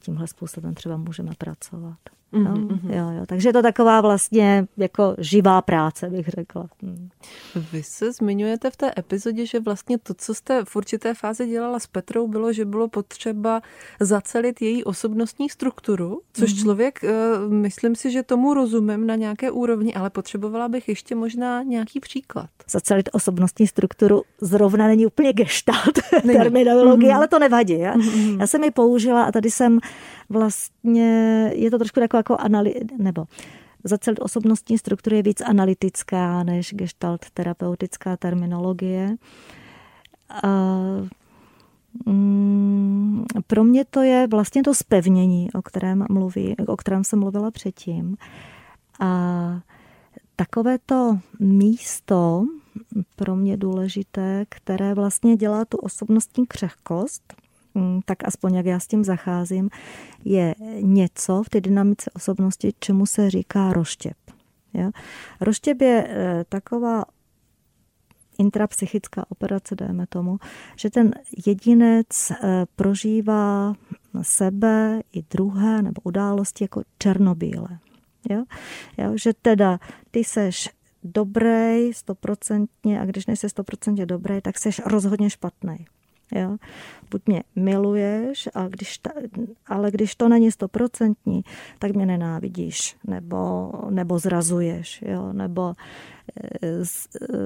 tímhle 0.00 0.26
způsobem 0.26 0.74
třeba 0.74 0.96
můžeme 0.96 1.30
pracovat. 1.38 1.98
Mm-hmm. 2.32 2.90
Jo, 2.90 3.10
jo. 3.18 3.26
Takže 3.26 3.48
je 3.48 3.52
to 3.52 3.62
taková 3.62 4.00
vlastně 4.00 4.66
jako 4.76 5.14
živá 5.18 5.62
práce, 5.62 6.10
bych 6.10 6.28
řekla. 6.28 6.66
Mm. 6.82 7.08
Vy 7.72 7.82
se 7.82 8.12
zmiňujete 8.12 8.70
v 8.70 8.76
té 8.76 8.92
epizodě, 8.98 9.46
že 9.46 9.60
vlastně 9.60 9.98
to, 9.98 10.14
co 10.14 10.34
jste 10.34 10.64
v 10.64 10.76
určité 10.76 11.14
fázi 11.14 11.46
dělala 11.46 11.78
s 11.78 11.86
Petrou, 11.86 12.28
bylo, 12.28 12.52
že 12.52 12.64
bylo 12.64 12.88
potřeba 12.88 13.62
zacelit 14.00 14.62
její 14.62 14.84
osobnostní 14.84 15.48
strukturu, 15.48 16.20
což 16.32 16.50
mm-hmm. 16.50 16.62
člověk, 16.62 17.04
eh, 17.04 17.12
myslím 17.48 17.96
si, 17.96 18.10
že 18.10 18.22
tomu 18.22 18.54
rozumím 18.54 19.06
na 19.06 19.14
nějaké 19.14 19.50
úrovni, 19.50 19.94
ale 19.94 20.10
potřebovala 20.10 20.68
bych 20.68 20.88
ještě 20.88 21.14
možná 21.14 21.62
nějaký 21.62 22.00
příklad. 22.00 22.50
Zacelit 22.70 23.08
osobnostní 23.12 23.66
strukturu 23.66 24.22
zrovna 24.40 24.86
není 24.86 25.06
úplně 25.06 25.32
gestalt 25.32 25.98
terminologie, 26.22 27.12
mm-hmm. 27.12 27.16
ale 27.16 27.28
to 27.28 27.38
nevadí. 27.38 27.78
Já, 27.78 27.96
mm-hmm. 27.96 28.40
já 28.40 28.46
jsem 28.46 28.64
ji 28.64 28.70
použila 28.70 29.24
a 29.24 29.32
tady 29.32 29.50
jsem 29.50 29.78
vlastně, 30.28 31.50
je 31.54 31.70
to 31.70 31.78
trošku 31.78 32.00
jako, 32.00 32.16
jako 32.16 32.36
anali, 32.36 32.74
nebo 32.98 33.24
zacelit 33.84 34.18
osobnostní 34.22 34.78
struktury 34.78 35.16
je 35.16 35.22
víc 35.22 35.40
analytická 35.40 36.42
než 36.42 36.74
gestalt 36.74 37.30
terapeutická 37.30 38.16
terminologie. 38.16 39.16
A, 40.42 40.48
mm, 42.06 43.24
pro 43.46 43.64
mě 43.64 43.84
to 43.84 44.02
je 44.02 44.26
vlastně 44.26 44.62
to 44.62 44.74
spevnění, 44.74 45.52
o 45.52 45.62
kterém, 45.62 46.04
mluví, 46.10 46.56
o 46.66 46.76
kterém 46.76 47.04
jsem 47.04 47.18
mluvila 47.18 47.50
předtím. 47.50 48.16
A 49.00 49.60
takové 50.36 50.78
to 50.86 51.18
místo 51.40 52.44
pro 53.16 53.36
mě 53.36 53.56
důležité, 53.56 54.44
které 54.48 54.94
vlastně 54.94 55.36
dělá 55.36 55.64
tu 55.64 55.76
osobnostní 55.76 56.46
křehkost, 56.46 57.34
tak 58.04 58.18
aspoň 58.24 58.54
jak 58.54 58.66
já 58.66 58.80
s 58.80 58.86
tím 58.86 59.04
zacházím, 59.04 59.70
je 60.24 60.54
něco 60.80 61.42
v 61.42 61.48
té 61.48 61.60
dynamice 61.60 62.10
osobnosti, 62.10 62.74
čemu 62.78 63.06
se 63.06 63.30
říká 63.30 63.72
roštěp. 63.72 64.16
Jo? 64.74 64.90
Roštěp 65.40 65.80
je 65.80 66.08
e, 66.08 66.44
taková 66.48 67.04
intrapsychická 68.38 69.24
operace, 69.28 69.74
dejme 69.74 70.06
tomu, 70.06 70.38
že 70.76 70.90
ten 70.90 71.14
jedinec 71.46 72.30
e, 72.30 72.36
prožívá 72.76 73.74
sebe 74.22 75.00
i 75.12 75.22
druhé 75.30 75.82
nebo 75.82 76.00
události 76.04 76.64
jako 76.64 76.82
černobílé. 76.98 77.78
Jo? 78.30 78.44
Jo? 78.98 79.12
Že 79.14 79.32
teda 79.42 79.78
ty 80.10 80.24
seš 80.24 80.70
dobrý 81.04 81.92
stoprocentně 81.92 83.00
a 83.00 83.04
když 83.04 83.26
nejsi 83.26 83.48
stoprocentně 83.48 84.06
dobrý, 84.06 84.40
tak 84.40 84.58
jsi 84.58 84.70
rozhodně 84.86 85.30
špatný. 85.30 85.86
Jo? 86.34 86.56
Buď 87.10 87.22
mě 87.26 87.42
miluješ, 87.56 88.48
a 88.54 88.68
když 88.68 88.98
ta, 88.98 89.10
ale 89.66 89.90
když 89.90 90.14
to 90.14 90.28
není 90.28 90.52
stoprocentní, 90.52 91.44
tak 91.78 91.92
mě 91.92 92.06
nenávidíš, 92.06 92.96
nebo, 93.06 93.72
nebo 93.90 94.18
zrazuješ, 94.18 95.02
jo? 95.06 95.32
nebo 95.32 95.74
eh, 96.42 96.58
eh, 96.62 97.36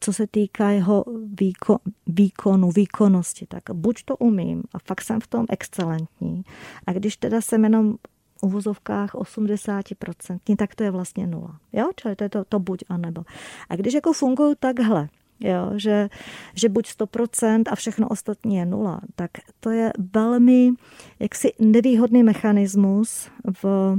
co 0.00 0.12
se 0.12 0.26
týká 0.26 0.70
jeho 0.70 1.04
výko, 1.40 1.78
výkonu, 2.06 2.70
výkonnosti, 2.70 3.46
tak 3.46 3.62
buď 3.72 4.04
to 4.04 4.16
umím 4.16 4.62
a 4.74 4.78
fakt 4.78 5.02
jsem 5.02 5.20
v 5.20 5.26
tom 5.26 5.46
excelentní. 5.48 6.42
A 6.86 6.92
když 6.92 7.16
teda 7.16 7.40
jsem 7.40 7.64
jenom 7.64 7.94
uvozovkách 8.42 9.14
80%, 9.14 10.56
tak 10.56 10.74
to 10.74 10.84
je 10.84 10.90
vlastně 10.90 11.26
nula. 11.26 11.60
Jo? 11.72 11.90
Čili 11.96 12.16
to 12.16 12.24
je 12.24 12.30
to, 12.30 12.44
to 12.44 12.58
buď 12.58 12.84
a 12.88 12.96
nebo. 12.96 13.24
A 13.68 13.76
když 13.76 13.94
jako 13.94 14.12
fungují 14.12 14.56
takhle, 14.60 15.08
jo? 15.40 15.70
Že, 15.76 16.08
že 16.54 16.68
buď 16.68 16.88
100% 16.88 17.62
a 17.70 17.76
všechno 17.76 18.08
ostatní 18.08 18.56
je 18.56 18.66
nula, 18.66 19.00
tak 19.16 19.30
to 19.60 19.70
je 19.70 19.92
velmi 20.14 20.72
jaksi 21.18 21.52
nevýhodný 21.58 22.22
mechanismus 22.22 23.28
v 23.62 23.96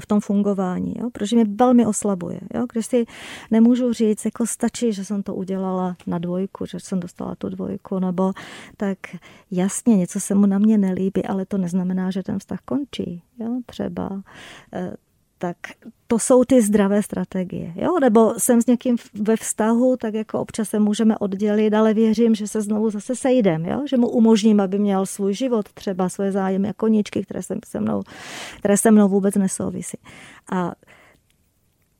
v 0.00 0.06
tom 0.06 0.20
fungování, 0.20 0.94
jo? 0.98 1.10
protože 1.10 1.36
mě 1.36 1.44
velmi 1.44 1.86
oslabuje. 1.86 2.40
Jo? 2.54 2.66
Když 2.72 2.86
si 2.86 3.04
nemůžu 3.50 3.92
říct, 3.92 4.24
jako 4.24 4.46
stačí, 4.46 4.92
že 4.92 5.04
jsem 5.04 5.22
to 5.22 5.34
udělala 5.34 5.96
na 6.06 6.18
dvojku, 6.18 6.66
že 6.66 6.80
jsem 6.80 7.00
dostala 7.00 7.34
tu 7.34 7.48
dvojku, 7.48 7.98
nebo 7.98 8.32
tak 8.76 8.98
jasně, 9.50 9.96
něco 9.96 10.20
se 10.20 10.34
mu 10.34 10.46
na 10.46 10.58
mě 10.58 10.78
nelíbí, 10.78 11.24
ale 11.24 11.46
to 11.46 11.58
neznamená, 11.58 12.10
že 12.10 12.22
ten 12.22 12.38
vztah 12.38 12.60
končí. 12.64 13.22
Jo? 13.38 13.60
Třeba 13.66 14.22
eh, 14.72 14.94
tak 15.38 15.56
to 16.06 16.18
jsou 16.18 16.44
ty 16.44 16.62
zdravé 16.62 17.02
strategie. 17.02 17.72
Jo? 17.76 17.98
Nebo 18.00 18.34
jsem 18.38 18.62
s 18.62 18.66
někým 18.66 18.96
ve 19.14 19.36
vztahu, 19.36 19.96
tak 19.96 20.14
jako 20.14 20.40
občas 20.40 20.68
se 20.68 20.78
můžeme 20.78 21.18
oddělit, 21.18 21.74
ale 21.74 21.94
věřím, 21.94 22.34
že 22.34 22.48
se 22.48 22.62
znovu 22.62 22.90
zase 22.90 23.16
sejdem, 23.16 23.64
jo? 23.64 23.82
že 23.90 23.96
mu 23.96 24.08
umožním, 24.08 24.60
aby 24.60 24.78
měl 24.78 25.06
svůj 25.06 25.34
život, 25.34 25.68
třeba 25.72 26.08
svoje 26.08 26.32
zájmy 26.32 26.68
a 26.68 26.72
koníčky, 26.72 27.22
které 27.22 27.42
se, 27.42 27.58
se 27.66 27.80
mnou, 27.80 28.02
které 28.58 28.76
se 28.76 28.90
mnou 28.90 29.08
vůbec 29.08 29.34
nesouvisí. 29.34 29.98
A 30.52 30.72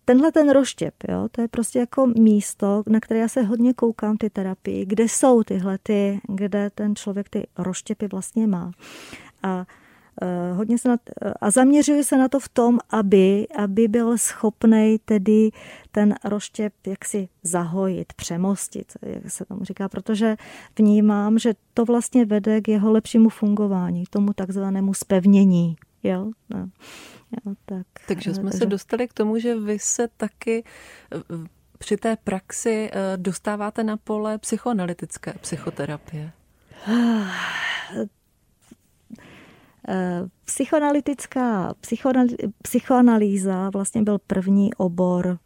tenhle 0.08 0.32
ten 0.32 0.50
roštěp, 0.50 0.94
jo, 1.08 1.28
to 1.32 1.40
je 1.40 1.48
prostě 1.48 1.78
jako 1.78 2.06
místo, 2.06 2.82
na 2.86 3.00
které 3.00 3.20
já 3.20 3.28
se 3.28 3.42
hodně 3.42 3.74
koukám 3.74 4.16
ty 4.16 4.30
terapii, 4.30 4.86
kde 4.86 5.04
jsou 5.04 5.42
tyhle 5.42 5.78
ty, 5.82 6.20
kde 6.28 6.70
ten 6.74 6.96
člověk 6.96 7.28
ty 7.28 7.46
roštěpy 7.58 8.08
vlastně 8.08 8.46
má. 8.46 8.72
A 9.42 9.66
hodně 10.52 10.78
se 10.78 10.88
na, 10.88 10.96
a 11.40 11.50
zaměřuji 11.50 12.04
se 12.04 12.16
na 12.16 12.28
to 12.28 12.40
v 12.40 12.48
tom, 12.48 12.78
aby, 12.90 13.46
aby 13.56 13.88
byl 13.88 14.18
schopný 14.18 14.98
tedy 15.04 15.50
ten 15.90 16.14
roštěp 16.24 16.72
jaksi 16.86 17.28
zahojit, 17.42 18.12
přemostit, 18.12 18.92
jak 19.02 19.30
se 19.30 19.44
tomu 19.44 19.64
říká, 19.64 19.88
protože 19.88 20.36
vnímám, 20.78 21.38
že 21.38 21.54
to 21.74 21.84
vlastně 21.84 22.24
vede 22.24 22.60
k 22.60 22.68
jeho 22.68 22.92
lepšímu 22.92 23.28
fungování, 23.28 24.04
k 24.04 24.08
tomu 24.08 24.32
takzvanému 24.32 24.94
spevnění. 24.94 25.76
Jo? 26.02 26.30
No. 26.50 26.68
Jo, 27.46 27.54
tak, 27.64 27.86
takže 28.08 28.34
jsme 28.34 28.42
takže... 28.42 28.58
se 28.58 28.66
dostali 28.66 29.08
k 29.08 29.12
tomu, 29.12 29.38
že 29.38 29.54
vy 29.54 29.78
se 29.78 30.08
taky 30.16 30.64
eh, 31.14 31.48
při 31.78 31.96
té 31.96 32.16
praxi 32.16 32.90
eh, 32.92 33.16
dostáváte 33.16 33.84
na 33.84 33.96
pole 33.96 34.38
psychoanalytické 34.38 35.34
psychoterapie. 35.40 36.32
Psychoanalytická 40.44 41.74
psychoanalýza 42.62 43.70
vlastně 43.70 44.02
byl 44.02 44.18
první 44.26 44.74
obor 44.74 45.38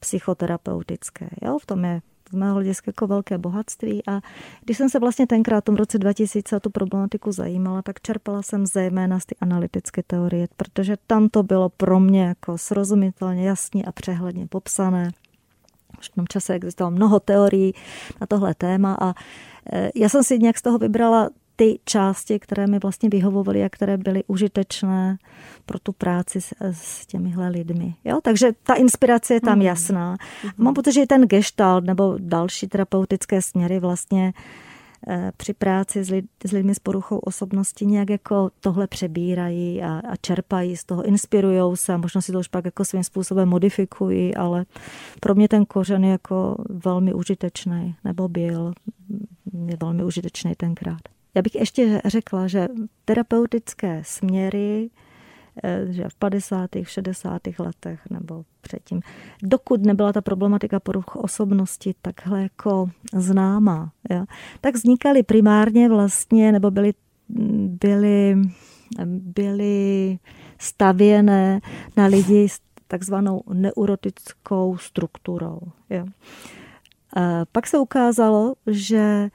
psychoterapeutické. 0.00 1.28
Jo? 1.42 1.58
V 1.58 1.66
tom 1.66 1.84
je 1.84 2.00
z 2.32 2.34
mého 2.34 2.54
hlediska 2.54 2.88
jako 2.88 3.06
velké 3.06 3.38
bohatství 3.38 4.02
a 4.06 4.20
když 4.64 4.76
jsem 4.76 4.88
se 4.88 4.98
vlastně 4.98 5.26
tenkrát 5.26 5.60
v 5.60 5.64
tom 5.64 5.76
roce 5.76 5.98
2000 5.98 6.56
o 6.56 6.60
tu 6.60 6.70
problematiku 6.70 7.32
zajímala, 7.32 7.82
tak 7.82 8.00
čerpala 8.00 8.42
jsem 8.42 8.66
zejména 8.66 9.20
z 9.20 9.26
ty 9.26 9.36
analytické 9.40 10.02
teorie, 10.06 10.48
protože 10.56 10.96
tam 11.06 11.28
to 11.28 11.42
bylo 11.42 11.68
pro 11.68 12.00
mě 12.00 12.24
jako 12.24 12.58
srozumitelně, 12.58 13.48
jasně 13.48 13.84
a 13.84 13.92
přehledně 13.92 14.46
popsané. 14.46 15.10
Už 15.98 16.08
v 16.08 16.14
tom 16.14 16.26
čase 16.26 16.54
existovalo 16.54 16.96
mnoho 16.96 17.20
teorií 17.20 17.74
na 18.20 18.26
tohle 18.26 18.54
téma 18.54 18.96
a 19.00 19.14
e, 19.72 19.90
já 19.94 20.08
jsem 20.08 20.24
si 20.24 20.38
nějak 20.38 20.58
z 20.58 20.62
toho 20.62 20.78
vybrala 20.78 21.30
ty 21.62 21.78
části, 21.84 22.38
které 22.38 22.66
mi 22.66 22.78
vlastně 22.78 23.08
vyhovovaly 23.08 23.64
a 23.64 23.68
které 23.68 23.96
byly 23.96 24.24
užitečné 24.26 25.18
pro 25.66 25.78
tu 25.78 25.92
práci 25.92 26.40
s, 26.40 26.52
s 26.60 27.06
těmihle 27.06 27.48
lidmi. 27.48 27.94
Jo? 28.04 28.20
Takže 28.22 28.52
ta 28.62 28.74
inspirace 28.74 29.34
je 29.34 29.40
tam 29.40 29.58
mm. 29.58 29.62
jasná. 29.62 30.16
Mm. 30.44 30.50
Mám 30.56 30.74
pocit, 30.74 30.92
že 30.92 31.06
ten 31.06 31.22
gestalt 31.22 31.84
nebo 31.84 32.16
další 32.18 32.68
terapeutické 32.68 33.42
směry 33.42 33.80
vlastně 33.80 34.32
eh, 35.08 35.32
při 35.36 35.54
práci 35.54 36.04
s, 36.04 36.10
lid, 36.10 36.24
s 36.46 36.52
lidmi 36.52 36.74
s 36.74 36.78
poruchou 36.78 37.18
osobnosti 37.18 37.86
nějak 37.86 38.10
jako 38.10 38.50
tohle 38.60 38.86
přebírají 38.86 39.82
a, 39.82 40.00
a 40.08 40.16
čerpají 40.16 40.76
z 40.76 40.84
toho, 40.84 41.02
inspirují 41.02 41.76
se 41.76 41.94
a 41.94 41.96
možná 41.96 42.20
si 42.20 42.32
to 42.32 42.38
už 42.38 42.48
pak 42.48 42.64
jako 42.64 42.84
svým 42.84 43.04
způsobem 43.04 43.48
modifikují, 43.48 44.34
ale 44.34 44.64
pro 45.20 45.34
mě 45.34 45.48
ten 45.48 45.64
kořen 45.64 46.04
je 46.04 46.10
jako 46.10 46.56
velmi 46.68 47.14
užitečný, 47.14 47.94
nebo 48.04 48.28
byl, 48.28 48.72
je 49.66 49.76
velmi 49.80 50.04
užitečný 50.04 50.54
tenkrát. 50.54 51.11
Já 51.34 51.42
bych 51.42 51.54
ještě 51.54 52.00
řekla, 52.04 52.46
že 52.46 52.68
terapeutické 53.04 54.02
směry 54.04 54.90
eh, 55.62 55.86
že 55.92 56.08
v 56.08 56.14
50., 56.14 56.70
60. 56.82 57.42
letech 57.58 58.00
nebo 58.10 58.44
předtím, 58.60 59.00
dokud 59.42 59.82
nebyla 59.82 60.12
ta 60.12 60.20
problematika 60.20 60.80
poruch 60.80 61.16
osobnosti 61.16 61.94
takhle 62.02 62.42
jako 62.42 62.90
známá, 63.14 63.92
ja, 64.10 64.24
tak 64.60 64.74
vznikaly 64.74 65.22
primárně 65.22 65.88
vlastně, 65.88 66.52
nebo 66.52 66.70
byly, 66.70 66.94
byly, 67.68 68.36
byly 69.06 70.18
stavěné 70.58 71.60
na 71.96 72.06
lidi 72.06 72.48
s 72.48 72.60
takzvanou 72.86 73.42
neurotickou 73.52 74.76
strukturou. 74.76 75.60
Ja. 75.90 76.04
Pak 77.52 77.66
se 77.66 77.78
ukázalo, 77.78 78.54
že 78.66 79.30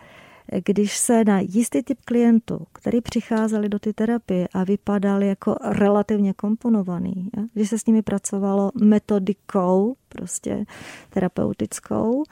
když 0.66 0.98
se 0.98 1.24
na 1.24 1.40
jistý 1.40 1.84
typ 1.84 1.98
klientů, 2.06 2.66
který 2.74 3.02
přicházeli 3.02 3.70
do 3.70 3.80
ty 3.80 3.94
terapie 3.94 4.48
a 4.54 4.64
vypadali 4.64 5.28
jako 5.28 5.56
relativně 5.64 6.34
komponovaný, 6.34 7.30
ja? 7.38 7.44
když 7.54 7.70
se 7.70 7.80
s 7.80 7.86
nimi 7.86 8.02
pracovalo 8.02 8.72
metodikou, 8.82 9.96
prostě 10.10 10.66
terapeutickou, 11.10 12.24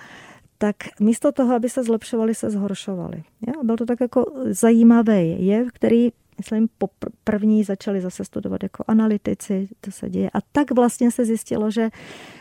tak 0.57 0.75
místo 0.99 1.31
toho, 1.31 1.55
aby 1.55 1.69
se 1.69 1.83
zlepšovali, 1.83 2.35
se 2.35 2.49
zhoršovali. 2.49 3.23
Ja? 3.47 3.53
Byl 3.63 3.77
to 3.77 3.85
tak 3.85 4.01
jako 4.01 4.25
zajímavý 4.45 5.45
jev, 5.45 5.67
který 5.73 6.11
myslím, 6.37 6.67
po 6.77 6.89
první 7.23 7.63
začali 7.63 8.01
zase 8.01 8.25
studovat 8.25 8.63
jako 8.63 8.83
analytici, 8.87 9.67
to 9.81 9.91
se 9.91 10.09
děje. 10.09 10.29
A 10.33 10.41
tak 10.51 10.71
vlastně 10.71 11.11
se 11.11 11.25
zjistilo, 11.25 11.71
že, 11.71 11.89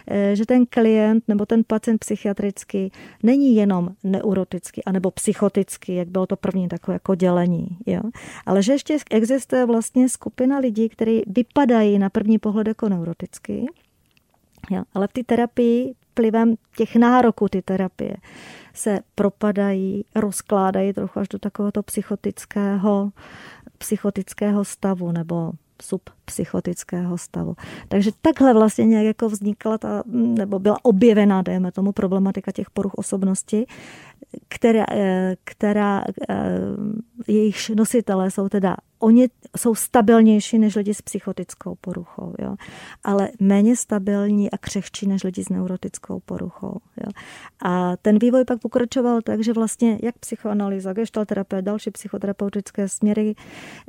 eh, 0.06 0.36
že 0.36 0.46
ten 0.46 0.66
klient 0.66 1.24
nebo 1.28 1.46
ten 1.46 1.62
pacient 1.66 1.98
psychiatrický 1.98 2.92
není 3.22 3.56
jenom 3.56 3.90
neurotický 4.04 4.84
anebo 4.84 5.10
psychotický, 5.10 5.94
jak 5.94 6.08
bylo 6.08 6.26
to 6.26 6.36
první 6.36 6.68
takové 6.68 6.94
jako 6.94 7.14
dělení, 7.14 7.78
jo? 7.86 8.00
ale 8.46 8.62
že 8.62 8.72
ještě 8.72 8.96
existuje 9.10 9.66
vlastně 9.66 10.08
skupina 10.08 10.58
lidí, 10.58 10.88
kteří 10.88 11.22
vypadají 11.26 11.98
na 11.98 12.10
první 12.10 12.38
pohled 12.38 12.66
jako 12.66 12.88
neurotický, 12.88 13.66
jo? 14.70 14.82
ale 14.94 15.08
v 15.08 15.12
té 15.12 15.24
terapii 15.24 15.94
vlivem 16.18 16.54
těch 16.76 16.96
nároků 16.96 17.48
ty 17.48 17.62
terapie 17.62 18.16
se 18.74 19.00
propadají, 19.14 20.04
rozkládají 20.14 20.92
trochu 20.92 21.18
až 21.18 21.28
do 21.28 21.38
takového 21.38 21.82
psychotického 21.84 23.12
psychotického 23.84 24.64
stavu 24.64 25.12
nebo 25.12 25.52
subpsychotického 25.82 27.18
stavu. 27.18 27.56
Takže 27.88 28.10
takhle 28.22 28.54
vlastně 28.54 28.84
nějak 28.84 29.06
jako 29.06 29.28
vznikla 29.28 29.78
ta, 29.78 30.02
nebo 30.12 30.58
byla 30.58 30.76
objevená, 30.82 31.42
dejme 31.42 31.72
tomu, 31.72 31.92
problematika 31.92 32.52
těch 32.52 32.70
poruch 32.70 32.94
osobnosti, 32.94 33.66
která, 34.48 34.84
eh, 34.90 35.36
která 35.44 36.04
eh, 36.28 36.34
jejich 37.28 37.70
nositelé 37.70 38.30
jsou 38.30 38.48
teda, 38.48 38.76
oni 38.98 39.28
jsou 39.56 39.74
stabilnější 39.74 40.58
než 40.58 40.74
lidi 40.76 40.94
s 40.94 41.02
psychotickou 41.02 41.74
poruchou, 41.80 42.34
jo? 42.38 42.54
ale 43.04 43.28
méně 43.40 43.76
stabilní 43.76 44.50
a 44.50 44.58
křehčí 44.58 45.06
než 45.06 45.22
lidi 45.22 45.44
s 45.44 45.48
neurotickou 45.48 46.20
poruchou. 46.20 46.80
Jo? 46.96 47.10
A 47.64 47.96
ten 47.96 48.18
vývoj 48.18 48.44
pak 48.44 48.60
pokračoval 48.60 49.22
tak, 49.22 49.44
že 49.44 49.52
vlastně 49.52 49.98
jak 50.02 50.18
psychoanalýza, 50.18 50.92
gestalterapie, 50.92 51.62
další 51.62 51.90
psychoterapeutické 51.90 52.88
směry 52.88 53.34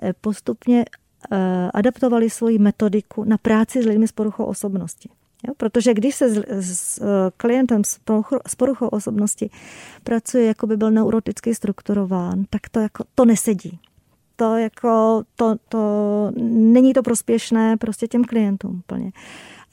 eh, 0.02 0.14
postupně 0.22 0.86
adaptovali 1.74 2.30
svoji 2.30 2.60
metodiku 2.60 3.24
na 3.24 3.38
práci 3.38 3.84
s 3.84 3.86
lidmi 3.86 4.08
s 4.08 4.12
poruchou 4.12 4.44
osobnosti. 4.44 5.10
Jo? 5.48 5.54
Protože 5.58 5.94
když 5.94 6.16
se 6.16 6.30
s, 6.30 6.44
s 6.50 7.02
eh, 7.02 7.32
klientem 7.38 7.84
s 7.84 8.00
poruchou, 8.06 8.38
s 8.48 8.56
poruchou 8.56 8.88
osobnosti 8.88 9.50
pracuje, 10.04 10.46
jako 10.46 10.68
by 10.68 10.78
byl 10.78 10.92
neuroticky 10.92 11.56
strukturován, 11.56 12.44
tak 12.50 12.70
to, 12.70 12.80
jako, 12.80 13.04
to 13.16 13.26
nesedí. 13.26 13.80
To, 14.36 14.58
jako, 14.58 15.24
to, 15.36 15.56
to 15.70 16.32
není 16.52 16.94
to 16.94 17.04
prospěšné 17.04 17.78
prostě 17.78 18.08
těm 18.08 18.24
klientům 18.24 18.76
úplně. 18.78 19.12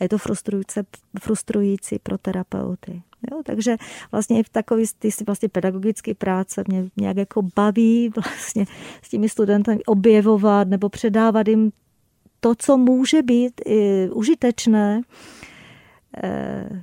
a 0.01 0.05
je 0.05 0.09
to 0.09 0.19
frustrující, 0.19 0.81
frustrující 1.21 1.99
pro 1.99 2.19
terapeuty. 2.19 3.03
Jo, 3.31 3.43
takže 3.45 3.77
vlastně 4.13 4.39
i 4.39 4.43
v 4.43 4.49
takový 4.49 4.85
ty 4.99 5.09
vlastně 5.27 5.49
pedagogické 5.49 6.15
práce 6.15 6.65
mě 6.69 6.89
nějak 6.97 7.17
jako 7.17 7.43
baví 7.57 8.09
vlastně 8.15 8.67
s 9.03 9.09
těmi 9.09 9.29
studenty 9.29 9.85
objevovat 9.87 10.69
nebo 10.69 10.89
předávat 10.89 11.49
jim 11.49 11.73
to, 12.41 12.55
co 12.55 12.77
může 12.77 13.23
být 13.23 13.61
užitečné. 14.13 15.03
Eh, 16.23 16.83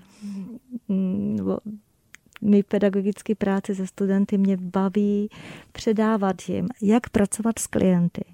my 2.41 2.63
pedagogické 2.63 3.35
práci 3.35 3.75
se 3.75 3.87
studenty 3.87 4.37
mě 4.37 4.57
baví 4.57 5.29
předávat 5.71 6.49
jim, 6.49 6.67
jak 6.81 7.09
pracovat 7.09 7.59
s 7.59 7.67
klienty, 7.67 8.25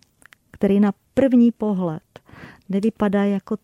který 0.51 0.79
na 0.79 0.93
první 1.13 1.51
pohled 1.51 2.03
nevypadají 2.69 3.33
jako 3.33 3.57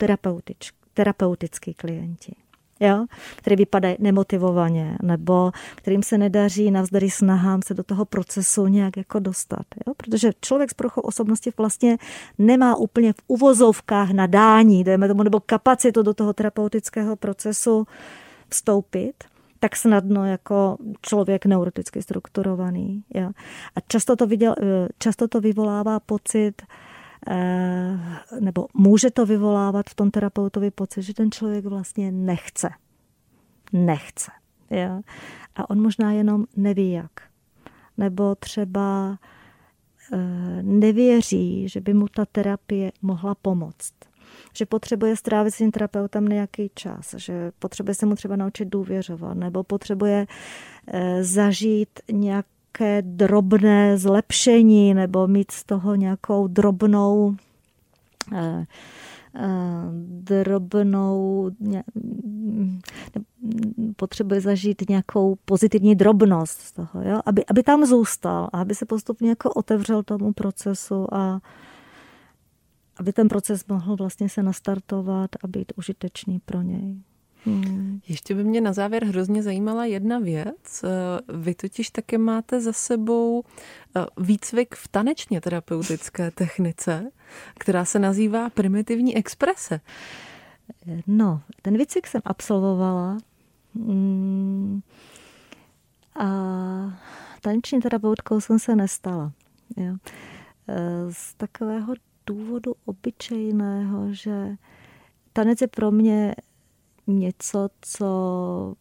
terapeutický 0.93 1.73
klienti 1.73 2.35
jo, 2.81 3.05
který 3.35 3.55
vypadají 3.55 3.95
nemotivovaně, 3.99 4.97
nebo 5.01 5.51
kterým 5.75 6.03
se 6.03 6.17
nedaří 6.17 6.71
navzdory 6.71 7.09
snahám 7.09 7.61
se 7.61 7.73
do 7.73 7.83
toho 7.83 8.05
procesu 8.05 8.67
nějak 8.67 8.97
jako 8.97 9.19
dostat. 9.19 9.65
Jo? 9.87 9.93
Protože 9.97 10.31
člověk 10.41 10.71
s 10.71 10.73
poruchou 10.73 11.01
osobnosti 11.01 11.51
vlastně 11.57 11.97
nemá 12.37 12.75
úplně 12.75 13.13
v 13.13 13.21
uvozovkách 13.27 14.11
nadání, 14.11 14.83
dejme 14.83 15.07
tomu, 15.07 15.23
nebo 15.23 15.39
kapacitu 15.39 16.03
do 16.03 16.13
toho 16.13 16.33
terapeutického 16.33 17.15
procesu 17.15 17.87
vstoupit 18.49 19.13
tak 19.59 19.75
snadno 19.75 20.25
jako 20.25 20.77
člověk 21.01 21.45
neuroticky 21.45 22.01
strukturovaný. 22.01 23.03
Jo. 23.13 23.29
A 23.75 23.79
často 23.87 24.15
to, 24.15 24.27
viděl, 24.27 24.55
často 24.99 25.27
to 25.27 25.41
vyvolává 25.41 25.99
pocit, 25.99 26.61
Eh, 26.61 26.90
nebo 28.39 28.67
může 28.73 29.11
to 29.11 29.25
vyvolávat 29.25 29.89
v 29.89 29.95
tom 29.95 30.11
terapeutovi 30.11 30.71
pocit, 30.71 31.01
že 31.01 31.13
ten 31.13 31.31
člověk 31.31 31.65
vlastně 31.65 32.11
nechce. 32.11 32.69
Nechce. 33.73 34.31
Ja? 34.69 35.01
A 35.55 35.69
on 35.69 35.81
možná 35.81 36.11
jenom 36.11 36.45
neví 36.55 36.91
jak. 36.91 37.11
Nebo 37.97 38.35
třeba 38.35 39.17
eh, 40.13 40.63
nevěří, 40.63 41.69
že 41.69 41.81
by 41.81 41.93
mu 41.93 42.07
ta 42.07 42.25
terapie 42.25 42.91
mohla 43.01 43.35
pomoct. 43.35 43.93
Že 44.55 44.65
potřebuje 44.65 45.15
strávit 45.15 45.51
s 45.51 45.57
tím 45.57 45.71
terapeutem 45.71 46.25
nějaký 46.25 46.71
čas, 46.75 47.15
že 47.17 47.51
potřebuje 47.59 47.95
se 47.95 48.05
mu 48.05 48.15
třeba 48.15 48.35
naučit 48.35 48.65
důvěřovat, 48.65 49.37
nebo 49.37 49.63
potřebuje 49.63 50.27
eh, 50.87 51.23
zažít 51.23 51.89
nějak 52.11 52.45
nějaké 52.79 53.01
drobné 53.01 53.97
zlepšení 53.97 54.93
nebo 54.93 55.27
mít 55.27 55.51
z 55.51 55.63
toho 55.63 55.95
nějakou 55.95 56.47
drobnou 56.47 57.35
eh, 58.33 58.65
eh, 59.35 59.43
drobnou, 60.43 61.51
potřebuje 63.95 64.41
zažít 64.41 64.89
nějakou 64.89 65.37
pozitivní 65.45 65.95
drobnost 65.95 66.61
z 66.61 66.71
toho, 66.71 67.01
jo? 67.03 67.21
Aby, 67.25 67.45
aby 67.45 67.63
tam 67.63 67.85
zůstal 67.85 68.49
aby 68.53 68.75
se 68.75 68.85
postupně 68.85 69.29
jako 69.29 69.49
otevřel 69.53 70.03
tomu 70.03 70.33
procesu 70.33 71.13
a 71.13 71.41
aby 72.97 73.13
ten 73.13 73.27
proces 73.27 73.65
mohl 73.67 73.95
vlastně 73.95 74.29
se 74.29 74.43
nastartovat 74.43 75.29
a 75.43 75.47
být 75.47 75.73
užitečný 75.75 76.39
pro 76.45 76.61
něj. 76.61 77.01
Hmm. 77.45 77.99
Ještě 78.07 78.35
by 78.35 78.43
mě 78.43 78.61
na 78.61 78.73
závěr 78.73 79.05
hrozně 79.05 79.43
zajímala 79.43 79.85
jedna 79.85 80.19
věc. 80.19 80.83
Eh, 80.83 80.87
vy 81.37 81.55
totiž 81.55 81.89
také 81.89 82.17
máte 82.17 82.61
za 82.61 82.73
sebou 82.73 83.43
eh, 83.95 84.05
výcvik 84.17 84.75
v 84.75 84.87
tanečně 84.87 85.41
terapeutické 85.41 86.31
technice, 86.31 87.11
která 87.59 87.85
se 87.85 87.99
nazývá 87.99 88.49
primitivní 88.49 89.17
exprese. 89.17 89.79
No, 91.07 91.41
ten 91.61 91.77
výcvik 91.77 92.07
jsem 92.07 92.21
absolvovala 92.25 93.17
hmm. 93.75 94.81
a 96.19 96.27
taneční 97.41 97.81
terapeutkou 97.81 98.41
jsem 98.41 98.59
se 98.59 98.75
nestala. 98.75 99.31
Jo. 99.77 99.95
Eh, 100.67 101.13
z 101.13 101.33
takového 101.33 101.93
důvodu 102.27 102.73
obyčejného, 102.85 104.13
že 104.13 104.55
tanec 105.33 105.61
je 105.61 105.67
pro 105.67 105.91
mě 105.91 106.35
něco, 107.11 107.69
co 107.81 108.75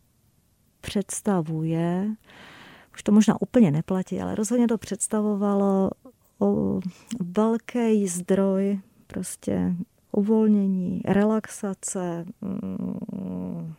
představuje, 0.81 2.15
už 2.95 3.03
to 3.03 3.13
možná 3.13 3.43
úplně 3.43 3.71
neplatí, 3.71 4.21
ale 4.21 4.35
rozhodně 4.35 4.69
to 4.69 4.79
představovalo 4.79 5.91
velký 7.21 8.09
zdroj 8.09 8.81
prostě 9.07 9.75
uvolnění, 10.13 11.03
relaxace, 11.05 12.25
mm, 12.41 13.75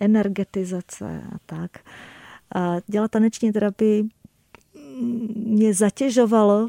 energetizace 0.00 1.22
a 1.34 1.38
tak. 1.46 1.70
A 2.54 2.76
dělat 2.86 3.10
taneční 3.10 3.52
terapii 3.52 4.08
mě 5.36 5.74
zatěžovalo 5.74 6.68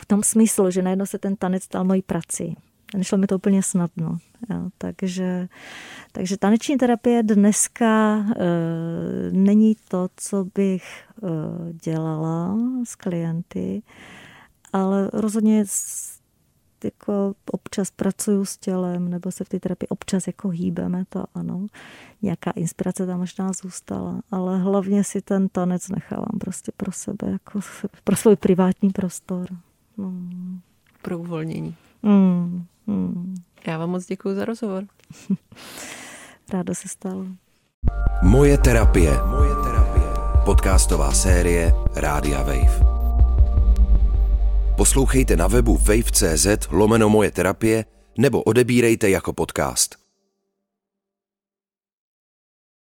v 0.00 0.06
tom 0.06 0.22
smyslu, 0.22 0.70
že 0.70 0.82
najednou 0.82 1.06
se 1.06 1.18
ten 1.18 1.36
tanec 1.36 1.62
stal 1.62 1.84
mojí 1.84 2.02
prací. 2.02 2.56
Nešlo 2.96 3.18
mi 3.18 3.26
to 3.26 3.36
úplně 3.36 3.62
snadno. 3.62 4.18
Jo. 4.50 4.70
Takže, 4.78 5.48
takže 6.12 6.36
taneční 6.36 6.76
terapie 6.76 7.22
dneska 7.22 8.16
e, 8.18 8.24
není 9.32 9.76
to, 9.88 10.08
co 10.16 10.46
bych 10.54 10.84
e, 10.84 11.72
dělala 11.72 12.56
s 12.84 12.94
klienty, 12.94 13.82
ale 14.72 15.10
rozhodně 15.12 15.64
jako 16.84 17.34
občas 17.52 17.90
pracuju 17.90 18.44
s 18.44 18.56
tělem, 18.56 19.08
nebo 19.08 19.30
se 19.30 19.44
v 19.44 19.48
té 19.48 19.60
terapii 19.60 19.88
občas 19.88 20.26
jako 20.26 20.48
hýbeme, 20.48 21.04
to 21.08 21.24
ano. 21.34 21.66
Nějaká 22.22 22.50
inspirace 22.50 23.06
tam 23.06 23.18
možná 23.18 23.52
zůstala, 23.62 24.20
ale 24.30 24.58
hlavně 24.58 25.04
si 25.04 25.22
ten 25.22 25.48
tanec 25.48 25.88
nechávám 25.88 26.38
prostě 26.40 26.72
pro 26.76 26.92
sebe, 26.92 27.30
jako 27.30 27.60
pro 28.04 28.16
svůj 28.16 28.36
privátní 28.36 28.90
prostor. 28.90 29.46
No. 29.96 30.12
Pro 31.02 31.18
uvolnění. 31.18 31.76
Mm. 32.02 32.66
Hmm. 32.88 33.34
Já 33.66 33.78
vám 33.78 33.90
moc 33.90 34.06
děkuji 34.06 34.34
za 34.34 34.44
rozhovor. 34.44 34.84
Ráda 36.52 36.74
se 36.74 36.88
stalo. 36.88 37.26
Moje 38.22 38.58
terapie. 38.58 39.10
Moje 39.26 39.54
terapie. 39.64 40.04
Podcastová 40.44 41.12
série 41.12 41.72
Rádia 41.94 42.42
Wave. 42.42 42.80
Poslouchejte 44.76 45.36
na 45.36 45.46
webu 45.46 45.76
wave.cz 45.76 46.46
lomeno 46.70 47.08
moje 47.08 47.30
terapie 47.30 47.84
nebo 48.18 48.42
odebírejte 48.42 49.10
jako 49.10 49.32
podcast. 49.32 50.07